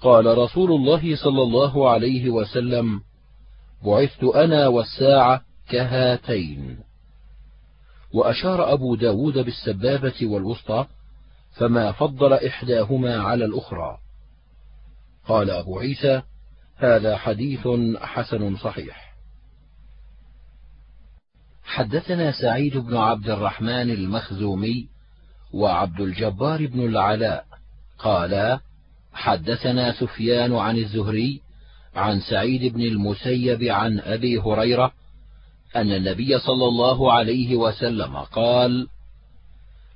[0.00, 3.00] قال رسول الله صلى الله عليه وسلم
[3.84, 6.78] بعثت أنا والساعة كهاتين.
[8.14, 10.86] وأشار أبو داود بالسبابة والوسطى
[11.52, 13.98] فما فضل إحداهما على الأخرى.
[15.28, 16.22] قال أبو عيسى
[16.76, 17.68] هذا حديث
[18.00, 19.09] حسن صحيح.
[21.70, 24.86] حدثنا سعيد بن عبد الرحمن المخزومي
[25.52, 27.44] وعبد الجبار بن العلاء
[27.98, 28.60] قالا
[29.12, 31.40] حدثنا سفيان عن الزهري
[31.94, 34.92] عن سعيد بن المسيب عن أبي هريرة
[35.76, 38.88] أن النبي صلى الله عليه وسلم قال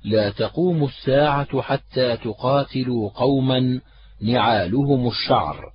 [0.03, 3.81] لا تقوم الساعة حتى تقاتلوا قوما
[4.21, 5.71] نعالهم الشعر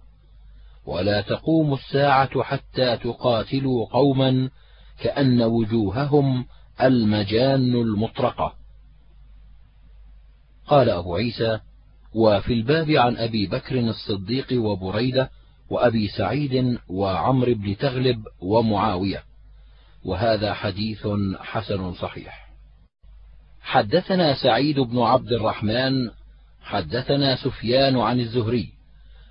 [0.87, 4.51] ولا تقوم الساعة حتى تقاتلوا قوما
[5.01, 6.45] كأن وجوههم
[6.81, 8.55] المجان المطرقة.
[10.67, 11.61] قال أبو عيسى
[12.15, 15.31] وفي الباب عن أبي بكر الصديق وبريدة
[15.71, 19.23] وأبي سعيد وعمر بن تغلب ومعاوية.
[20.05, 21.07] وهذا حديث
[21.41, 22.51] حسن صحيح.
[23.61, 26.11] حدثنا سعيد بن عبد الرحمن
[26.63, 28.69] حدثنا سفيان عن الزهري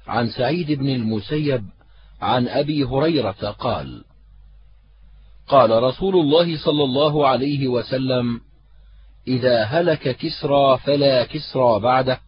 [0.08, 1.66] عن سعيد بن المسيب
[2.22, 4.04] عن أبي هريرة قال
[5.50, 8.42] قال رسول الله صلى الله عليه وسلم
[9.28, 12.20] إذا هلك كسرى فلا كسرى بعده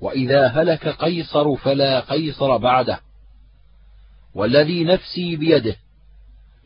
[0.00, 3.00] وإذا هلك قيصر فلا قيصر بعده
[4.34, 5.76] والذي نفسي بيده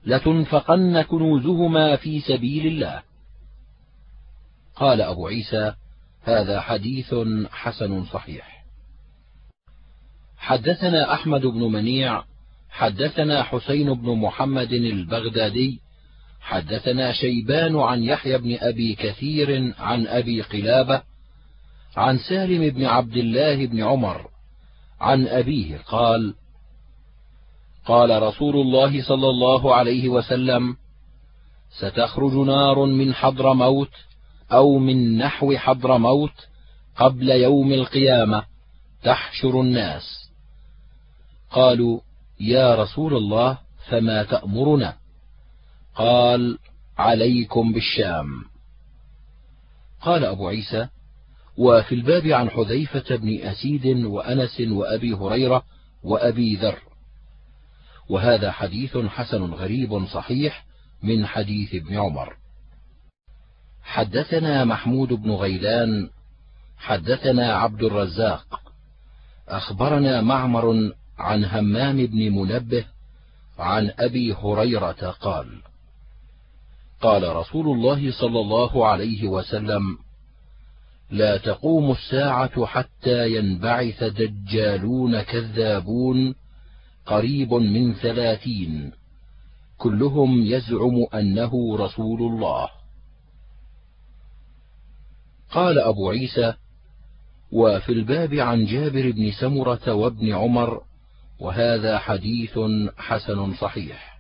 [0.05, 3.03] لتنفقن كنوزهما في سبيل الله.
[4.77, 5.75] قال أبو عيسى
[6.23, 7.15] هذا حديث
[7.51, 8.65] حسن صحيح.
[10.37, 12.25] حدثنا أحمد بن منيع
[12.73, 15.81] حدثنا حسين بن محمد البغدادي
[16.41, 21.03] حدثنا شيبان عن يحيى بن أبي كثير عن أبي قلابة
[21.97, 24.29] عن سالم بن عبد الله بن عمر
[25.01, 26.35] عن أبيه قال
[27.87, 30.77] قال رسول الله صلى الله عليه وسلم
[31.79, 33.93] ستخرج نار من حضر موت
[34.53, 36.49] أو من نحو حضر موت
[36.97, 38.45] قبل يوم القيامة
[39.03, 40.31] تحشر الناس.
[41.51, 42.01] قالوا
[42.43, 44.97] يا رسول الله فما تأمرنا؟
[45.95, 46.59] قال
[46.99, 48.45] عليكم بالشام.
[50.01, 50.89] قال أبو عيسى
[51.57, 55.63] وفي الباب عن حذيفة بن أسيد وأنس وأبي هريرة
[56.03, 56.79] وأبي ذر.
[58.09, 60.67] وهذا حديث حسن غريب صحيح
[61.03, 62.37] من حديث ابن عمر.
[63.83, 66.11] حدثنا محمود بن غيلان
[66.77, 68.61] حدثنا عبد الرزاق.
[69.49, 72.85] أخبرنا معمر عن همام بن منبه
[73.59, 75.63] عن أبي هريرة قال
[77.01, 79.99] قال رسول الله صلى الله عليه وسلم
[81.11, 86.35] لا تقوم الساعة حتى ينبعث دجالون كذابون
[87.07, 88.93] قريب من ثلاثين.
[89.79, 92.69] كلهم يزعم أنه رسول الله.
[95.51, 96.55] قال أبو عيسى
[97.53, 100.83] وفي الباب عن جابر بن سمرة وابن عمر
[101.43, 102.59] وهذا حديث
[102.99, 104.19] حسن صحيح.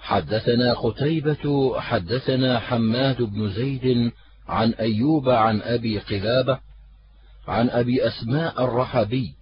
[0.00, 4.12] حدثنا قتيبة حدثنا حماد بن زيد
[4.48, 6.60] عن أيوب عن أبي قلابة
[7.48, 9.34] عن أبي أسماء الرحبي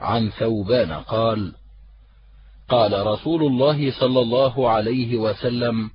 [0.00, 1.52] عن ثوبان قال
[2.68, 5.90] قال رسول الله صلى الله عليه وسلم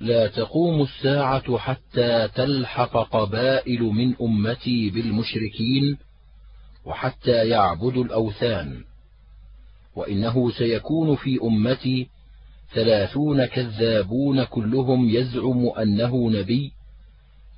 [0.00, 5.98] لا تقوم الساعة حتى تلحق قبائل من أمتي بالمشركين
[6.86, 8.84] وحتى يعبدوا الأوثان
[9.96, 12.08] وإنه سيكون في أمتي
[12.74, 16.72] ثلاثون كذابون كلهم يزعم أنه نبي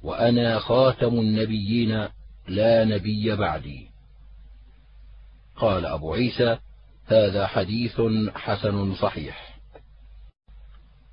[0.02, 2.08] وأنا خاتم النبيين
[2.48, 3.88] لا نبي بعدي.
[5.56, 6.58] قال أبو عيسى
[7.06, 8.00] هذا حديث
[8.34, 9.58] حسن صحيح.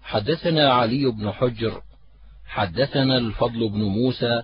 [0.01, 1.81] حدثنا علي بن حجر
[2.45, 4.43] حدثنا الفضل بن موسى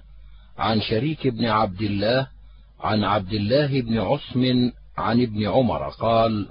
[0.57, 2.27] عن شريك بن عبد الله
[2.81, 6.49] عن عبد الله بن عصم عن ابن عمر قال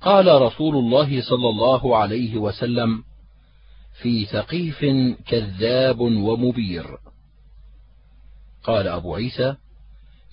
[0.00, 3.04] قال رسول الله صلى الله عليه وسلم
[4.02, 4.84] في ثقيف
[5.26, 6.98] كذاب ومبير.
[8.64, 9.56] قال أبو عيسى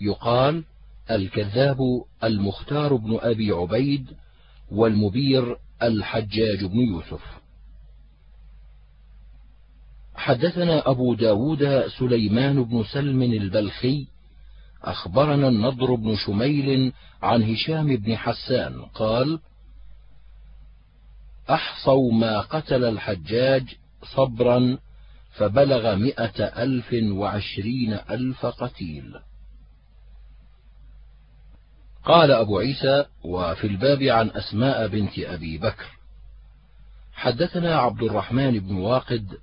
[0.02, 0.64] يقال
[1.12, 4.12] الكذاب المختار بن أبي عبيد
[4.72, 7.41] والمبير الحجاج بن يوسف.
[10.22, 14.08] حدثنا أبو داود سليمان بن سلم البلخي
[14.84, 19.40] أخبرنا النضر بن شميل عن هشام بن حسان قال
[21.50, 23.76] أحصوا ما قتل الحجاج
[24.16, 24.78] صبرا
[25.32, 29.16] فبلغ مئة ألف وعشرين ألف قتيل.
[32.06, 35.86] قال أبو عيسى وفي الباب عن أسماء بنت أبي بكر.
[37.14, 39.38] حدثنا عبد الرحمن بن واقد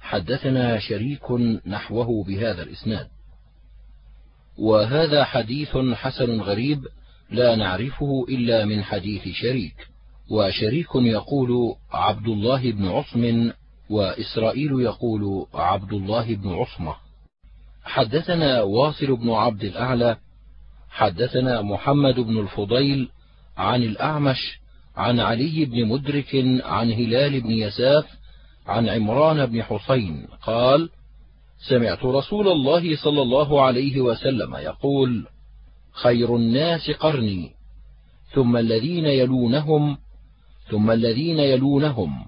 [0.00, 1.30] حدثنا شريك
[1.66, 3.08] نحوه بهذا الإسناد.
[4.58, 6.86] وهذا حديث حسن غريب
[7.30, 9.88] لا نعرفه إلا من حديث شريك
[10.30, 13.52] وشريك يقول عبد الله بن عصم
[13.90, 16.94] وإسرائيل يقول عبد الله بن عصمة.
[17.84, 20.16] حدثنا واصل بن عبد الأعلى
[20.90, 23.08] حدثنا محمد بن الفضيل
[23.56, 24.60] عن الأعمش
[24.96, 26.34] عن علي بن مدرك
[26.64, 28.19] عن هلال بن يساف
[28.70, 30.90] عن عمران بن حسين قال
[31.68, 35.26] سمعت رسول الله صلى الله عليه وسلم يقول
[35.92, 37.50] خير الناس قرني
[38.34, 39.98] ثم الذين يلونهم
[40.70, 42.26] ثم الذين يلونهم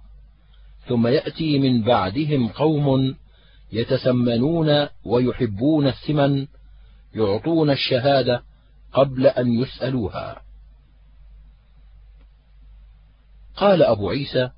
[0.89, 3.17] ثم يأتي من بعدهم قوم
[3.73, 6.47] يتسمنون ويحبون الثمن
[7.15, 8.43] يعطون الشهادة
[8.93, 10.43] قبل أن يسألوها.
[13.57, 14.51] قال أبو عيسى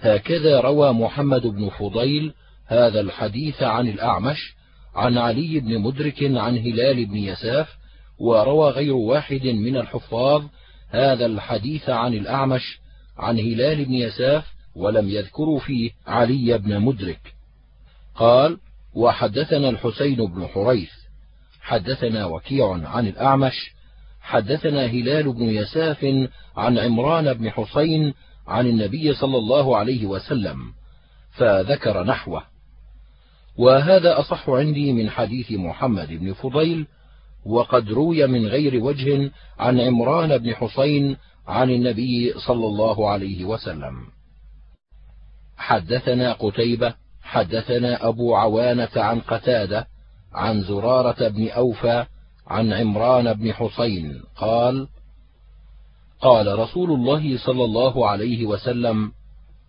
[0.00, 2.34] هكذا روى محمد بن فضيل
[2.66, 4.54] هذا الحديث عن الأعمش
[4.94, 7.68] عن علي بن مدرك عن هلال بن يساف
[8.18, 10.44] وروى غير واحد من الحفاظ
[10.88, 12.80] هذا الحديث عن الأعمش
[13.18, 14.44] عن هلال بن يساف
[14.74, 17.34] ولم يذكروا فيه علي بن مدرك.
[18.14, 18.58] قال
[18.94, 20.90] وحدثنا الحسين بن حريث
[21.60, 23.70] حدثنا وكيع عن الأعمش
[24.20, 26.04] حدثنا هلال بن يساف
[26.56, 28.14] عن عمران بن حسين
[28.48, 30.58] عن النبي صلى الله عليه وسلم
[31.30, 32.42] فذكر نحوه.
[33.58, 36.86] وهذا أصح عندي من حديث محمد بن فضيل
[37.46, 41.16] وقد روي من غير وجه عن عمران بن حسين
[41.46, 43.94] عن النبي صلى الله عليه وسلم.
[45.56, 49.86] حدثنا قتيبة حدثنا أبو عوانة عن قتادة
[50.32, 52.06] عن زرارة بن أوفى
[52.46, 54.88] عن عمران بن حسين قال
[56.20, 59.12] قال رسول الله صلى الله عليه وسلم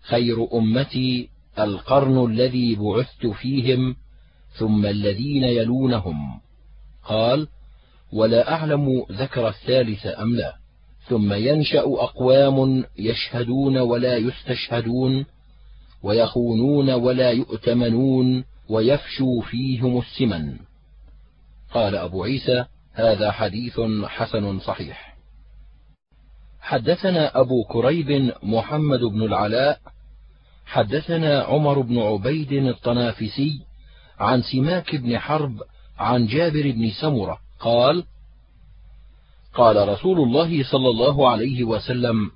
[0.02, 1.28] خير أمتي
[1.58, 3.96] القرن الذي بعثت فيهم
[4.52, 6.40] ثم الذين يلونهم.
[7.04, 7.48] قال
[8.12, 10.54] ولا أعلم ذكر الثالث أم لا.
[11.08, 15.26] ثم ينشأ أقوام يشهدون ولا يستشهدون
[16.02, 20.56] ويخونون ولا يؤتمنون ويفشو فيهم السمن.
[21.74, 25.09] قال أبو عيسى هذا حديث حسن صحيح.
[26.60, 29.80] حدثنا أبو كريب محمد بن العلاء
[30.66, 33.60] حدثنا عمر بن عبيد الطنافسي
[34.18, 35.62] عن سماك بن حرب
[35.98, 38.04] عن جابر بن سمرة قال
[39.54, 42.30] قال رسول الله صلى الله عليه وسلم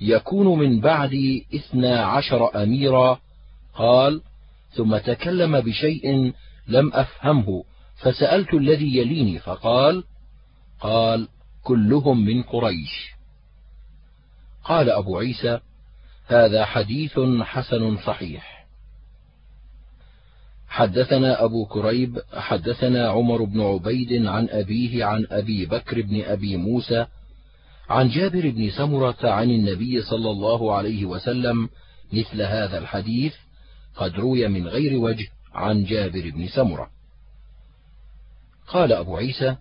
[0.00, 3.20] يكون من بعدي اثنا عشر أميرا.
[3.74, 4.22] قال
[4.70, 6.32] ثم تكلم بشيء
[6.68, 7.64] لم أفهمه
[7.96, 10.04] فسألت الذي يليني فقال
[10.80, 11.28] قال
[11.62, 13.14] كلهم من قريش.
[14.64, 15.60] قال أبو عيسى
[16.26, 18.66] هذا حديث حسن صحيح.
[20.68, 27.06] حدثنا أبو كريب حدثنا عمر بن عبيد عن أبيه عن أبي بكر بن أبي موسى
[27.88, 31.68] عن جابر بن سمرة عن النبي صلى الله عليه وسلم
[32.12, 33.34] مثل هذا الحديث
[33.96, 36.90] قد روي من غير وجه عن جابر بن سمرة.
[38.66, 39.56] قال أبو عيسى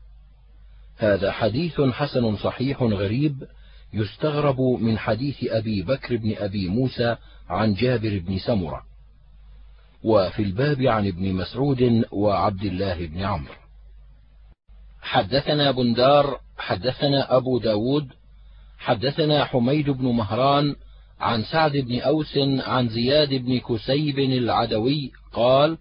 [0.98, 3.48] هذا حديث حسن صحيح غريب
[3.94, 7.16] يستغرب من حديث أبي بكر بن أبي موسى
[7.50, 8.84] عن جابر بن سمرة
[10.04, 13.54] وفي الباب عن ابن مسعود وعبد الله بن عمرو.
[15.02, 18.08] حدثنا بندار حدثنا أبو داود
[18.78, 20.76] حدثنا حميد بن مهران
[21.20, 25.78] عن سعد بن أوس عن زياد بن كسيب العدوي قال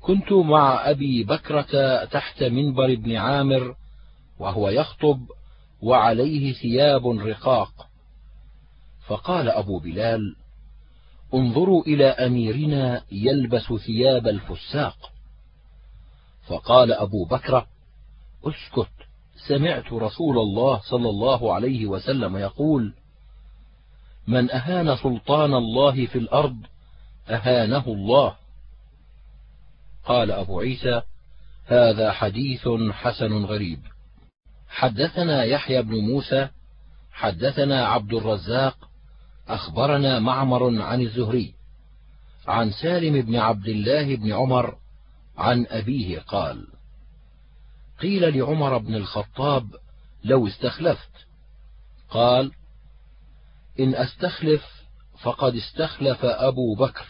[0.00, 3.74] كنت مع أبي بكرة تحت منبر ابن عامر
[4.38, 5.20] وهو يخطب
[5.82, 7.88] وعليه ثياب رقاق.
[9.06, 10.36] فقال أبو بلال
[11.34, 15.12] انظروا إلى أميرنا يلبس ثياب الفساق.
[16.46, 17.66] فقال أبو بكر
[18.44, 18.90] اسكت
[19.48, 22.94] سمعت رسول الله صلى الله عليه وسلم يقول
[24.26, 26.56] من أهان سلطان الله في الأرض
[27.28, 28.36] أهانه الله.
[30.04, 31.02] قال أبو عيسى
[31.66, 33.80] هذا حديث حسن غريب.
[34.68, 36.48] حدثنا يحيى بن موسى
[37.12, 38.88] حدثنا عبد الرزاق
[39.48, 41.54] أخبرنا معمر عن الزهري
[42.46, 44.76] عن سالم بن عبد الله بن عمر
[45.36, 46.66] عن أبيه قال
[48.00, 49.74] قيل لعمر بن الخطاب
[50.24, 51.10] لو استخلفت.
[52.10, 52.52] قال
[53.80, 54.64] إن أستخلف
[55.22, 57.06] فقد استخلف أبو بكر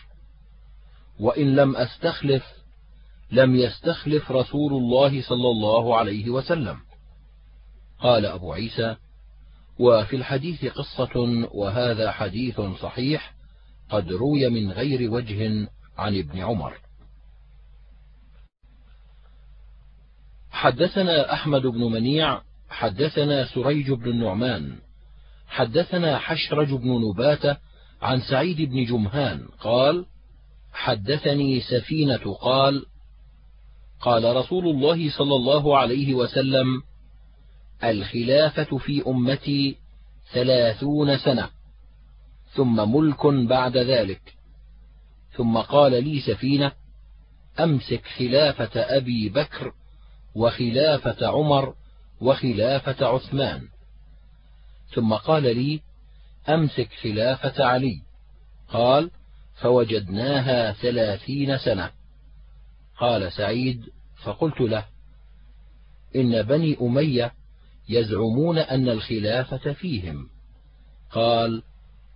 [1.20, 2.44] وإن لم أستخلف
[3.30, 6.87] لم يستخلف رسول الله صلى الله عليه وسلم.
[8.00, 8.96] قال أبو عيسى
[9.78, 13.34] وفي الحديث قصة وهذا حديث صحيح
[13.90, 15.68] قد روي من غير وجه
[15.98, 16.74] عن ابن عمر.
[20.50, 24.78] حدثنا أحمد بن منيع حدثنا سريج بن النعمان
[25.48, 27.56] حدثنا حشرج بن نباتة
[28.02, 30.06] عن سعيد بن جمهان قال
[30.72, 32.86] حدثني سفينة قال
[34.00, 36.82] قال رسول الله صلى الله عليه وسلم
[37.84, 39.76] الخلافة في أمتي
[40.32, 41.50] ثلاثون سنة
[42.54, 44.34] ثم ملك بعد ذلك.
[45.32, 46.72] ثم قال لي سفينة
[47.60, 49.72] أمسك خلافة أبي بكر
[50.34, 51.74] وخلافة عمر
[52.20, 53.68] وخلافة عثمان.
[54.94, 55.80] ثم قال لي
[56.48, 58.02] أمسك خلافة علي.
[58.68, 59.10] قال
[59.54, 61.90] فوجدناها ثلاثين سنة.
[62.98, 63.84] قال سعيد
[64.24, 64.84] فقلت له
[66.16, 67.32] إن بني أمية
[67.88, 70.26] يزعمون أن الخلافة فيهم.
[71.12, 71.62] قال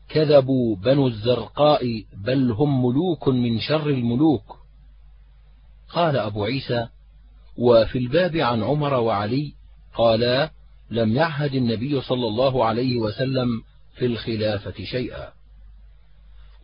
[0.08, 4.56] كذبوا بنو الزرقاء بل هم ملوك من شر الملوك.
[5.88, 6.88] قال أبو عيسى
[7.58, 9.52] وفي الباب عن عمر وعلي
[9.94, 10.50] قالا
[10.90, 13.48] لم يعهد النبي صلى الله عليه وسلم
[13.94, 15.28] في الخلافة شيئا.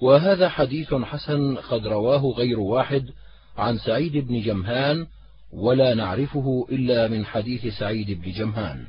[0.01, 3.11] وهذا حديث حسن قد رواه غير واحد
[3.57, 5.07] عن سعيد بن جمهان
[5.53, 8.87] ولا نعرفه إلا من حديث سعيد بن جمهان.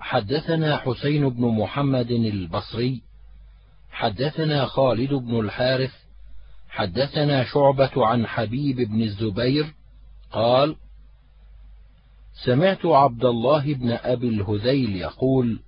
[0.00, 3.02] حدثنا حسين بن محمد البصري
[3.90, 5.92] حدثنا خالد بن الحارث
[6.68, 9.74] حدثنا شعبة عن حبيب بن الزبير
[10.32, 10.76] قال
[12.44, 15.60] سمعت عبد الله بن أبي الهذيل يقول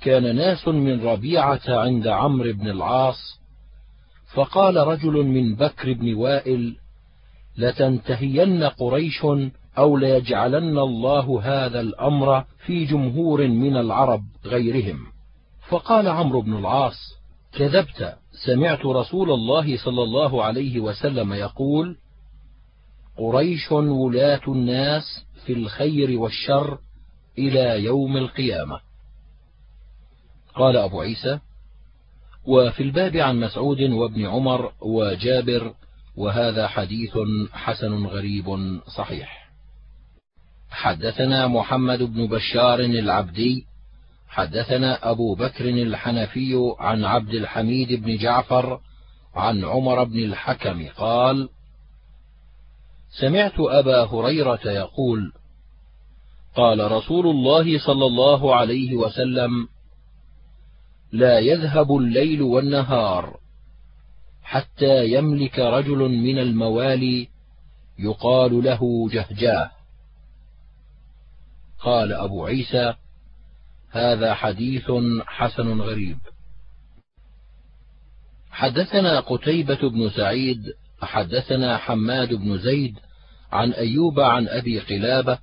[0.00, 3.40] كان ناس من ربيعة عند عمرو بن العاص
[4.34, 6.76] فقال رجل من بكر بن وائل
[7.56, 9.26] لتنتهين قريش
[9.78, 14.98] أو ليجعلن الله هذا الأمر في جمهور من العرب غيرهم.
[15.68, 17.14] فقال عمرو بن العاص
[17.52, 21.96] كذبت سمعت رسول الله صلى الله عليه وسلم يقول
[23.18, 26.78] قريش ولاة الناس في الخير والشر
[27.38, 28.80] إلى يوم القيامة.
[30.54, 31.38] قال أبو عيسى
[32.46, 35.74] وفي الباب عن مسعود وابن عمر وجابر
[36.16, 37.18] وهذا حديث
[37.52, 39.43] حسن غريب صحيح.
[40.74, 43.66] حدثنا محمد بن بشار العبدي
[44.28, 48.80] حدثنا أبو بكر الحنفي عن عبد الحميد بن جعفر
[49.34, 51.48] عن عمر بن الحكم قال
[53.20, 55.32] سمعت أبا هريرة يقول
[56.56, 59.68] قال رسول الله صلى الله عليه وسلم
[61.12, 63.36] لا يذهب الليل والنهار
[64.42, 67.28] حتى يملك رجل من الموالي
[67.98, 69.70] يقال له جهجاه.
[71.84, 72.94] قال أبو عيسى
[73.90, 74.90] هذا حديث
[75.26, 76.18] حسن غريب.
[78.50, 80.62] حدثنا قتيبة بن سعيد
[81.02, 82.98] حدثنا حماد بن زيد
[83.52, 85.38] عن أيوب عن أبي قلابة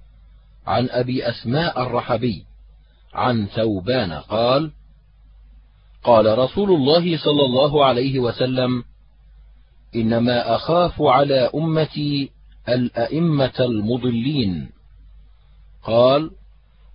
[0.68, 2.46] عن أبي أسماء الرحبي
[3.14, 4.72] عن ثوبان قال
[6.04, 8.84] قال رسول الله صلى الله عليه وسلم
[9.96, 12.32] إنما أخاف على أمتي
[12.70, 14.70] الأئمة المضلين.
[15.84, 16.32] قال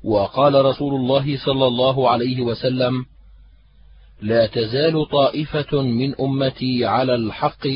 [0.04, 3.06] وقال رسول الله صلى الله عليه وسلم
[4.20, 7.68] لا تزال طائفة من أمتي على الحق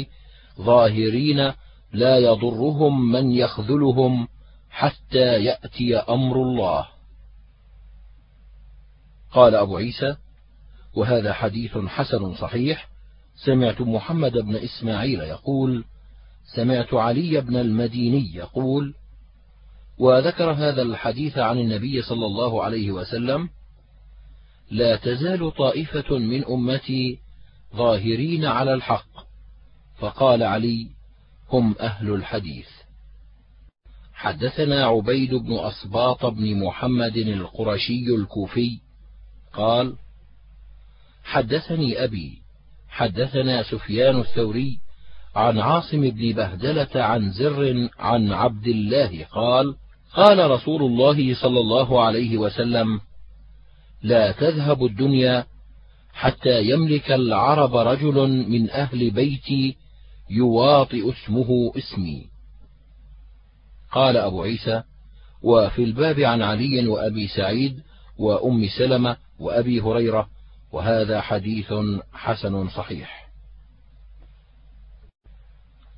[0.60, 1.52] ظاهرين
[1.92, 4.28] لا يضرهم من يخذلهم
[4.70, 6.86] حتى يأتي أمر الله.
[9.32, 10.16] قال أبو عيسى
[10.94, 12.88] وهذا حديث حسن صحيح.
[13.44, 15.84] سمعت محمد بن إسماعيل يقول
[16.54, 18.94] سمعت علي بن المديني يقول
[20.00, 23.48] وذكر هذا الحديث عن النبي صلى الله عليه وسلم
[24.70, 27.18] لا تزال طائفة من أمتي
[27.76, 29.26] ظاهرين على الحق.
[29.98, 30.86] فقال علي
[31.50, 32.68] هم أهل الحديث.
[34.12, 38.80] حدثنا عبيد بن أصباط بن محمد القرشي الكوفي
[39.52, 39.96] قال
[41.24, 42.42] حدثني أبي
[42.88, 44.78] حدثنا سفيان الثوري
[45.34, 49.76] عن عاصم بن بهدلة عن زر عن عبد الله قال
[50.14, 53.00] قال رسول الله صلى الله عليه وسلم
[54.02, 55.46] لا تذهب الدنيا
[56.14, 59.76] حتى يملك العرب رجل من أهل بيتي
[60.30, 62.26] يواطئ اسمه اسمي.
[63.92, 64.82] قال أبو عيسى
[65.42, 67.80] وفي الباب عن علي وأبي سعيد
[68.18, 70.28] وأم سلمة وأبي هريرة
[70.72, 71.72] وهذا حديث
[72.12, 73.29] حسن صحيح.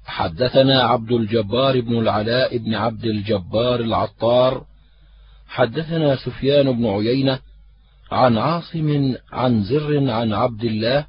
[0.05, 4.65] حدثنا عبد الجبار بن العلاء بن عبد الجبار العطار
[5.49, 7.39] حدثنا سفيان بن عيينة
[8.13, 11.07] عن عاصم عن زر عن عبد الله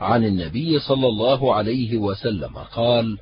[0.00, 3.18] عن النبي صلى الله عليه وسلم قال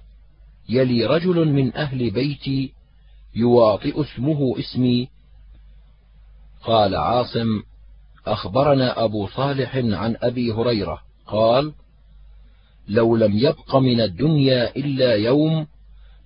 [0.69, 2.73] يلي رجل من أهل بيتي
[3.35, 5.09] يواطئ اسمه اسمي.
[6.65, 7.63] قال عاصم
[8.27, 11.73] أخبرنا أبو صالح عن أبي هريرة قال
[12.89, 15.67] لو لم يبق من الدنيا إلا يوم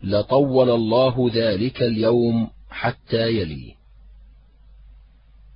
[0.02, 3.74] لطول الله ذلك اليوم حتى يلي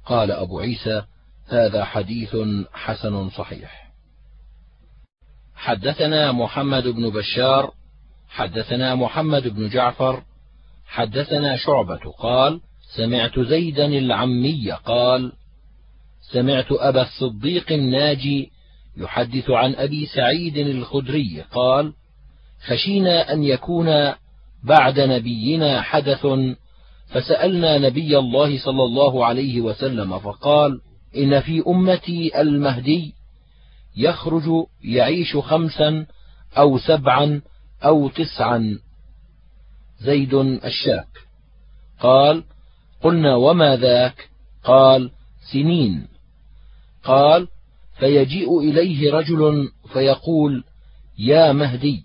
[0.06, 1.02] قال أبو عيسى
[1.48, 2.36] هذا حديث
[2.72, 3.90] حسن صحيح.
[5.54, 7.72] حدثنا محمد بن بشار
[8.28, 10.22] حدثنا محمد بن جعفر
[10.86, 12.60] حدثنا شعبة قال
[12.96, 15.32] سمعت زيدا العمي قال
[16.32, 18.50] سمعت أبا الصديق الناجي
[19.00, 21.92] يحدث عن أبي سعيد الخدري قال
[22.66, 24.12] خشينا أن يكون
[24.64, 26.26] بعد نبينا حدث.
[27.08, 30.80] فسألنا نبي الله صلى الله عليه وسلم فقال
[31.16, 33.14] إن في أمتي المهدي
[33.96, 36.06] يخرج يعيش خمسا
[36.58, 37.42] أو سبعا
[37.84, 38.78] أو تسعا.
[40.00, 41.08] زيد الشاك.
[42.00, 42.44] قال
[43.02, 44.28] قلنا وما ذاك؟
[44.64, 45.10] قال
[45.52, 46.06] سنين.
[47.04, 47.48] قال
[48.00, 50.64] فيجيء إليه رجل فيقول
[51.18, 52.04] يا مهدي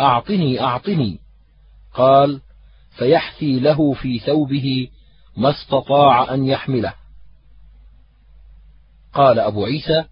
[0.00, 1.18] أعطني أعطني.
[1.94, 2.40] قال
[2.98, 4.88] فيحثي له في ثوبه
[5.36, 6.94] ما استطاع أن يحمله.
[9.14, 10.04] قال أبو عيسى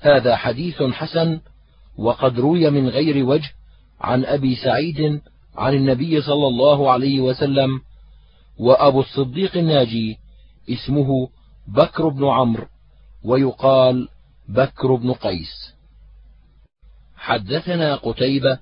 [0.00, 1.40] هذا حديث حسن
[1.98, 3.50] وقد روي من غير وجه
[4.00, 5.20] عن أبي سعيد
[5.56, 7.80] عن النبي صلى الله عليه وسلم
[8.58, 10.18] وأبو الصديق الناجي
[10.70, 11.28] اسمه
[11.68, 12.66] بكر بن عمرو
[13.24, 14.08] ويقال
[14.52, 15.74] بكر بن قيس.
[17.16, 18.58] حدثنا قتيبة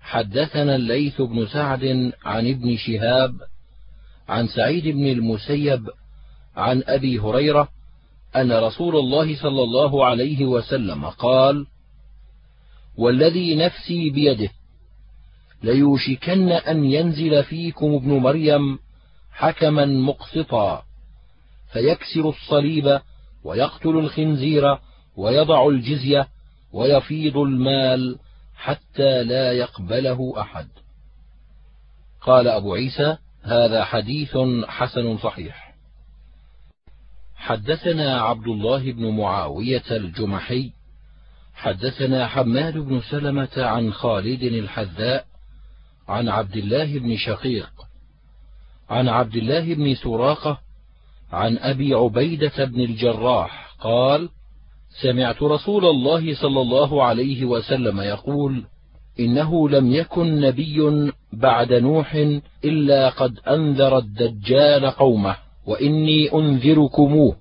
[0.00, 3.40] حدثنا الليث بن سعد عن ابن شهاب
[4.28, 5.88] عن سعيد بن المسيب
[6.56, 7.68] عن أبي هريرة
[8.36, 11.66] أن رسول الله صلى الله عليه وسلم قال
[12.96, 14.50] والذي نفسي بيده
[15.62, 18.78] ليوشكن أن ينزل فيكم ابن مريم
[19.32, 20.82] حكما مقسطا
[21.72, 23.00] فيكسر الصليب
[23.44, 24.78] ويقتل الخنزير
[25.18, 26.28] ويضع الجزية
[26.72, 28.18] ويفيض المال
[28.56, 30.68] حتى لا يقبله أحد.
[32.20, 35.74] قال أبو عيسى هذا حديث حسن صحيح.
[37.36, 40.72] حدثنا عبد الله بن معاوية الجمحي
[41.54, 45.26] حدثنا حماد بن سلمة عن خالد الحذاء
[46.08, 47.70] عن عبد الله بن شقيق
[48.90, 50.60] عن عبد الله بن سراقة
[51.32, 54.28] عن أبي عبيدة بن الجراح قال
[55.02, 58.64] سمعت رسول الله صلى الله عليه وسلم يقول
[59.20, 62.14] إنه لم يكن نبي بعد نوح
[62.64, 67.36] إلا قد أنذر الدجال قومه وإني أنذركموه.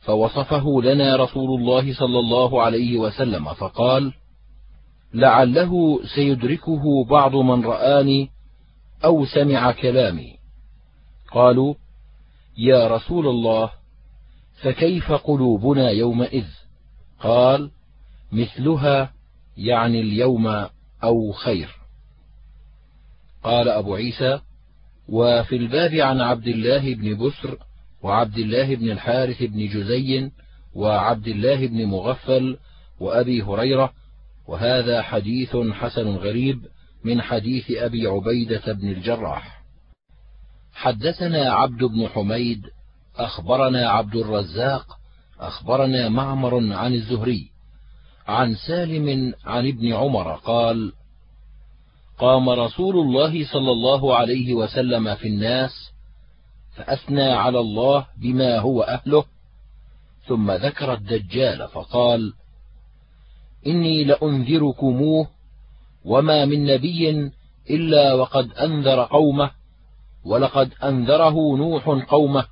[0.00, 4.12] فوصفه لنا رسول الله صلى الله عليه وسلم فقال
[5.14, 8.28] لعله سيدركه بعض من رآني
[9.04, 10.36] أو سمع كلامي.
[11.32, 11.74] قالوا
[12.58, 13.70] يا رسول الله
[14.62, 16.46] فكيف قلوبنا يومئذ؟
[17.20, 17.70] قال
[18.32, 19.12] مثلها
[19.56, 20.46] يعني اليوم
[21.04, 21.68] أو خير.
[23.42, 24.40] قال أبو عيسى
[25.08, 27.58] وفي الباب عن عبد الله بن بسر
[28.02, 30.30] وعبد الله بن الحارث بن جزي
[30.74, 32.58] وعبد الله بن مغفل
[33.00, 33.92] وأبي هريرة
[34.48, 36.60] وهذا حديث حسن غريب
[37.04, 39.62] من حديث أبي عبيدة بن الجراح.
[40.72, 42.62] حدثنا عبد بن حميد
[43.16, 44.98] أخبرنا عبد الرزاق
[45.40, 47.50] أخبرنا معمر عن الزهري
[48.26, 50.92] عن سالم عن ابن عمر قال
[52.18, 55.92] قام رسول الله صلى الله عليه وسلم في الناس
[56.76, 59.24] فأثنى على الله بما هو أهله
[60.26, 62.32] ثم ذكر الدجال فقال
[63.66, 65.28] إني لأنذركموه
[66.04, 67.30] وما من نبي
[67.70, 69.50] إلا وقد أنذر قومه
[70.24, 72.44] ولقد أنذره نوح قومه.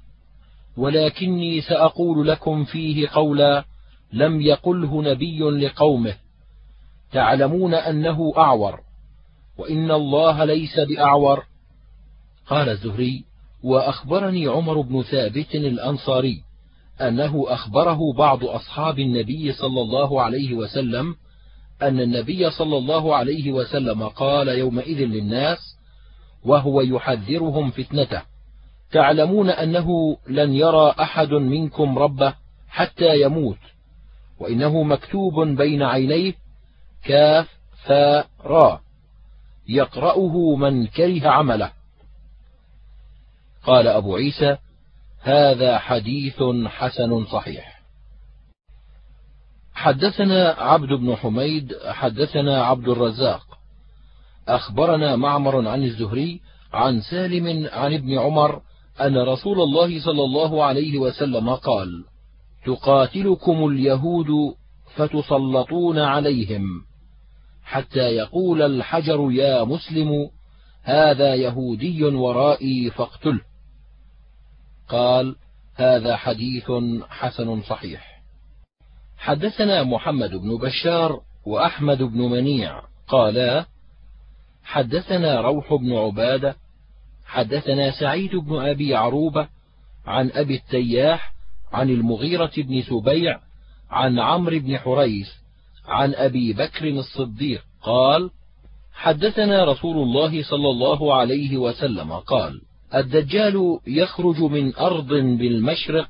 [0.81, 3.65] ولكني سأقول لكم فيه قولا
[4.13, 6.15] لم يقله نبي لقومه.
[7.13, 8.81] تعلمون أنه أعور
[9.59, 11.45] وإن الله ليس بأعور.
[12.47, 13.25] قال الزهري
[13.65, 16.43] وأخبرني عمر بن ثابت الأنصاري
[17.01, 21.15] أنه أخبره بعض أصحاب النبي صلى الله عليه وسلم
[21.83, 25.59] أن النبي صلى الله عليه وسلم قال يومئذ للناس
[26.45, 28.30] وهو يحذرهم فتنته.
[28.93, 32.35] تعلمون أنه لن يرى أحد منكم ربه
[32.69, 33.59] حتى يموت
[34.41, 36.35] وإنه مكتوب بين عينيه
[37.05, 37.49] كاف
[37.85, 38.81] فا را
[39.69, 41.73] يقرأه من كره عمله.
[43.63, 44.57] قال أبو عيسى
[45.23, 47.81] هذا حديث حسن صحيح.
[49.75, 53.59] حدثنا عبد بن حميد حدثنا عبد الرزاق.
[54.49, 56.41] أخبرنا معمر عن الزهري
[56.73, 58.63] عن سالم عن ابن عمر
[59.01, 62.05] أن رسول الله صلى الله عليه وسلم قال
[62.67, 64.27] تقاتلكم اليهود
[64.95, 66.63] فتسلطون عليهم
[67.65, 70.31] حتى يقول الحجر يا مسلم
[70.83, 73.41] هذا يهودي ورائي فاقتله.
[74.89, 75.37] قال
[75.75, 76.71] هذا حديث
[77.09, 78.23] حسن صحيح.
[79.19, 83.67] حدثنا محمد بن بشار وأحمد بن منيع قالا
[84.65, 86.57] حدثنا روح بن عبادة
[87.31, 89.49] حدثنا سعيد بن أبي عروبة
[90.07, 91.33] عن أبي التياح
[91.73, 93.41] عن المغيرة بن سبيع
[93.91, 95.29] عن عمرو بن حريث
[95.87, 98.31] عن أبي بكر الصديق قال
[98.93, 102.61] حدثنا رسول الله صلى الله عليه وسلم قال
[102.95, 106.09] الدجال يخرج من أرض بالمشرق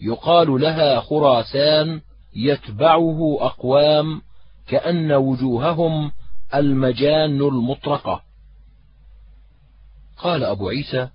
[0.00, 2.00] يقال لها خراسان
[2.36, 4.22] يتبعه أقوام
[4.68, 6.12] كأن وجوههم
[6.54, 8.22] المجان المطرقة.
[10.22, 11.08] قال أبو عيسى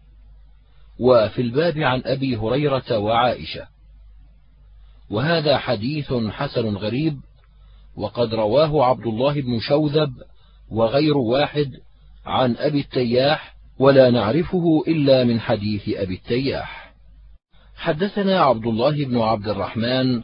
[0.99, 3.67] وفي الباب عن أبي هريرة وعائشة.
[5.09, 7.19] وهذا حديث حسن غريب
[7.97, 10.13] وقد رواه عبد الله بن شوذب
[10.71, 11.71] وغير واحد
[12.25, 16.93] عن أبي التياح ولا نعرفه إلا من حديث أبي التياح.
[17.75, 20.23] حدثنا عبد الله بن عبد الرحمن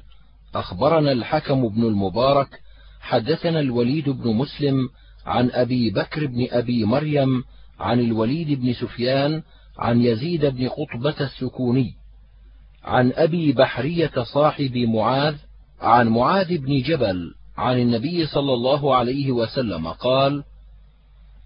[0.56, 2.62] أخبرنا الحكم بن المبارك
[3.02, 4.90] حدثنا الوليد بن مسلم
[5.26, 7.44] عن أبي بكر بن أبي مريم
[7.82, 9.44] عن الوليد بن سفيان
[9.80, 11.94] عن يزيد بن قطبة السكوني
[12.84, 15.36] عن أبي بحرية صاحب معاذ
[15.82, 20.44] عن معاذ بن جبل عن النبي صلى الله عليه وسلم قال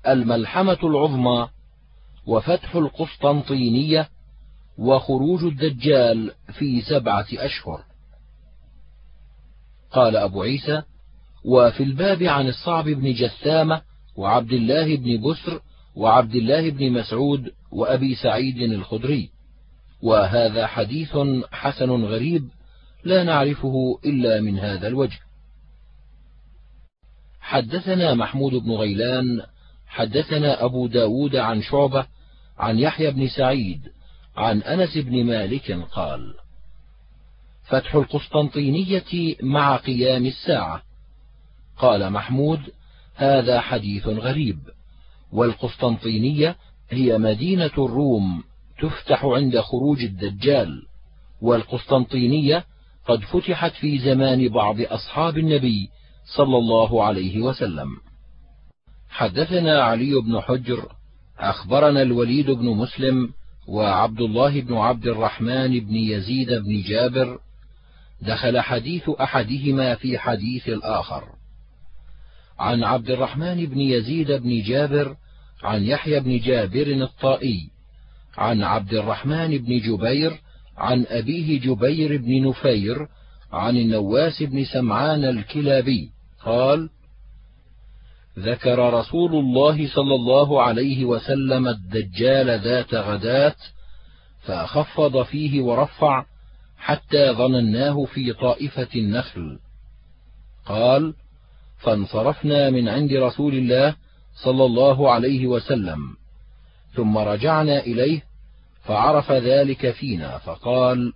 [0.07, 1.49] الملحمة العظمى
[2.27, 4.09] وفتح القسطنطينية
[4.77, 7.83] وخروج الدجال في سبعة أشهر.
[9.91, 10.81] قال أبو عيسى
[11.45, 13.81] وفي الباب عن الصعب بن جثامه
[14.15, 15.61] وعبد الله بن بسر
[15.95, 19.29] وعبد الله بن مسعود وأبي سعيد الخدري.
[20.01, 21.17] وهذا حديث
[21.51, 22.49] حسن غريب
[23.03, 25.19] لا نعرفه إلا من هذا الوجه.
[27.41, 29.41] حدثنا محمود بن غيلان
[29.87, 32.07] حدثنا أبو داود عن شعبة
[32.57, 33.81] عن يحيى بن سعيد
[34.37, 36.33] عن أنس بن مالك قال
[37.63, 40.81] فتح القسطنطينية مع قيام الساعة
[41.77, 42.59] قال محمود
[43.15, 44.59] هذا حديث غريب
[45.35, 46.55] والقسطنطينية
[46.89, 48.43] هي مدينة الروم
[48.81, 50.81] تفتح عند خروج الدجال
[51.41, 52.65] والقسطنطينية
[53.07, 55.89] قد فتحت في زمان بعض أصحاب النبي
[56.37, 57.89] صلى الله عليه وسلم.
[59.09, 60.91] حدثنا علي بن حجر
[61.39, 63.29] أخبرنا الوليد بن مسلم
[63.67, 67.39] وعبد الله بن عبد الرحمن بن يزيد بن جابر
[68.21, 71.23] دخل حديث أحدهما في حديث الآخر.
[72.59, 75.15] عن عبد الرحمن بن يزيد بن جابر
[75.65, 77.69] عن يحيى بن جابر الطائي
[78.37, 80.39] عن عبد الرحمن بن جبير
[80.77, 83.07] عن أبيه جبير بن نفير
[83.51, 86.09] عن النواس بن سمعان الكلابي.
[86.43, 86.89] قال
[88.39, 93.55] ذكر رسول الله صلى الله عليه وسلم الدجال ذات غداة
[94.41, 96.25] فخفض فيه ورفع
[96.77, 99.59] حتى ظنناه في طائفة النخل.
[100.65, 101.13] قال
[101.77, 103.95] فانصرفنا من عند رسول الله
[104.35, 106.17] صلى الله عليه وسلم.
[106.93, 108.23] ثم رجعنا إليه
[108.83, 111.13] فعرف ذلك فينا فقال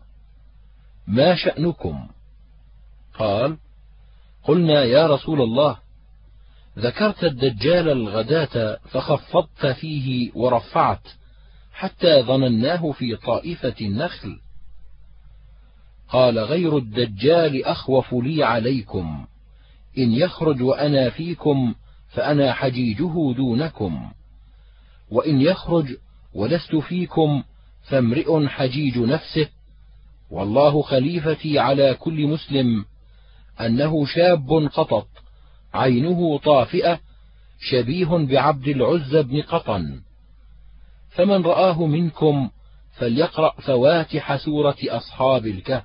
[1.07, 2.07] ما شأنكم؟
[3.13, 3.57] قال
[4.43, 5.77] قلنا يا رسول الله
[6.79, 11.07] ذكرت الدجال الغداة فخفضت فيه ورفعت
[11.73, 14.39] حتى ظنناه في طائفة النخل.
[16.09, 19.25] قال غير الدجال أخوف لي عليكم
[19.97, 21.75] إن يخرج وأنا فيكم
[22.09, 24.11] فأنا حجيجه دونكم.
[25.11, 25.95] وإن يخرج
[26.33, 27.43] ولست فيكم
[27.83, 29.49] فامرئ حجيج نفسه.
[30.31, 32.85] والله خليفتي على كل مسلم
[33.61, 35.07] أنه شاب قطط
[35.73, 36.99] عينه طافئة
[37.59, 40.01] شبيه بعبد العزى بن قطن.
[41.09, 42.49] فمن رآه منكم
[42.91, 45.83] فليقرأ فواتح سورة أصحاب الكهف.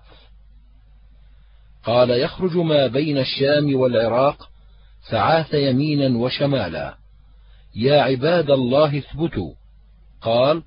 [1.84, 4.50] قال يخرج ما بين الشام والعراق
[5.10, 6.96] فعاث يمينا وشمالا.
[7.74, 9.52] يا عباد الله اثبتوا.
[10.20, 10.62] قال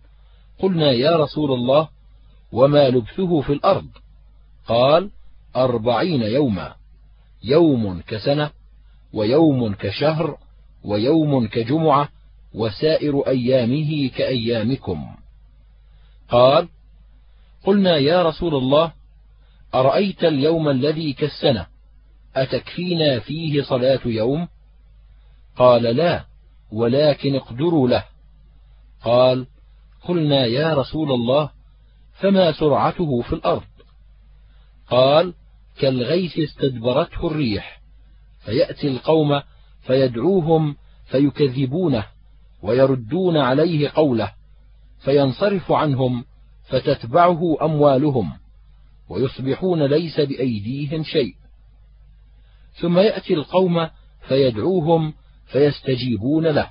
[0.59, 1.89] قلنا يا رسول الله
[2.51, 3.87] وما لبثه في الأرض.
[4.67, 5.09] قال
[5.55, 6.75] أربعين يوما.
[7.43, 8.49] يوم كسنة
[9.13, 10.37] ويوم كشهر
[10.83, 12.09] ويوم كجمعة
[12.53, 15.07] وسائر أيامه كأيامكم.
[16.29, 16.67] قال
[17.63, 18.91] قلنا يا رسول الله
[19.75, 21.67] أرأيت اليوم الذي كالسنة؟
[22.43, 24.47] أتكفينا فيه صلاة يوم؟
[25.55, 26.25] قال لا
[26.71, 28.03] ولكن اقدروا له.
[29.03, 29.47] قال
[30.07, 31.49] قلنا يا رسول الله
[32.19, 33.63] فما سرعته في الأرض؟
[34.89, 35.33] قال
[35.79, 37.81] كالغيث استدبرته الريح
[38.45, 39.41] فيأتي القوم
[39.81, 42.05] فيدعوهم فيكذبونه
[42.61, 44.31] ويردون عليه قوله
[44.99, 46.25] فينصرف عنهم
[46.69, 48.33] فتتبعه أموالهم
[49.09, 51.35] ويصبحون ليس بأيديهم شيء.
[52.81, 53.87] ثم يأتي القوم
[54.27, 55.13] فيدعوهم
[55.45, 56.69] فيستجيبون له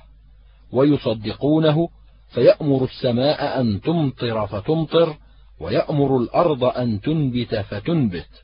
[0.71, 1.89] ويصدقونه
[2.29, 5.17] فيأمر السماء أن تمطر فتمطر
[5.59, 8.43] ويأمر الأرض أن تنبت فتنبت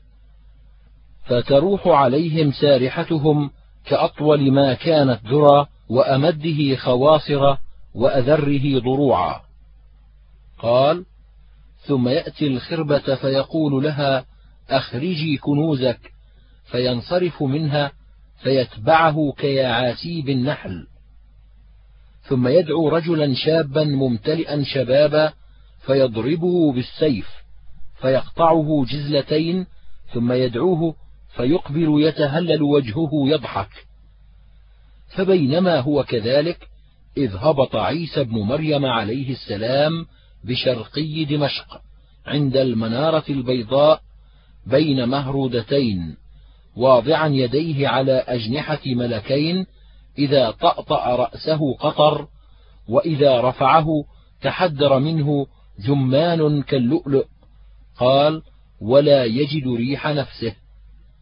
[1.24, 3.50] فتروح عليهم سارحتهم
[3.84, 7.56] كأطول ما كانت ذرى وأمده خواصر
[7.94, 9.40] وأذره ضروعا
[10.58, 11.04] قال
[11.86, 14.24] ثم يأتي الخربة فيقول لها
[14.70, 16.13] أخرجي كنوزك
[16.64, 17.92] فينصرف منها
[18.42, 20.86] فيتبعه كيعاسيب النحل.
[22.22, 25.32] ثم يدعو رجلا شابا ممتلئا شبابا
[25.86, 27.28] فيضربه بالسيف
[28.00, 29.66] فيقطعه جزلتين
[30.12, 30.94] ثم يدعوه
[31.36, 33.86] فيقبل يتهلل وجهه يضحك.
[35.08, 36.68] فبينما هو كذلك
[37.16, 40.06] إذ هبط عيسى بن مريم عليه السلام
[40.44, 41.80] بشرقي دمشق
[42.26, 44.00] عند المنارة البيضاء
[44.66, 46.23] بين مهرودتين.
[46.76, 49.66] واضعا يديه على أجنحة ملكين
[50.18, 52.28] إذا طأطأ رأسه قطر
[52.88, 53.86] وإذا رفعه
[54.42, 55.46] تحدر منه
[55.86, 57.24] جمان كاللؤلؤ.
[57.98, 58.42] قال
[58.80, 60.54] ولا يجد ريح نفسه.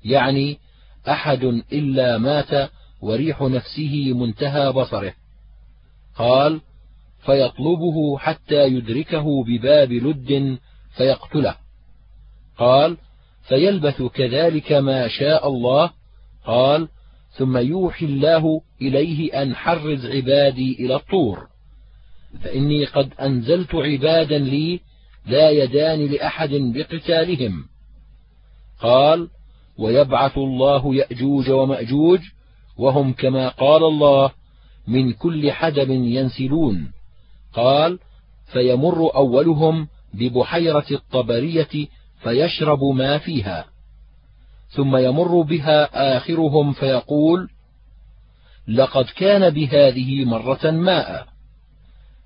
[0.05, 0.59] يعني
[1.09, 2.71] أحد إلا مات
[3.01, 5.15] وريح نفسه منتهى بصره.
[6.17, 6.61] قال
[7.27, 10.59] فيطلبه حتى يدركه بباب لد
[10.97, 11.55] فيقتله.
[12.59, 12.97] قال
[13.49, 15.91] فيلبث كذلك ما شاء الله.
[16.47, 16.89] قال
[17.33, 21.47] ثم يوحي الله إليه أن حرز عبادي إلى الطور.
[22.45, 24.81] فإني قد أنزلت عبادا لي
[25.27, 27.65] لا يدان لأحد بقتالهم.
[28.81, 29.29] قال
[29.79, 32.21] ويبعث الله يأجوج ومأجوج
[32.79, 34.31] وهم كما قال الله
[34.87, 36.93] من كل حدب ينسلون.
[37.55, 37.99] قال
[38.53, 41.89] فيمر أولهم ببحيرة الطبرية
[42.23, 43.65] فيشرب ما فيها.
[44.69, 47.49] ثم يمر بها آخرهم فيقول
[48.69, 51.27] لقد كان بهذه مرة ماء.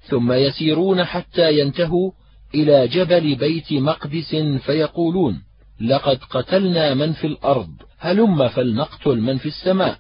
[0.01, 2.11] ثم يسيرون حتى ينتهوا
[2.55, 4.37] إلى جبل بيت المقدس
[4.67, 5.43] فيقولون
[5.81, 9.99] لقد قتلنا من في الأرض هلم فلنقتل من في السماء.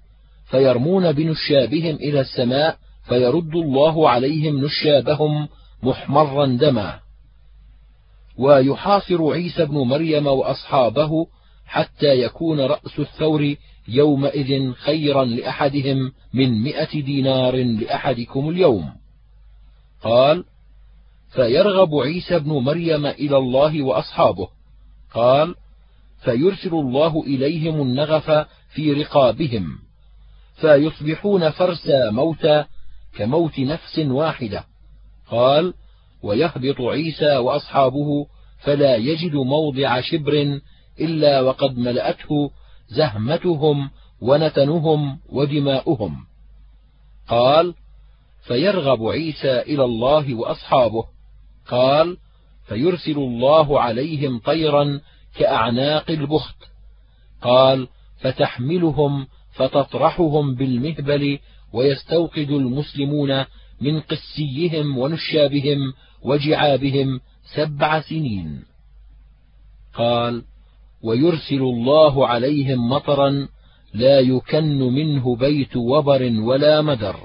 [0.50, 2.76] فيرمون بنشابهم إلى السماء
[3.08, 5.48] فيرد الله عليهم نشابهم
[5.82, 7.05] محمرا دما.
[8.38, 11.26] ويحاصر عيسى بن مريم وأصحابه
[11.66, 13.54] حتى يكون رأس الثور
[13.88, 18.92] يومئذ خيرا لأحدهم من مئة دينار لأحدكم اليوم.
[20.02, 20.44] قال
[21.34, 24.48] فيرغب عيسى بن مريم إلى الله وأصحابه.
[25.14, 25.54] قال
[26.24, 29.78] فيرسل الله إليهم النغف في رقابهم.
[30.60, 32.64] فيصبحون فرسى موتى
[33.16, 34.64] كموت نفس واحدة.
[35.30, 35.74] قال
[36.26, 38.26] ويهبط عيسى وأصحابه
[38.58, 40.60] فلا يجد موضع شبر
[41.00, 42.50] إلا وقد ملأته
[42.88, 43.90] زهمتهم
[44.20, 46.16] ونتنهم ودماؤهم.
[47.28, 47.74] قال
[48.46, 51.04] فيرغب عيسى إلى الله وأصحابه.
[51.68, 52.16] قال
[52.68, 55.00] فيرسل الله عليهم طيرا
[55.38, 56.56] كأعناق البخت.
[57.42, 57.88] قال
[58.20, 61.38] فتحملهم فتطرحهم بالمهبل
[61.72, 63.44] ويستوقد المسلمون
[63.80, 65.78] من قسيهم ونشابهم
[66.26, 67.20] وجعابهم
[67.54, 68.64] سبع سنين.
[69.94, 70.42] قال
[71.02, 73.48] ويرسل الله عليهم مطرا
[73.94, 77.16] لا يكن منه بيت وبر ولا مدر.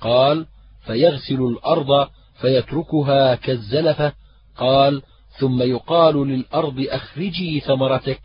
[0.00, 0.46] قال
[0.86, 2.08] فيغسل الأرض
[2.40, 4.12] فيتركها كالزلفة.
[4.56, 5.02] قال
[5.38, 8.22] ثم يقال للأرض أخرجي ثمرتك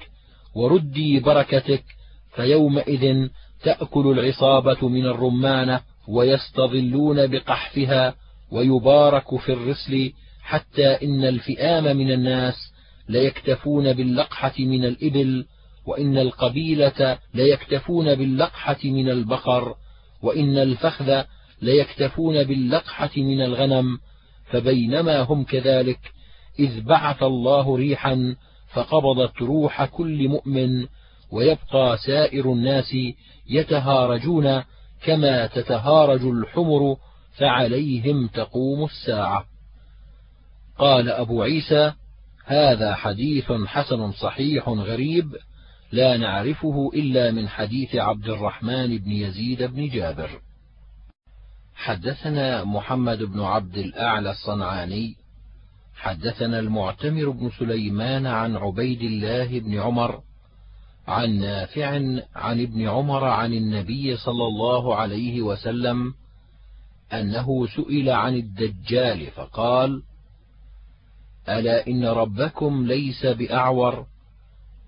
[0.56, 1.84] وردي بركتك.
[2.36, 3.28] فيومئذ
[3.64, 8.16] تأكل العصابة من الرمانة ويستظلون بقحفها
[8.52, 12.74] ويبارك في الرسل حتى إن الفئام من الناس
[13.10, 15.46] ليكتفون باللقحة من الإبل
[15.86, 19.76] وإن القبيلة ليكتفون باللقحة من البقر
[20.22, 21.24] وإن الفخذ
[21.62, 24.00] ليكتفون باللقحة من الغنم
[24.46, 26.00] فبينما هم كذلك
[26.60, 28.36] إذ بعث الله ريحا
[28.74, 30.88] فقبضت روح كل مؤمن
[31.32, 32.96] ويبقى سائر الناس
[33.50, 34.64] يتهارجون
[35.04, 36.98] كما تتهارج الحمر
[37.38, 39.46] فعليهم تقوم الساعة.
[40.78, 41.94] قال أبو عيسى
[42.46, 45.36] هذا حديث حسن صحيح غريب
[45.92, 50.30] لا نعرفه إلا من حديث عبد الرحمن بن يزيد بن جابر.
[51.76, 55.16] حدثنا محمد بن عبد الأعلى الصنعاني.
[55.96, 60.22] حدثنا المعتمر بن سليمان عن عبيد الله بن عمر
[61.08, 61.88] عن نافع
[62.36, 66.14] عن ابن عمر عن النبي صلى الله عليه وسلم
[67.14, 70.04] أنه سئل عن الدجال فقال:
[71.50, 74.06] ألا إن ربكم ليس بأعور؟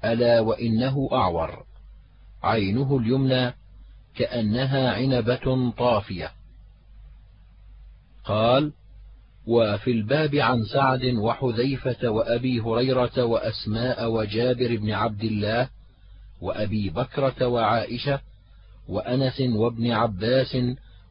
[0.06, 1.66] ألا وإنه أعور.
[2.44, 3.54] عينه اليمنى
[4.16, 6.32] كأنها عنبة طافية.
[8.26, 8.72] قال
[9.48, 15.70] وفي الباب عن سعد وحذيفة وأبي هريرة وأسماء وجابر بن عبد الله
[16.42, 18.20] وأبي بكرة وعائشة
[18.90, 20.58] وأنس وابن عباس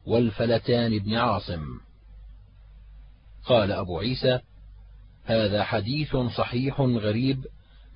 [0.09, 1.79] والفلتان بن عاصم.
[3.45, 4.39] قال أبو عيسى
[5.25, 7.45] هذا حديث صحيح غريب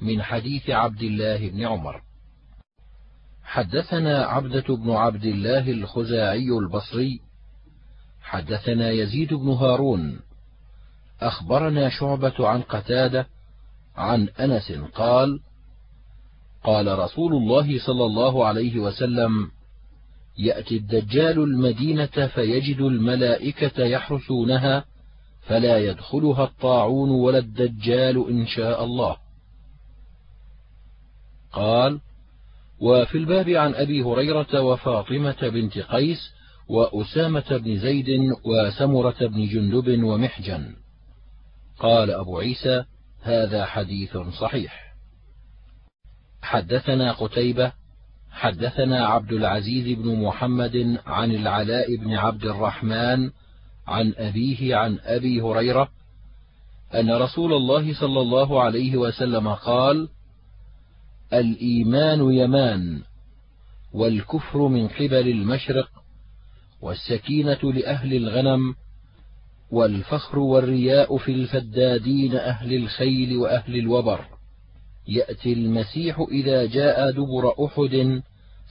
[0.02, 2.02] من حديث عبد الله بن عمر.
[3.44, 7.20] حدثنا عبدة بن عبد الله الخزاعي البصري.
[8.22, 10.20] حدثنا يزيد بن هارون.
[11.22, 13.28] أخبرنا شعبة عن قتادة
[13.96, 15.40] عن أنس قال
[16.64, 19.52] قال رسول الله صلى الله عليه وسلم
[20.38, 24.86] يأتي الدجال المدينة فيجد الملائكة يحرسونها
[25.42, 29.18] فلا يدخلها الطاعون ولا الدجال إن شاء الله.
[31.52, 32.00] قال
[32.80, 36.34] وفي الباب عن أبي هريرة وفاطمة بنت قيس
[36.68, 38.08] وأسامة بن زيد
[38.46, 40.76] وسمرة بن جندب ومحجن.
[41.80, 42.84] قال أبو عيسى
[43.22, 44.94] هذا حديث صحيح.
[46.42, 47.72] حدثنا قتيبة
[48.34, 53.32] حدثنا عبد العزيز بن محمد عن العلاء بن عبد الرحمن
[53.88, 55.90] عن أبيه عن أبي هريرة
[56.94, 60.10] أن رسول الله صلى الله عليه وسلم قال:
[61.34, 63.02] الإيمان يمان،
[63.94, 65.90] والكفر من قبل المشرق،
[66.82, 68.76] والسكينة لأهل الغنم،
[69.72, 74.26] والفخر والرياء في الفدادين أهل الخيل وأهل الوبر.
[75.08, 78.22] يأتي المسيح إذا جاء دبر أحد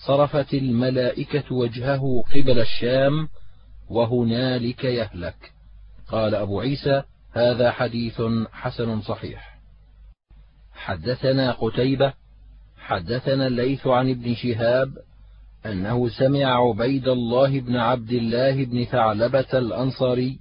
[0.06, 3.28] صرفت الملائكة وجهه قبل الشام
[3.90, 5.52] وهنالك يهلك.
[6.08, 7.02] قال أبو عيسى
[7.32, 8.22] هذا حديث
[8.52, 9.58] حسن صحيح.
[10.72, 12.12] حدثنا قتيبة
[12.78, 14.98] حدثنا الليث عن ابن شهاب
[15.66, 20.38] أنه سمع عبيد الله بن عبد الله بن ثعلبة الأنصاري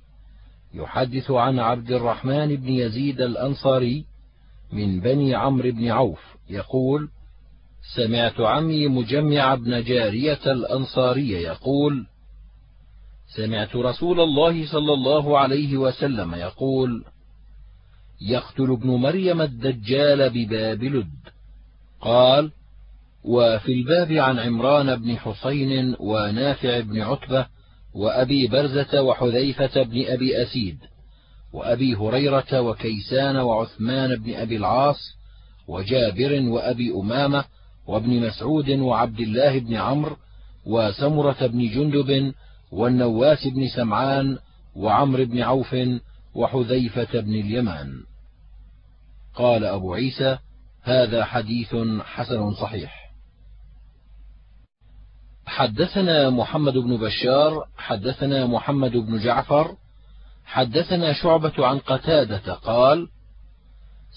[0.73, 4.05] يحدث عن عبد الرحمن بن يزيد الأنصاري
[4.71, 6.19] من بني عمرو بن عوف
[6.49, 7.09] يقول
[7.95, 12.05] سمعت عمي مجمع بن جارية الأنصاري يقول
[13.35, 17.03] سمعت رسول الله صلى الله عليه وسلم يقول
[18.21, 21.11] يقتل ابن مريم الدجال بباب لد
[22.01, 22.51] قال
[23.23, 27.47] وفي الباب عن عمران بن حسين ونافع بن عتبة
[27.93, 30.77] وأبي برزة وحذيفة بن أبي أسيد.
[31.53, 35.17] وأبي هريرة وكيسان وعثمان بن أبي العاص
[35.67, 37.45] وجابر وأبي أمامة
[37.87, 40.17] وابن مسعود وعبد الله بن عمرو
[40.65, 42.33] وسمرة بن جندب
[42.71, 44.37] والنواس بن سمعان
[44.75, 45.75] وعمرو بن عوف
[46.35, 48.03] وحذيفة بن اليمان.
[49.35, 50.37] قال أبو عيسى
[50.83, 53.01] هذا حديث حسن صحيح.
[55.45, 59.75] حدثنا محمد بن بشار حدثنا محمد بن جعفر
[60.51, 63.07] حدثنا شعبة عن قتادة قال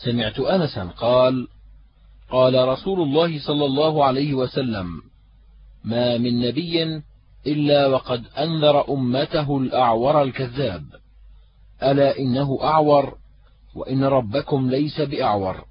[0.04, 1.48] سمعت أنسا قال
[2.30, 5.02] قال رسول الله صلى الله عليه وسلم
[5.84, 7.02] ما من نبي
[7.46, 10.84] إلا وقد أنذر أمته الأعور الكذاب.
[11.82, 13.18] ألا إنه أعور
[13.74, 15.64] وإن ربكم ليس بأعور.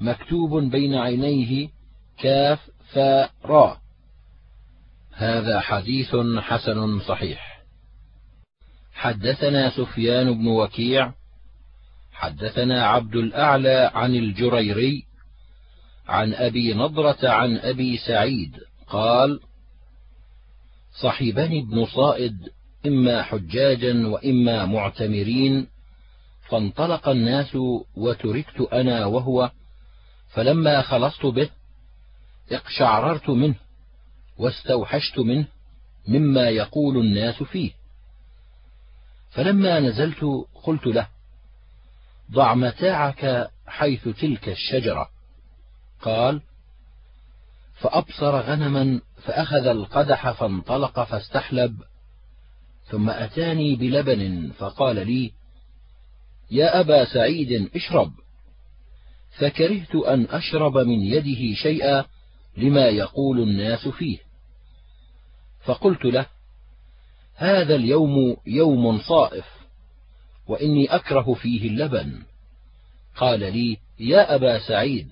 [0.00, 1.68] مكتوب بين عينيه
[2.18, 3.78] كاف فاء را.
[5.12, 7.55] هذا حديث حسن صحيح.
[8.96, 11.12] حدثنا سفيان بن وكيع
[12.12, 15.04] حدثنا عبد الأعلى عن الجريري
[16.08, 18.56] عن أبي نضرة عن أبي سعيد
[18.88, 19.40] قال
[21.00, 22.36] صحبني ابن صائد
[22.86, 25.66] إما حجاجا وإما معتمرين
[26.48, 27.56] فانطلق الناس
[27.96, 29.50] وتركت أنا وهو
[30.28, 31.48] فلما خلصت به
[32.52, 33.54] اقشعررت منه
[34.38, 35.46] واستوحشت منه
[36.08, 37.70] مما يقول الناس فيه.
[39.36, 40.24] فلما نزلت
[40.64, 41.08] قلت له
[42.30, 45.08] ضع متاعك حيث تلك الشجرة.
[46.02, 46.40] قال
[47.74, 51.76] فأبصر غنما فأخذ القدح فانطلق فاستحلب
[52.84, 55.32] ثم أتاني بلبن فقال لي
[56.50, 58.12] يا أبا سعيد اشرب.
[59.38, 62.04] فكرهت أن أشرب من يده شيئا
[62.56, 64.18] لما يقول الناس فيه.
[65.64, 66.26] فقلت له
[67.36, 69.44] هذا اليوم يوم صائف
[70.48, 72.22] وإني أكره فيه اللبن.
[73.16, 75.08] قال لي يا أبا سعيد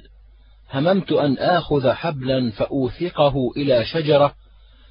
[0.70, 4.34] هممت أن آخذ حبلا فأوثقه إلى شجرة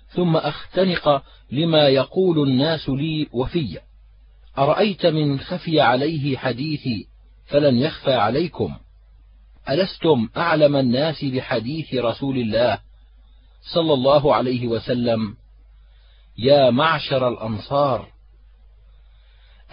[0.07, 3.79] ثم أختنق لما يقول الناس لي وفي.
[4.57, 7.07] أرأيت من خفي عليه حديثي
[7.45, 8.75] فلن يخفى عليكم.
[9.69, 12.79] ألستم أعلم الناس بحديث رسول الله
[13.73, 15.35] صلى الله عليه وسلم؟
[16.37, 18.13] يا معشر الأنصار.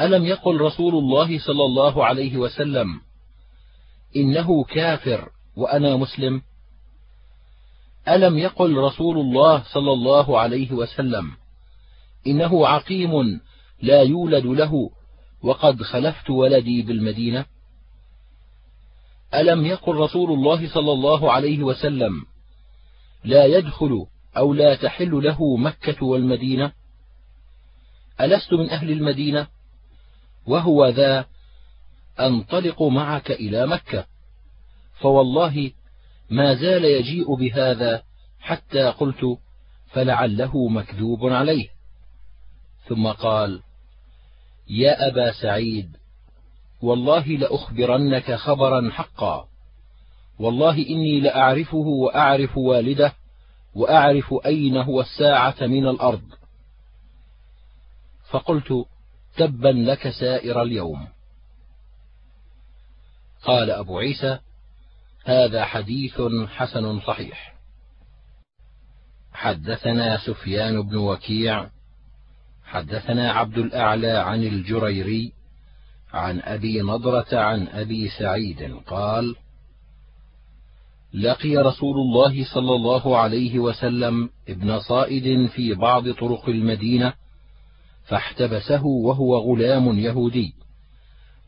[0.00, 3.00] ألم يقل رسول الله صلى الله عليه وسلم
[4.16, 6.42] إنه كافر وأنا مسلم؟
[8.08, 11.30] ألم يقل رسول الله صلى الله عليه وسلم
[12.26, 13.40] إنه عقيم
[13.82, 14.90] لا يولد له
[15.42, 17.44] وقد خلفت ولدي بالمدينة؟
[19.34, 22.24] ألم يقل رسول الله صلى الله عليه وسلم
[23.24, 26.72] لا يدخل أو لا تحل له مكة والمدينة؟
[28.20, 29.46] ألست من أهل المدينة؟
[30.46, 31.26] وهو ذا
[32.20, 34.06] أنطلق معك إلى مكة.
[35.00, 35.70] فوالله
[36.30, 38.02] ما زال يجيء بهذا
[38.40, 39.38] حتى قلت
[39.86, 41.68] فلعله مكذوب عليه.
[42.88, 43.62] ثم قال
[44.68, 45.96] يا أبا سعيد
[46.82, 49.48] والله لأخبرنك خبرا حقا.
[50.38, 53.12] والله إني لأعرفه وأعرف والده
[53.74, 56.22] وأعرف أين هو الساعة من الأرض.
[58.30, 58.86] فقلت
[59.36, 61.08] تبا لك سائر اليوم.
[63.42, 64.38] قال أبو عيسى
[65.24, 67.54] هذا حديث حسن صحيح.
[69.32, 71.70] حدثنا سفيان بن وكيع
[72.64, 75.32] حدثنا عبد الأعلى عن الجريري
[76.12, 79.36] عن أبي نضرة عن أبي سعيد قال
[81.14, 87.12] لقي رسول الله صلى الله عليه وسلم ابن صائد في بعض طرق المدينة
[88.04, 90.54] فاحتبسه وهو غلام يهودي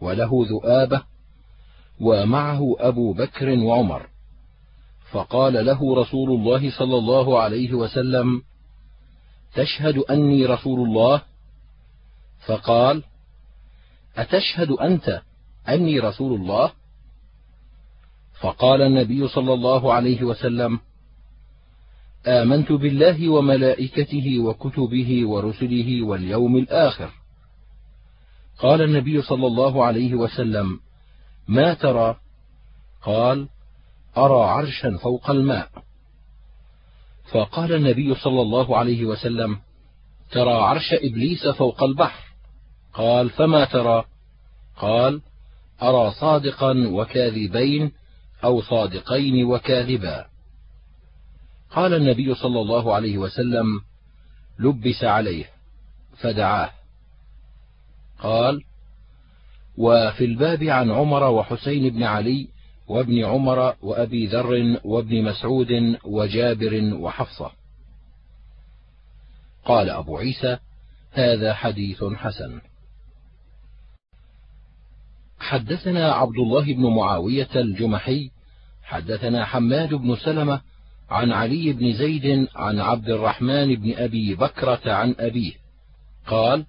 [0.01, 1.03] وله ذؤابة
[2.01, 4.07] ومعه أبو بكر وعمر.
[5.11, 8.43] فقال له رسول الله صلى الله عليه وسلم
[9.55, 11.23] تشهد أني رسول الله؟
[12.47, 13.03] فقال
[14.17, 15.23] أتشهد أنت
[15.69, 16.73] أني رسول الله؟
[18.43, 20.81] فقال النبي صلى الله عليه وسلم
[22.27, 27.11] آمنت بالله وملائكته وكتبه ورسله واليوم الآخر.
[28.59, 30.81] قال النبي صلى الله عليه وسلم
[31.49, 32.17] ما ترى؟
[33.03, 33.49] قال
[34.17, 35.69] أرى عرشا فوق الماء.
[37.33, 39.59] فقال النبي صلى الله عليه وسلم
[40.31, 42.25] ترى عرش إبليس فوق البحر؟
[42.95, 44.05] قال فما ترى؟
[44.77, 45.21] قال
[45.83, 47.93] أرى صادقا وكاذبين
[48.45, 50.27] أو صادقين وكاذبا.
[51.71, 53.81] قال النبي صلى الله عليه وسلم
[54.59, 55.45] لبس عليه
[56.17, 56.71] فدعاه.
[58.19, 58.63] قال
[59.79, 62.49] وفي الباب عن عمر وحسين بن علي
[62.89, 67.51] وابن عمر وأبي ذر وابن مسعود وجابر وحفصة.
[69.65, 70.59] قال أبو عيسى
[71.13, 72.61] هذا حديث حسن.
[75.43, 78.31] حدثنا عبد الله بن معاوية الجمحي
[78.83, 80.61] حدثنا حماد بن سلمة
[81.11, 85.53] عن علي بن زيد عن عبد الرحمن بن أبي بكرة عن أبيه
[86.27, 86.65] قال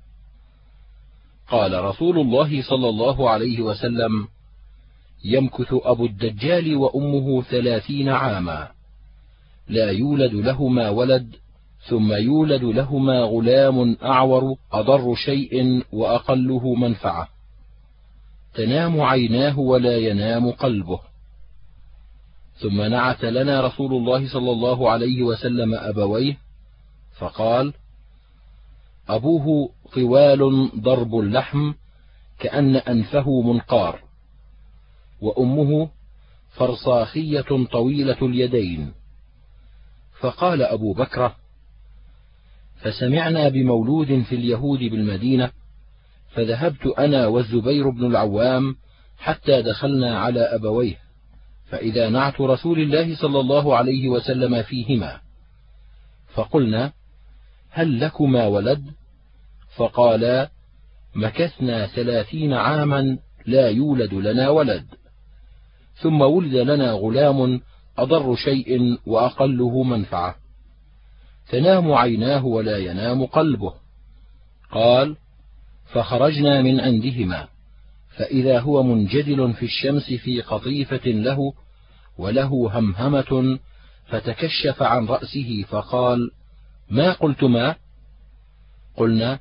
[1.49, 4.27] قال رسول الله صلى الله عليه وسلم
[5.25, 8.67] يمكث أبو الدجال وأمه ثلاثين عاما
[9.67, 11.35] لا يولد لهما ولد
[11.89, 17.32] ثم يولد لهما غلام أعور أضر شيء وأقله منفعة.
[18.53, 20.99] تنام عيناه ولا ينام قلبه.
[22.55, 26.37] ثم نعت لنا رسول الله صلى الله عليه وسلم أبويه
[27.17, 27.73] فقال
[29.09, 31.73] أبوه طوال ضرب اللحم
[32.39, 33.99] كأن أنفه منقار
[35.21, 35.89] وأمه
[36.51, 38.93] فرصاخية طويلة اليدين.
[40.19, 41.35] فقال أبو بكرة
[42.81, 45.51] فسمعنا بمولود في اليهود بالمدينة
[46.35, 48.75] فذهبت أنا والزبير بن العوام
[49.17, 50.97] حتى دخلنا على أبويه
[51.65, 55.19] فإذا نعت رسول الله صلى الله عليه وسلم فيهما.
[56.33, 56.91] فقلنا
[57.69, 58.83] هل لكما ولد؟
[59.75, 60.49] فقالا
[61.15, 64.85] مكثنا ثلاثين عاما لا يولد لنا ولد.
[65.95, 67.61] ثم ولد لنا غلام
[67.97, 70.35] أضر شيء وأقله منفعة.
[71.49, 73.73] تنام عيناه ولا ينام قلبه.
[74.71, 75.15] قال
[75.93, 77.47] فخرجنا من عندهما
[78.17, 81.53] فإذا هو منجدل في الشمس في قطيفة له
[82.17, 83.59] وله همهمة
[84.05, 86.31] فتكشف عن رأسه فقال
[86.89, 87.75] ما قلتما؟
[88.95, 89.39] قلنا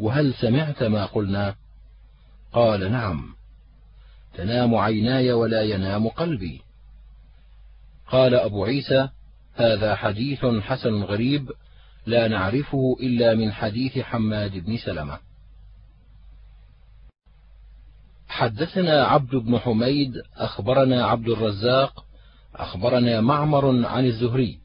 [0.00, 1.54] وهل سمعت ما قلنا؟
[2.52, 3.34] قال نعم.
[4.34, 6.60] تنام عيناي ولا ينام قلبي.
[8.06, 9.08] قال أبو عيسى
[9.54, 11.50] هذا حديث حسن غريب
[12.06, 15.27] لا نعرفه إلا من حديث حماد بن سلمة.
[18.38, 22.04] حدثنا عبد بن حميد أخبرنا عبد الرزاق
[22.56, 24.58] أخبرنا معمر عن الزهري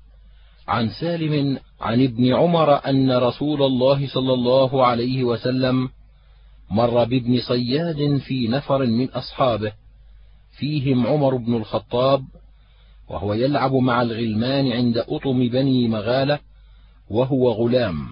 [0.68, 5.90] عن سالم عن ابن عمر أن رسول الله صلى الله عليه وسلم
[6.72, 9.74] مر بابن صياد في نفر من أصحابه
[10.58, 12.24] فيهم عمر بن الخطاب
[13.10, 16.40] وهو يلعب مع الغلمان عند أطم بني مغالة
[17.10, 18.08] وهو غلام.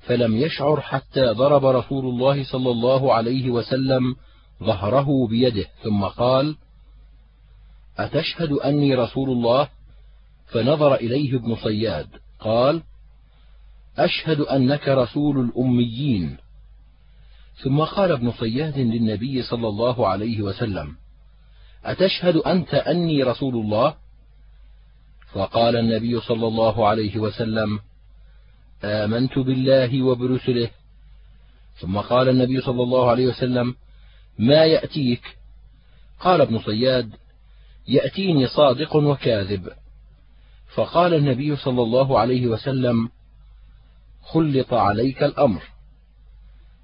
[0.00, 4.16] فلم يشعر حتى ضرب رسول الله صلى الله عليه وسلم
[4.62, 6.56] ظهره بيده ثم قال
[7.98, 9.68] أتشهد أني رسول الله؟
[10.46, 12.08] فنظر إليه ابن صياد
[12.40, 12.82] قال
[13.98, 16.36] أشهد أنك رسول الأميين.
[17.62, 20.96] ثم قال ابن صياد للنبي صلى الله عليه وسلم
[21.84, 23.94] أتشهد أنت أني رسول الله؟
[25.32, 27.78] فقال النبي صلى الله عليه وسلم
[28.84, 30.70] آمنت بالله وبرسله.
[31.80, 33.74] ثم قال النبي صلى الله عليه وسلم
[34.40, 35.22] ما يأتيك؟
[36.20, 37.10] قال ابن صياد
[37.88, 39.68] يأتيني صادق وكاذب.
[40.74, 43.08] فقال النبي صلى الله عليه وسلم
[44.22, 45.62] خلط عليك الأمر.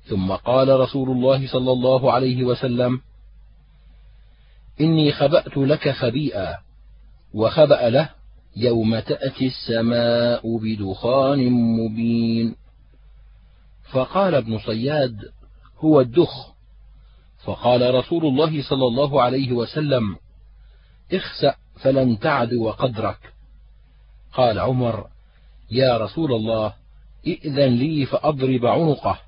[0.05, 3.01] ثم قال رسول الله صلى الله عليه وسلم
[4.81, 6.55] إني خبأت لك خبيئا
[7.35, 8.11] وخبأ له
[8.57, 12.57] يوم تأتي السماء بدخان مبين.
[13.93, 15.17] فقال ابن صياد
[15.79, 16.56] هو الدخ.
[17.47, 20.17] فقال رسول الله صلى الله عليه وسلم
[21.13, 23.19] اخسأ فلن تعدو قدرك.
[24.33, 25.07] قال عمر
[25.71, 26.73] يا رسول الله
[27.27, 29.19] إئذن لي فأضرب عنقه.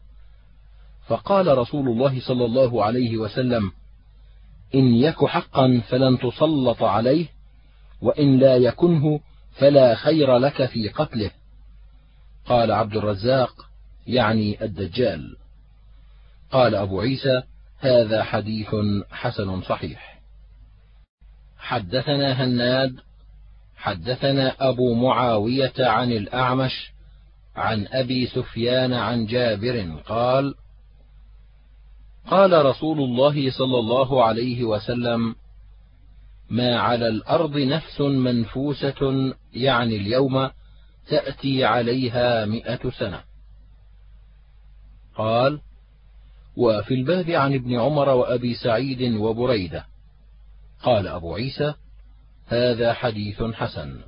[1.06, 3.72] فقال رسول الله صلى الله عليه وسلم
[4.74, 7.26] إن يك حقا فلن تسلط عليه
[8.02, 9.20] وإن لا يكنه
[9.52, 11.30] فلا خير لك في قتله.
[12.46, 13.68] قال عبد الرزاق
[14.06, 15.36] يعني الدجال.
[16.52, 17.42] قال أبو عيسى
[17.78, 18.68] هذا حديث
[19.10, 20.20] حسن صحيح.
[21.58, 23.00] حدثنا هناد
[23.76, 26.92] حدثنا أبو معاوية عن الأعمش
[27.56, 30.54] عن أبي سفيان عن جابر قال
[32.30, 35.34] قال رسول الله صلى الله عليه وسلم
[36.50, 40.50] ما على الأرض نفس منفوسة يعني اليوم
[41.08, 43.20] تأتي عليها مئة سنة
[45.16, 45.60] قال
[46.58, 49.84] وفي الباب عن ابن عمر وأبي سعيد وبريدة.
[50.82, 51.74] قال أبو عيسى
[52.46, 54.00] هذا حديث حسن.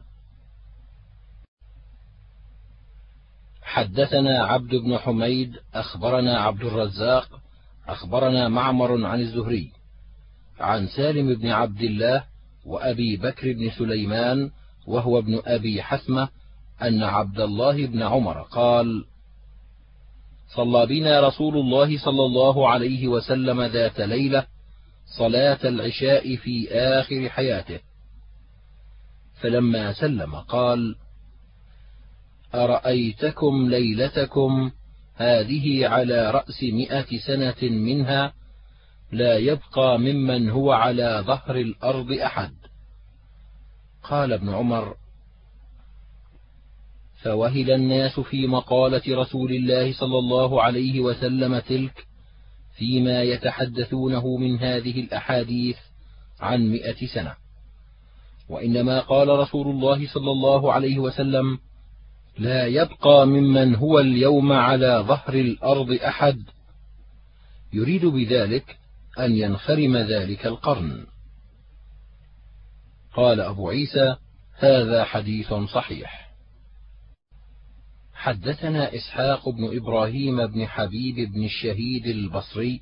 [3.63, 7.41] حدثنا عبد بن حميد أخبرنا عبد الرزاق
[7.89, 9.73] أخبرنا معمر عن الزهري
[10.61, 12.25] عن سالم بن عبد الله
[12.67, 14.51] وأبي بكر بن سليمان
[14.87, 16.29] وهو ابن أبي حثمة
[16.83, 19.05] أن عبد الله بن عمر قال
[20.57, 24.47] صلى بنا رسول الله صلى الله عليه وسلم ذات ليلة
[25.19, 27.81] صلاة العشاء في آخر حياته.
[29.41, 30.97] فلما سلم قال
[32.55, 34.71] أرأيتكم ليلتكم
[35.15, 38.33] هذه على رأس مئة سنة منها
[39.13, 42.53] لا يبقى ممن هو على ظهر الأرض أحد؟
[44.03, 44.95] قال ابن عمر
[47.23, 52.07] فوهل الناس في مقالة رسول الله صلى الله عليه وسلم تلك
[52.77, 55.77] فيما يتحدثونه من هذه الأحاديث
[56.41, 57.35] عن مئة سنة.
[58.49, 61.59] وإنما قال رسول الله صلى الله عليه وسلم
[62.39, 66.43] لا يبقى ممن هو اليوم على ظهر الأرض أحد.
[67.73, 68.77] يريد بذلك
[69.19, 71.07] أن ينخرم ذلك القرن.
[73.15, 74.17] قال أبو عيسى
[74.59, 76.20] هذا حديث صحيح.
[78.21, 82.81] حدثنا إسحاق بن إبراهيم بن حبيب بن الشهيد البصري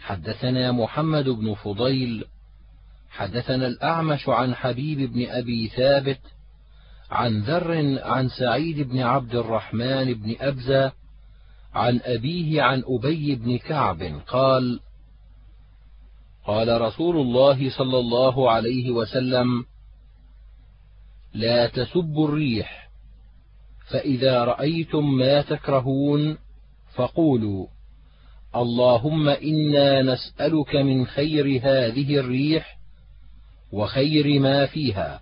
[0.00, 2.24] حدثنا محمد بن فضيل
[3.10, 6.20] حدثنا الأعمش عن حبيب بن أبي ثابت
[7.10, 10.92] عن ذر عن سعيد بن عبد الرحمن بن أبزة
[11.74, 14.80] عن أبيه عن أبي بن كعب قال
[16.46, 19.64] قال رسول الله صلى الله عليه وسلم
[21.34, 22.81] لا تسبوا الريح
[23.92, 26.38] فإذا رأيتم ما تكرهون
[26.94, 27.66] فقولوا
[28.56, 32.78] اللهم إنا نسألك من خير هذه الريح
[33.72, 35.20] وخير ما فيها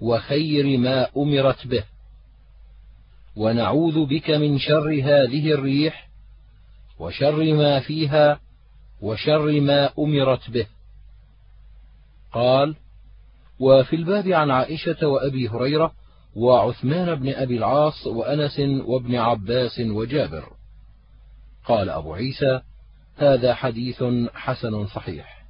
[0.00, 1.84] وخير ما أمرت به
[3.36, 6.08] ونعوذ بك من شر هذه الريح
[6.98, 8.40] وشر ما فيها
[9.02, 10.66] وشر ما أمرت به
[12.32, 12.76] قال
[13.60, 15.92] وفي الباب عن عائشة وأبي هريرة
[16.36, 20.44] وعثمان بن أبي العاص وأنس وابن عباس وجابر.
[21.64, 22.60] قال أبو عيسى
[23.16, 24.04] هذا حديث
[24.34, 25.42] حسن صحيح.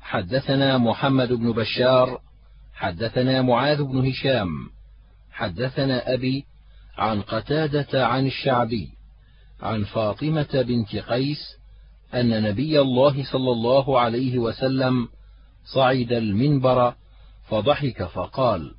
[0.00, 2.20] حدثنا محمد بن بشار
[2.74, 4.48] حدثنا معاذ بن هشام
[5.32, 6.44] حدثنا أبي
[6.98, 8.88] عن قتادة عن الشعبي
[9.62, 11.38] عن فاطمة بنت قيس
[12.14, 15.08] أن نبي الله صلى الله عليه وسلم
[15.64, 16.94] صعد المنبر
[17.48, 18.74] فضحك فقال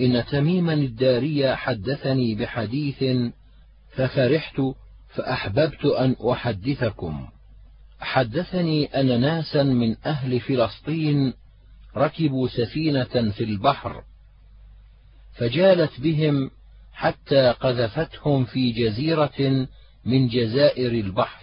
[0.00, 3.04] إن تميما الداري حدثني بحديث
[3.96, 4.60] ففرحت
[5.08, 7.28] فأحببت أن أحدثكم.
[8.00, 11.32] حدثني أن ناسا من أهل فلسطين
[11.96, 14.02] ركبوا سفينة في البحر
[15.32, 16.50] فجالت بهم
[16.92, 19.68] حتى قذفتهم في جزيرة
[20.04, 21.42] من جزائر البحر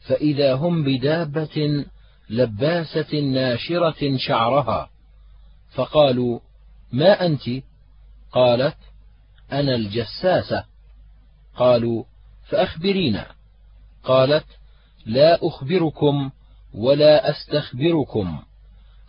[0.00, 1.84] فإذا هم بدابة
[2.30, 4.90] لباسة ناشرة شعرها
[5.74, 6.40] فقالوا
[6.92, 7.42] ما أنت؟
[8.32, 8.76] قالت
[9.52, 10.64] أنا الجساسة.
[11.56, 12.04] قالوا
[12.48, 13.26] فأخبرينا.
[14.04, 14.46] قالت
[15.06, 16.30] لا أخبركم
[16.74, 18.42] ولا أستخبركم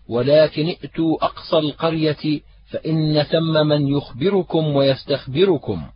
[0.08, 5.90] ولكن ائتوا أقصى القرية فإن ثم من يخبركم ويستخبركم.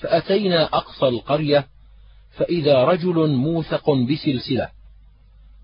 [0.00, 1.66] فأتينا أقصى القرية
[2.30, 4.70] فإذا رجل موثق بسلسلة.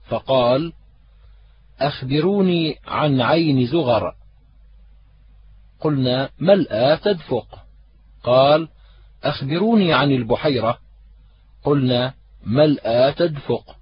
[0.09, 0.73] فقال
[1.81, 4.15] أخبروني عن عين زغر.
[5.83, 7.59] قلنا ملأى تدفق؟
[8.23, 8.69] قال
[9.25, 10.79] أخبروني عن البحيرة.
[11.65, 12.15] قلنا
[12.47, 13.77] ملأى تدفق؟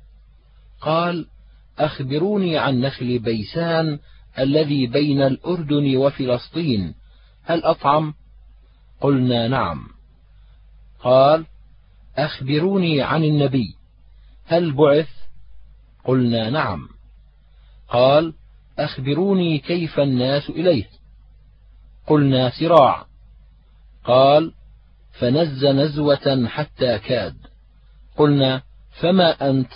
[0.81, 1.27] قال
[1.79, 3.99] أخبروني عن نخل بيسان
[4.39, 6.95] الذي بين الأردن وفلسطين.
[7.45, 8.15] هل أطعم؟
[9.01, 9.89] قلنا نعم.
[11.01, 11.47] قال
[12.17, 13.75] أخبروني عن النبي.
[14.47, 15.09] هل بعث؟
[16.05, 16.89] قلنا نعم.
[17.89, 18.35] قال
[18.79, 21.00] أخبروني كيف الناس إليه.
[22.07, 23.07] قلنا سراع.
[24.05, 24.53] قال
[25.13, 27.37] فنز نزوة حتى كاد.
[28.17, 28.63] قلنا
[29.01, 29.73] فما أنت؟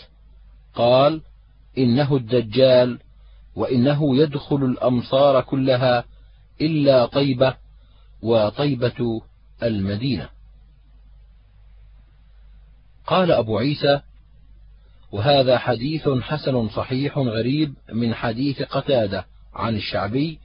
[0.75, 1.23] قال
[1.79, 2.99] إنه الدجال
[3.57, 6.05] وإنه يدخل الأمصار كلها
[6.61, 7.57] إلا طيبة
[8.23, 9.23] وطيبة
[9.63, 10.29] المدينة.
[13.07, 14.01] قال أبو عيسى
[15.13, 20.39] وهذا حديث حسن صحيح غريب من حديث قتادة عن الشعبي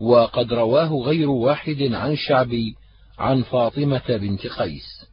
[0.00, 2.76] وقد رواه غير واحد عن الشعبي
[3.18, 5.06] عن فاطمة بنت قيس.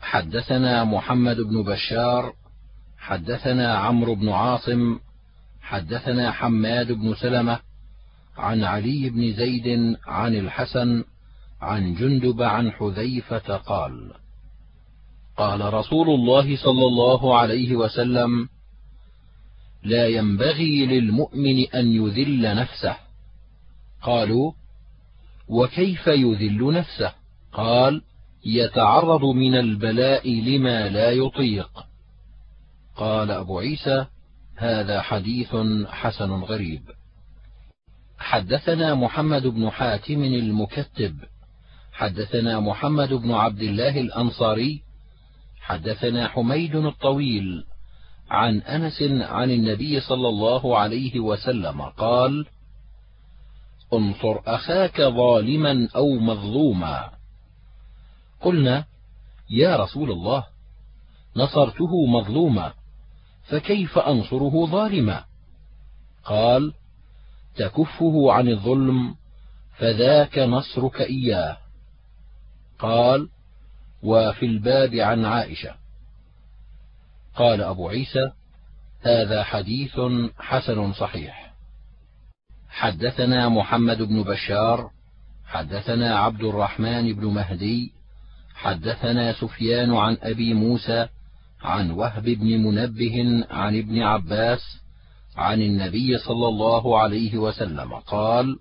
[0.00, 2.32] حدثنا محمد بن بشار
[2.98, 4.98] حدثنا عمرو بن عاصم
[5.60, 7.60] حدثنا حماد بن سلمة
[8.36, 11.04] عن علي بن زيد عن الحسن
[11.60, 14.12] عن جندب عن حذيفة قال
[15.36, 18.48] قال رسول الله صلى الله عليه وسلم
[19.82, 22.96] لا ينبغي للمؤمن أن يذل نفسه
[24.04, 24.52] قالوا
[25.48, 27.12] وكيف يذل نفسه؟
[27.52, 28.02] قال
[28.44, 31.70] يتعرض من البلاء لما لا يطيق.
[32.96, 34.06] قال أبو عيسى
[34.56, 35.56] هذا حديث
[35.86, 36.82] حسن غريب.
[38.18, 41.16] حدثنا محمد بن حاتم المكتب.
[41.92, 44.82] حدثنا محمد بن عبد الله الأنصاري.
[45.60, 47.64] حدثنا حميد الطويل.
[48.30, 52.46] عن أنس عن النبي صلى الله عليه وسلم قال
[53.96, 57.10] انصر أخاك ظالما أو مظلوما.
[58.40, 58.84] قلنا
[59.50, 60.44] يا رسول الله
[61.36, 62.72] نصرته مظلوما
[63.48, 65.24] فكيف أنصره ظالما؟
[66.24, 66.72] قال
[67.56, 69.14] تكفه عن الظلم
[69.78, 71.56] فذاك نصرك إياه.
[72.78, 73.28] قال
[74.02, 75.74] وفي الباب عن عائشة.
[77.36, 78.32] قال أبو عيسى
[79.02, 80.00] هذا حديث
[80.38, 81.43] حسن صحيح.
[82.74, 84.90] حدثنا محمد بن بشار
[85.46, 87.92] حدثنا عبد الرحمن بن مهدي
[88.54, 91.08] حدثنا سفيان عن أبي موسى
[91.62, 94.60] عن وهب بن منبه عن ابن عباس
[95.36, 98.58] عن النبي صلى الله عليه وسلم قال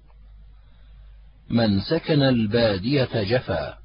[1.50, 3.78] من سكن البادية جفا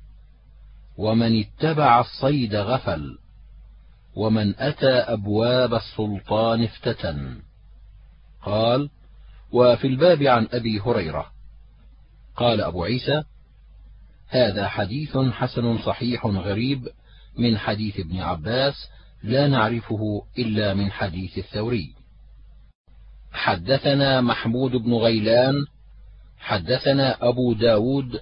[0.99, 3.19] ومن اتبع الصيد غفل
[4.17, 7.41] ومن أتى أبواب السلطان افتتن
[8.43, 8.91] قال
[9.53, 11.27] وفي الباب عن أبي هريرة.
[12.37, 13.23] قال أبو عيسى
[14.29, 16.89] هذا حديث حسن صحيح غريب
[17.39, 18.75] من حديث ابن عباس
[19.23, 21.95] لا نعرفه إلا من حديث الثوري.
[23.33, 25.55] حدثنا محمود بن غيلان
[26.39, 28.21] حدثنا أبو داود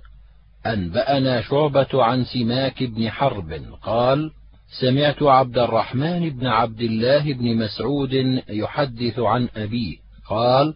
[0.66, 4.32] أنبأنا شعبة عن سماك بن حرب قال
[4.80, 8.12] سمعت عبد الرحمن بن عبد الله بن مسعود
[8.48, 9.96] يحدث عن أبيه
[10.28, 10.74] قال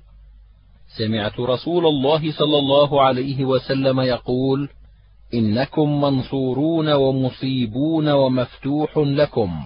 [0.97, 4.69] سمعت رسول الله صلى الله عليه وسلم يقول
[5.35, 9.65] إنكم منصورون ومصيبون ومفتوح لكم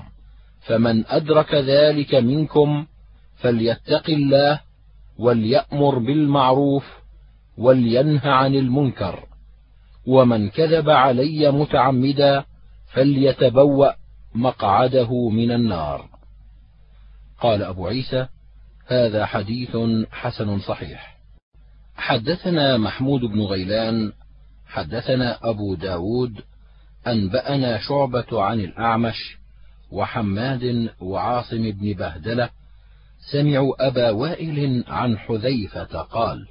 [0.66, 2.86] فمن أدرك ذلك منكم
[3.36, 4.60] فليتق الله
[5.18, 6.84] وليأمر بالمعروف
[7.59, 9.24] ولينه عن المنكر
[10.06, 12.44] ومن كذب علي متعمدا
[12.92, 13.92] فليتبوأ
[14.34, 16.09] مقعده من النار.
[17.40, 18.26] قال أبو عيسى
[18.86, 19.76] هذا حديث
[20.10, 21.14] حسن صحيح.
[21.97, 24.12] حدثنا محمود بن غيلان
[24.66, 26.41] حدثنا أبو داود
[27.07, 29.39] أنبأنا شعبة عن الأعمش
[29.91, 32.51] وحماد وعاصم بن بهدلة
[33.33, 36.49] سمعوا أبا وائل عن حذيفة قال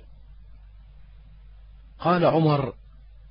[1.99, 2.73] قال عمر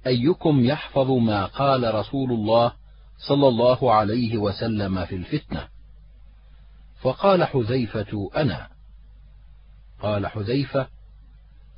[0.06, 2.72] أيكم يحفظ ما قال رسول الله
[3.28, 5.68] صلى الله عليه وسلم في الفتنة؟
[7.00, 8.68] فقال حذيفة أنا.
[10.00, 10.88] قال حذيفة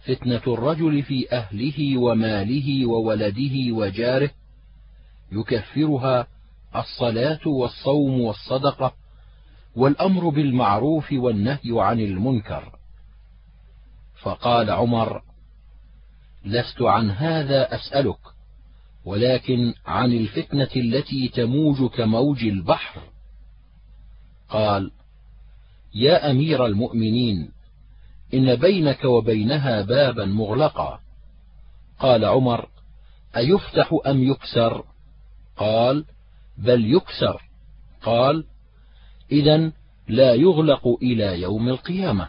[0.06, 4.31] فتنة الرجل في أهله وماله وولده وجاره
[5.32, 6.26] يكفرها
[6.76, 8.94] الصلاة والصوم والصدقة
[9.76, 12.78] والأمر بالمعروف والنهي عن المنكر.
[14.22, 15.22] فقال عمر
[16.44, 18.18] لست عن هذا أسألك
[19.05, 23.01] ولكن عن الفتنة التي تموج كموج البحر.
[24.48, 24.90] قال
[25.94, 27.53] يا أمير المؤمنين
[28.35, 31.01] إن بينك وبينها بابا مغلقا.
[31.98, 32.69] قال عمر
[33.36, 34.85] أيفتح أم يكسر؟
[35.56, 36.05] قال
[36.59, 37.43] بل يكسر.
[38.02, 38.44] قال
[39.32, 39.73] اذا
[40.09, 42.28] لا يغلق إلى يوم القيامة.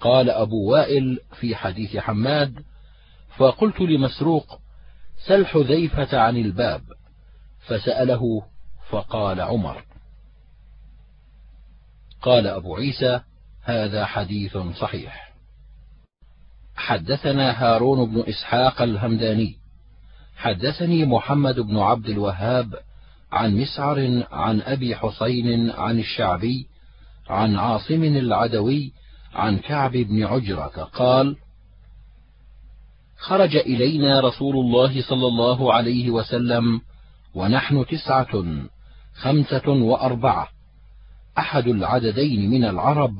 [0.00, 2.64] قال أبو وائل في حديث حماد
[3.36, 4.60] فقلت لمسروق
[5.26, 6.82] سل حذيفة عن الباب.
[7.66, 8.42] فسأله
[8.90, 9.84] فقال عمر.
[12.22, 13.20] قال أبو عيسى
[13.64, 15.34] هذا حديث صحيح.
[16.76, 19.56] حدثنا هارون بن إسحاق الهمداني.
[20.36, 22.74] حدثني محمد بن عبد الوهاب
[23.32, 26.66] عن مسعر عن أبي حسين عن الشعبي
[27.28, 28.92] عن عاصم العدوي
[29.34, 31.36] عن كعب بن عجرة قال
[33.18, 36.80] خرج إلينا رسول الله صلى الله عليه وسلم
[37.34, 38.44] ونحن تسعة
[39.14, 40.48] خمسة وأربعة
[41.38, 43.16] أحد العددين من العرب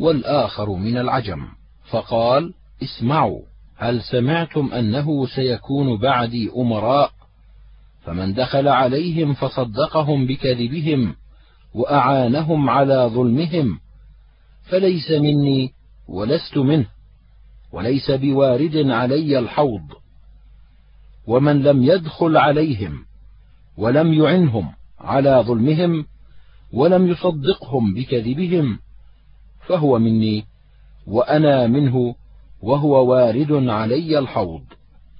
[0.00, 1.48] والآخر من العجم.
[1.90, 3.40] فقال اسمعوا
[3.76, 7.10] هل سمعتم أنه سيكون بعدي أمراء؟
[8.04, 11.14] فمن دخل عليهم فصدقهم بكذبهم
[11.74, 13.78] وأعانهم على ظلمهم.
[14.62, 15.72] فليس مني
[16.08, 16.86] ولست منه
[17.72, 19.82] وليس بوارد علي الحوض.
[21.26, 23.04] ومن لم يدخل عليهم
[23.76, 26.06] ولم يعنهم على ظلمهم
[26.72, 28.78] ولم يصدقهم بكذبهم
[29.68, 30.44] فهو مني
[31.06, 32.14] وأنا منه
[32.60, 34.62] وهو وارد علي الحوض.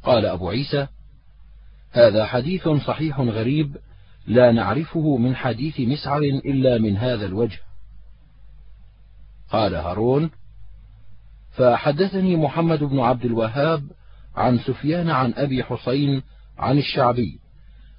[0.03, 0.87] قال أبو عيسى
[1.91, 3.77] هذا حديث صحيح غريب
[4.27, 7.59] لا نعرفه من حديث مسعر إلا من هذا الوجه.
[9.51, 10.31] قال هارون
[11.57, 13.85] فحدثني محمد بن عبد الوهاب
[14.37, 16.23] عن سفيان عن أبي حسين
[16.59, 17.41] عن الشعبي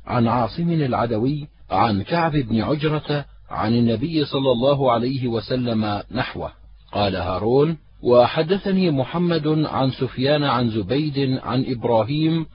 [0.06, 6.52] عن عاصم العدوي عن كعب بن عجرة عن النبي صلى الله عليه وسلم نحوه.
[6.92, 12.46] قال هارون وحدثني محمد عن سفيان عن زبيد عن إبراهيم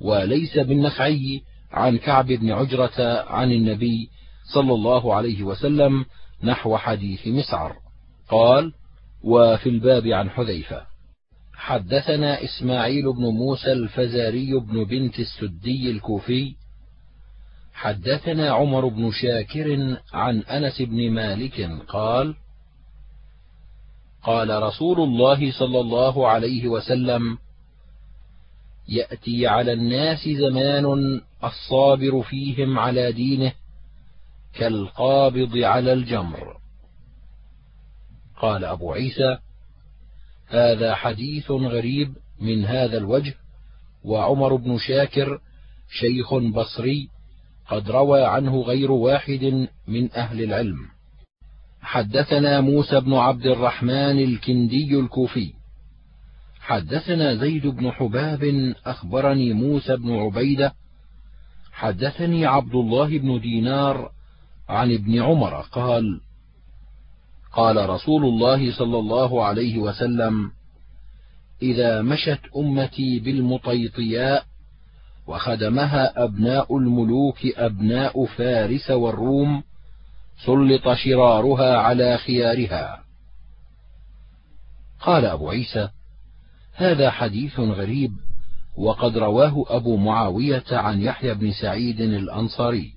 [0.00, 4.08] وليس بالنخعي عن كعب بن عجرة عن النبي
[4.54, 6.04] صلى الله عليه وسلم
[6.44, 7.76] نحو حديث مسعر.
[8.28, 8.72] قال
[9.24, 10.82] وفي الباب عن حذيفة.
[11.54, 16.54] حدثنا إسماعيل بن موسى الفزاري بن بنت السدي الكوفي
[17.80, 22.34] حدثنا عمر بن شاكر عن أنس بن مالك قال
[24.22, 27.38] قال رسول الله صلى الله عليه وسلم
[28.88, 33.52] يأتي على الناس زمان الصابر فيهم على دينه
[34.54, 36.56] كالقابض على الجمر.
[38.36, 39.38] قال أبو عيسى
[40.48, 43.34] هذا حديث غريب من هذا الوجه
[44.04, 45.40] وعمر بن شاكر
[45.90, 47.19] شيخ بصري
[47.70, 50.78] قد روى عنه غير واحد من أهل العلم.
[51.80, 55.52] حدثنا موسى بن عبد الرحمن الكندي الكوفي.
[56.60, 60.74] حدثنا زيد بن حباب أخبرني موسى بن عبيدة.
[61.72, 64.10] حدثني عبد الله بن دينار
[64.68, 66.20] عن ابن عمر قال
[67.52, 70.50] قال رسول الله صلى الله عليه وسلم
[71.62, 74.44] إذا مشت أمتي بالمطيطياء
[75.30, 79.62] وخدمها أبناء الملوك أبناء فارس والروم
[80.46, 83.04] سلط شرارها على خيارها.
[85.00, 85.88] قال أبو عيسى
[86.74, 88.12] هذا حديث غريب
[88.76, 92.92] وقد رواه أبو معاوية عن يحيى بن سعيد الأنصاري.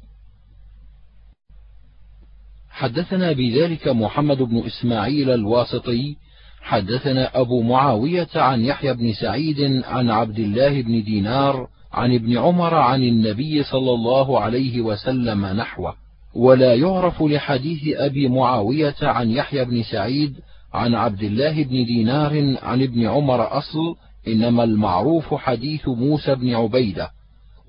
[2.69, 6.15] حدثنا بذلك محمد بن إسماعيل الواسطي
[6.61, 12.75] حدثنا أبو معاوية عن يحيى بن سعيد عن عبد الله بن دينار عن ابن عمر
[12.75, 15.95] عن النبي صلى الله عليه وسلم نحوه
[16.35, 20.35] ولا يعرف لحديث أبي معاوية عن يحيى بن سعيد
[20.73, 23.95] عن عبد الله بن دينار عن ابن عمر أصل
[24.27, 27.09] إنما المعروف حديث موسى بن عبيدة.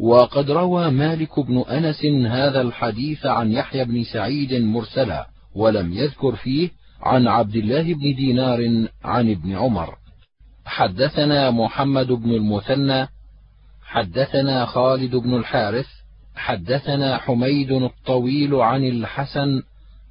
[0.01, 5.27] وقد روى مالك بن أنس هذا الحديث عن يحيى بن سعيد مرسلا
[5.57, 6.71] ولم يذكر فيه
[7.03, 9.95] عن عبد الله بن دينار عن ابن عمر.
[10.65, 13.09] حدثنا محمد بن المثنى
[13.95, 15.87] حدثنا خالد بن الحارث
[16.37, 19.63] حدثنا حميد الطويل عن الحسن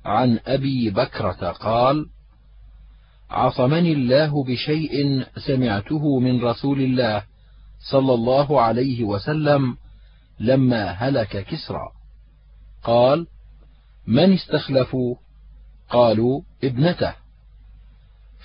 [0.06, 2.06] عن أبي بكرة قال
[3.30, 7.24] عصمني الله بشيء سمعته من رسول الله
[7.92, 9.78] صلى الله عليه وسلم
[10.40, 11.88] لما هلك كسرى.
[12.84, 13.28] قال
[14.08, 15.16] من استخلفوا؟
[15.90, 17.14] قالوا ابنته.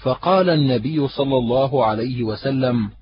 [0.02, 2.97] فقال النبي صلى الله عليه وسلم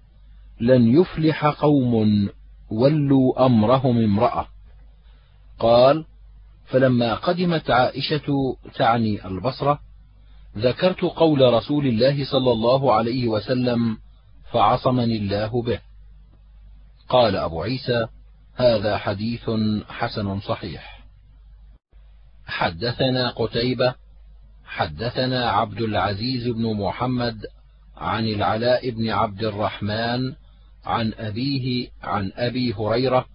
[0.61, 2.29] لن يفلح قوم
[2.71, 4.47] ولوا أمرهم امرأة.
[5.59, 6.05] قال
[6.67, 9.79] فلما قدمت عائشة تعني البصرة
[10.59, 13.99] ذكرت قول رسول الله صلى الله عليه وسلم
[14.53, 15.79] فعصمني الله به.
[17.09, 18.07] قال أبو عيسى
[18.57, 19.51] هذا حديث
[19.89, 20.97] حسن صحيح.
[22.47, 23.95] حدثنا قتيبة
[24.67, 27.47] حدثنا عبد العزيز بن محمد
[27.97, 30.35] عن العلاء بن عبد الرحمن
[30.87, 33.27] عن أبيه عن أبي هريرة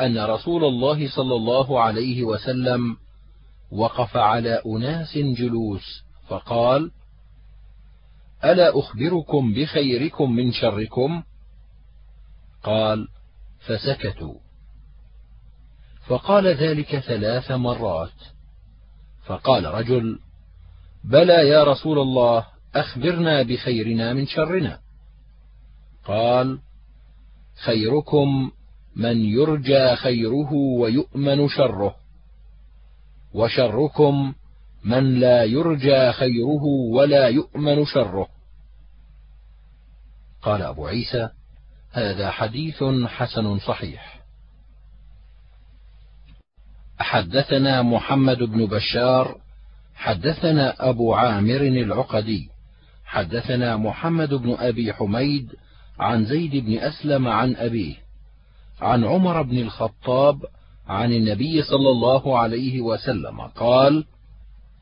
[0.00, 2.96] أن رسول الله صلى الله عليه وسلم
[3.70, 6.90] وقف على أناس جلوس فقال
[8.44, 11.22] ألا أخبركم بخيركم من شركم؟
[12.62, 13.08] قال
[13.60, 14.34] فسكتوا.
[16.06, 18.18] فقال ذلك ثلاث مرات.
[19.24, 20.18] فقال رجل
[21.04, 24.78] بلى يا رسول الله أخبرنا بخيرنا من شرنا.
[26.04, 26.58] قال
[27.64, 28.50] خيركم
[28.96, 31.94] من يرجى خيره ويؤمن شره
[33.34, 34.34] وشركم
[34.84, 38.28] من لا يرجى خيره ولا يؤمن شره.
[40.42, 41.28] قال أبو عيسى
[41.92, 44.16] هذا حديث حسن صحيح.
[46.98, 49.40] حدثنا محمد بن بشار
[49.94, 52.50] حدثنا أبو عامر العقدي
[53.04, 55.52] حدثنا محمد بن أبي حميد
[55.98, 57.94] عن زيد بن أسلم عن أبيه
[58.80, 60.44] عن عمر بن الخطاب
[60.88, 64.04] عن النبي صلى الله عليه وسلم قال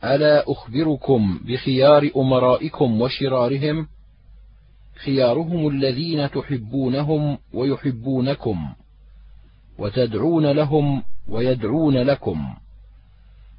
[0.05, 3.87] ألا أخبركم بخيار أمرائكم وشرارهم؟
[5.05, 8.75] خيارهم الذين تحبونهم ويحبونكم
[9.79, 12.55] وتدعون لهم ويدعون لكم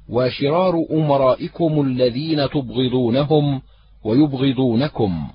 [0.08, 3.62] وشرار أمرائكم الذين تبغضونهم
[4.04, 5.28] ويبغضونكم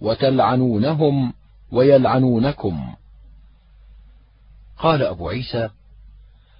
[0.00, 1.32] وتلعنونهم
[1.72, 2.94] ويلعنونكم.
[4.78, 5.68] قال أبو عيسى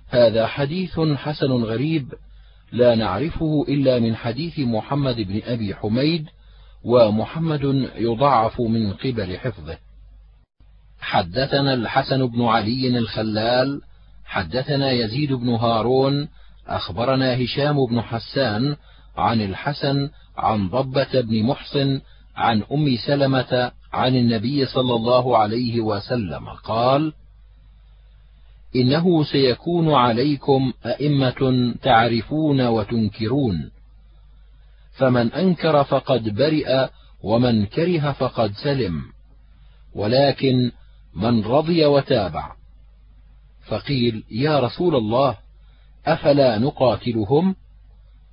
[0.09, 2.14] هذا حديث حسن غريب
[2.72, 6.26] لا نعرفه إلا من حديث محمد بن أبي حميد
[6.85, 9.78] ومحمد يضعف من قبل حفظه.
[11.01, 13.80] حدثنا الحسن بن علي الخلال
[14.24, 16.28] حدثنا يزيد بن هارون
[16.66, 18.76] أخبرنا هشام بن حسان
[19.16, 22.01] عن الحسن عن ضبة بن محصن
[22.39, 27.12] عن أم سلمة عن النبي صلى الله عليه وسلم قال
[28.77, 33.70] إنه سيكون عليكم أئمة تعرفون وتنكرون
[34.93, 36.89] فمن أنكر فقد برئ
[37.23, 39.02] ومن كره فقد سلم
[39.94, 40.73] ولكن
[41.15, 42.52] من رضي وتابع.
[43.66, 45.36] فقيل يا رسول الله
[46.06, 47.56] أفلا نقاتلهم؟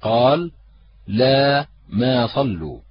[0.01, 0.51] قال
[1.07, 2.84] لا ما صلوا.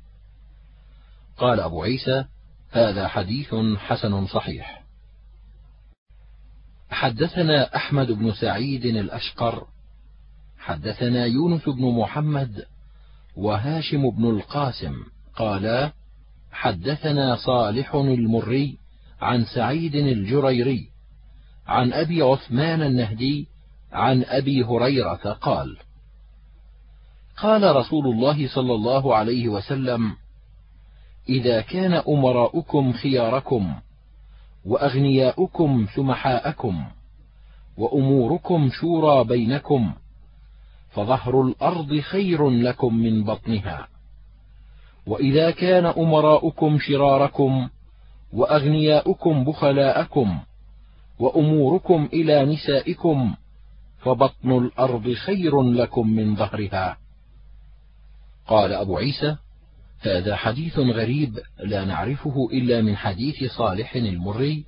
[1.38, 2.24] قال أبو عيسى
[2.70, 4.84] هذا حديث حسن صحيح.
[6.90, 9.66] حدثنا أحمد بن سعيد الأشقر
[10.58, 12.64] حدثنا يونس بن محمد
[13.36, 14.94] وهاشم بن القاسم
[15.36, 15.92] قالا
[16.52, 18.78] حدثنا صالح المري
[19.20, 20.88] عن سعيد الجريري
[21.66, 23.48] عن أبي عثمان النهدي
[23.92, 25.76] عن أبي هريرة قال
[27.36, 30.16] قال رسول الله صلى الله عليه وسلم
[31.28, 33.74] إذا كان أمراؤكم خياركم
[34.64, 36.84] وأغنياؤكم سمحاءكم
[37.76, 39.92] وأموركم شورى بينكم
[40.90, 43.88] فظهر الأرض خير لكم من بطنها.
[45.06, 47.68] وإذا كان أمراؤكم شراركم
[48.32, 50.38] وأغنياؤكم بخلاءكم
[51.18, 53.34] وأموركم إلى نسائكم
[53.98, 56.96] فبطن الأرض خير لكم من ظهرها.
[58.46, 59.36] قال أبو عيسى
[60.06, 64.64] هذا حديث غريب لا نعرفه إلا من حديث صالح المري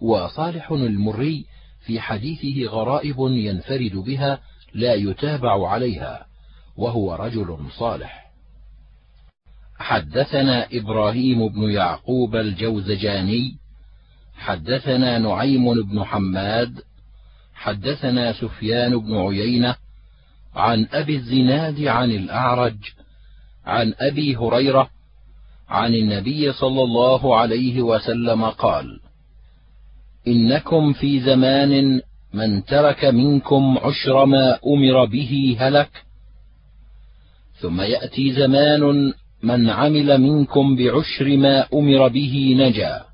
[0.00, 1.44] وصالح المري
[1.80, 4.40] في حديثه غرائب ينفرد بها
[4.74, 6.26] لا يتابع عليها
[6.76, 8.28] وهو رجل صالح.
[9.78, 13.56] حدثنا إبراهيم بن يعقوب الجوزجاني
[14.38, 16.80] حدثنا نعيم بن حماد
[17.54, 19.76] حدثنا سفيان بن عيينة
[20.54, 22.76] عن أبي الزناد عن الأعرج
[23.68, 24.90] عن أبي هريرة
[25.68, 29.00] عن النبي صلى الله عليه وسلم قال
[30.26, 32.00] إنكم في زمان
[32.34, 35.90] من ترك منكم عشر ما أمر به هلك
[37.60, 39.12] ثم يأتي زمان
[39.42, 43.04] من عمل منكم بعشر ما أمر به نجا.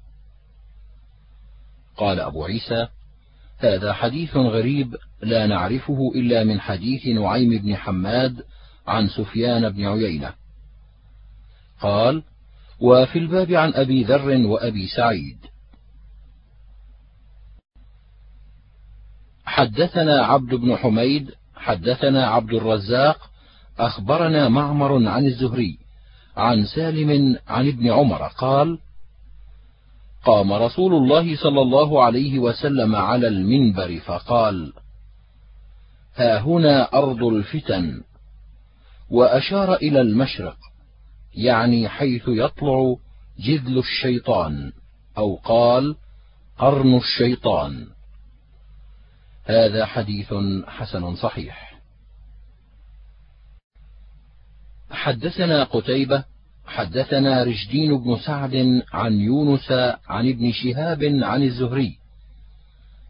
[1.97, 2.86] قال أبو عيسى
[3.59, 8.43] هذا حديث غريب لا نعرفه إلا من حديث نعيم بن حماد
[8.86, 10.43] عن سفيان بن عيينة.
[11.85, 12.23] قال
[12.81, 15.39] وفي الباب عن أبي ذر وأبي سعيد.
[19.44, 23.31] حدثنا عبد بن حميد حدثنا عبد الرزاق
[23.78, 25.78] أخبرنا معمر عن الزهري
[26.36, 28.78] عن سالم عن ابن عمر قال
[30.24, 34.73] قام رسول الله صلى الله عليه وسلم على المنبر فقال
[36.16, 38.02] ها هنا أرض الفتن
[39.11, 40.56] وأشار إلى المشرق.
[41.35, 42.97] يعني حيث يطلع
[43.39, 44.73] جذل الشيطان
[45.19, 45.97] أو قال
[46.59, 47.86] قرن الشيطان.
[49.44, 50.35] هذا حديث
[50.66, 51.74] حسن صحيح.
[54.90, 56.24] حدثنا قتيبة
[56.66, 59.73] حدثنا رشدين بن سعد عن يونس
[60.09, 61.98] عن ابن شهاب عن الزهري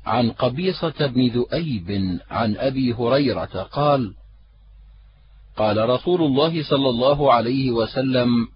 [0.07, 4.15] عن قبيصة بن ذؤيب عن أبي هريرة قال
[5.57, 8.49] قال رسول الله صلى الله عليه وسلم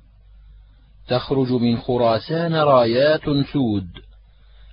[1.09, 3.89] تخرج من خراسان رايات سود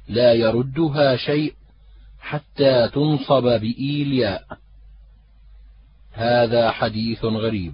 [0.07, 1.53] لا يردها شيء
[2.19, 4.43] حتى تنصب بإيلياء
[6.11, 7.73] هذا حديث غريب.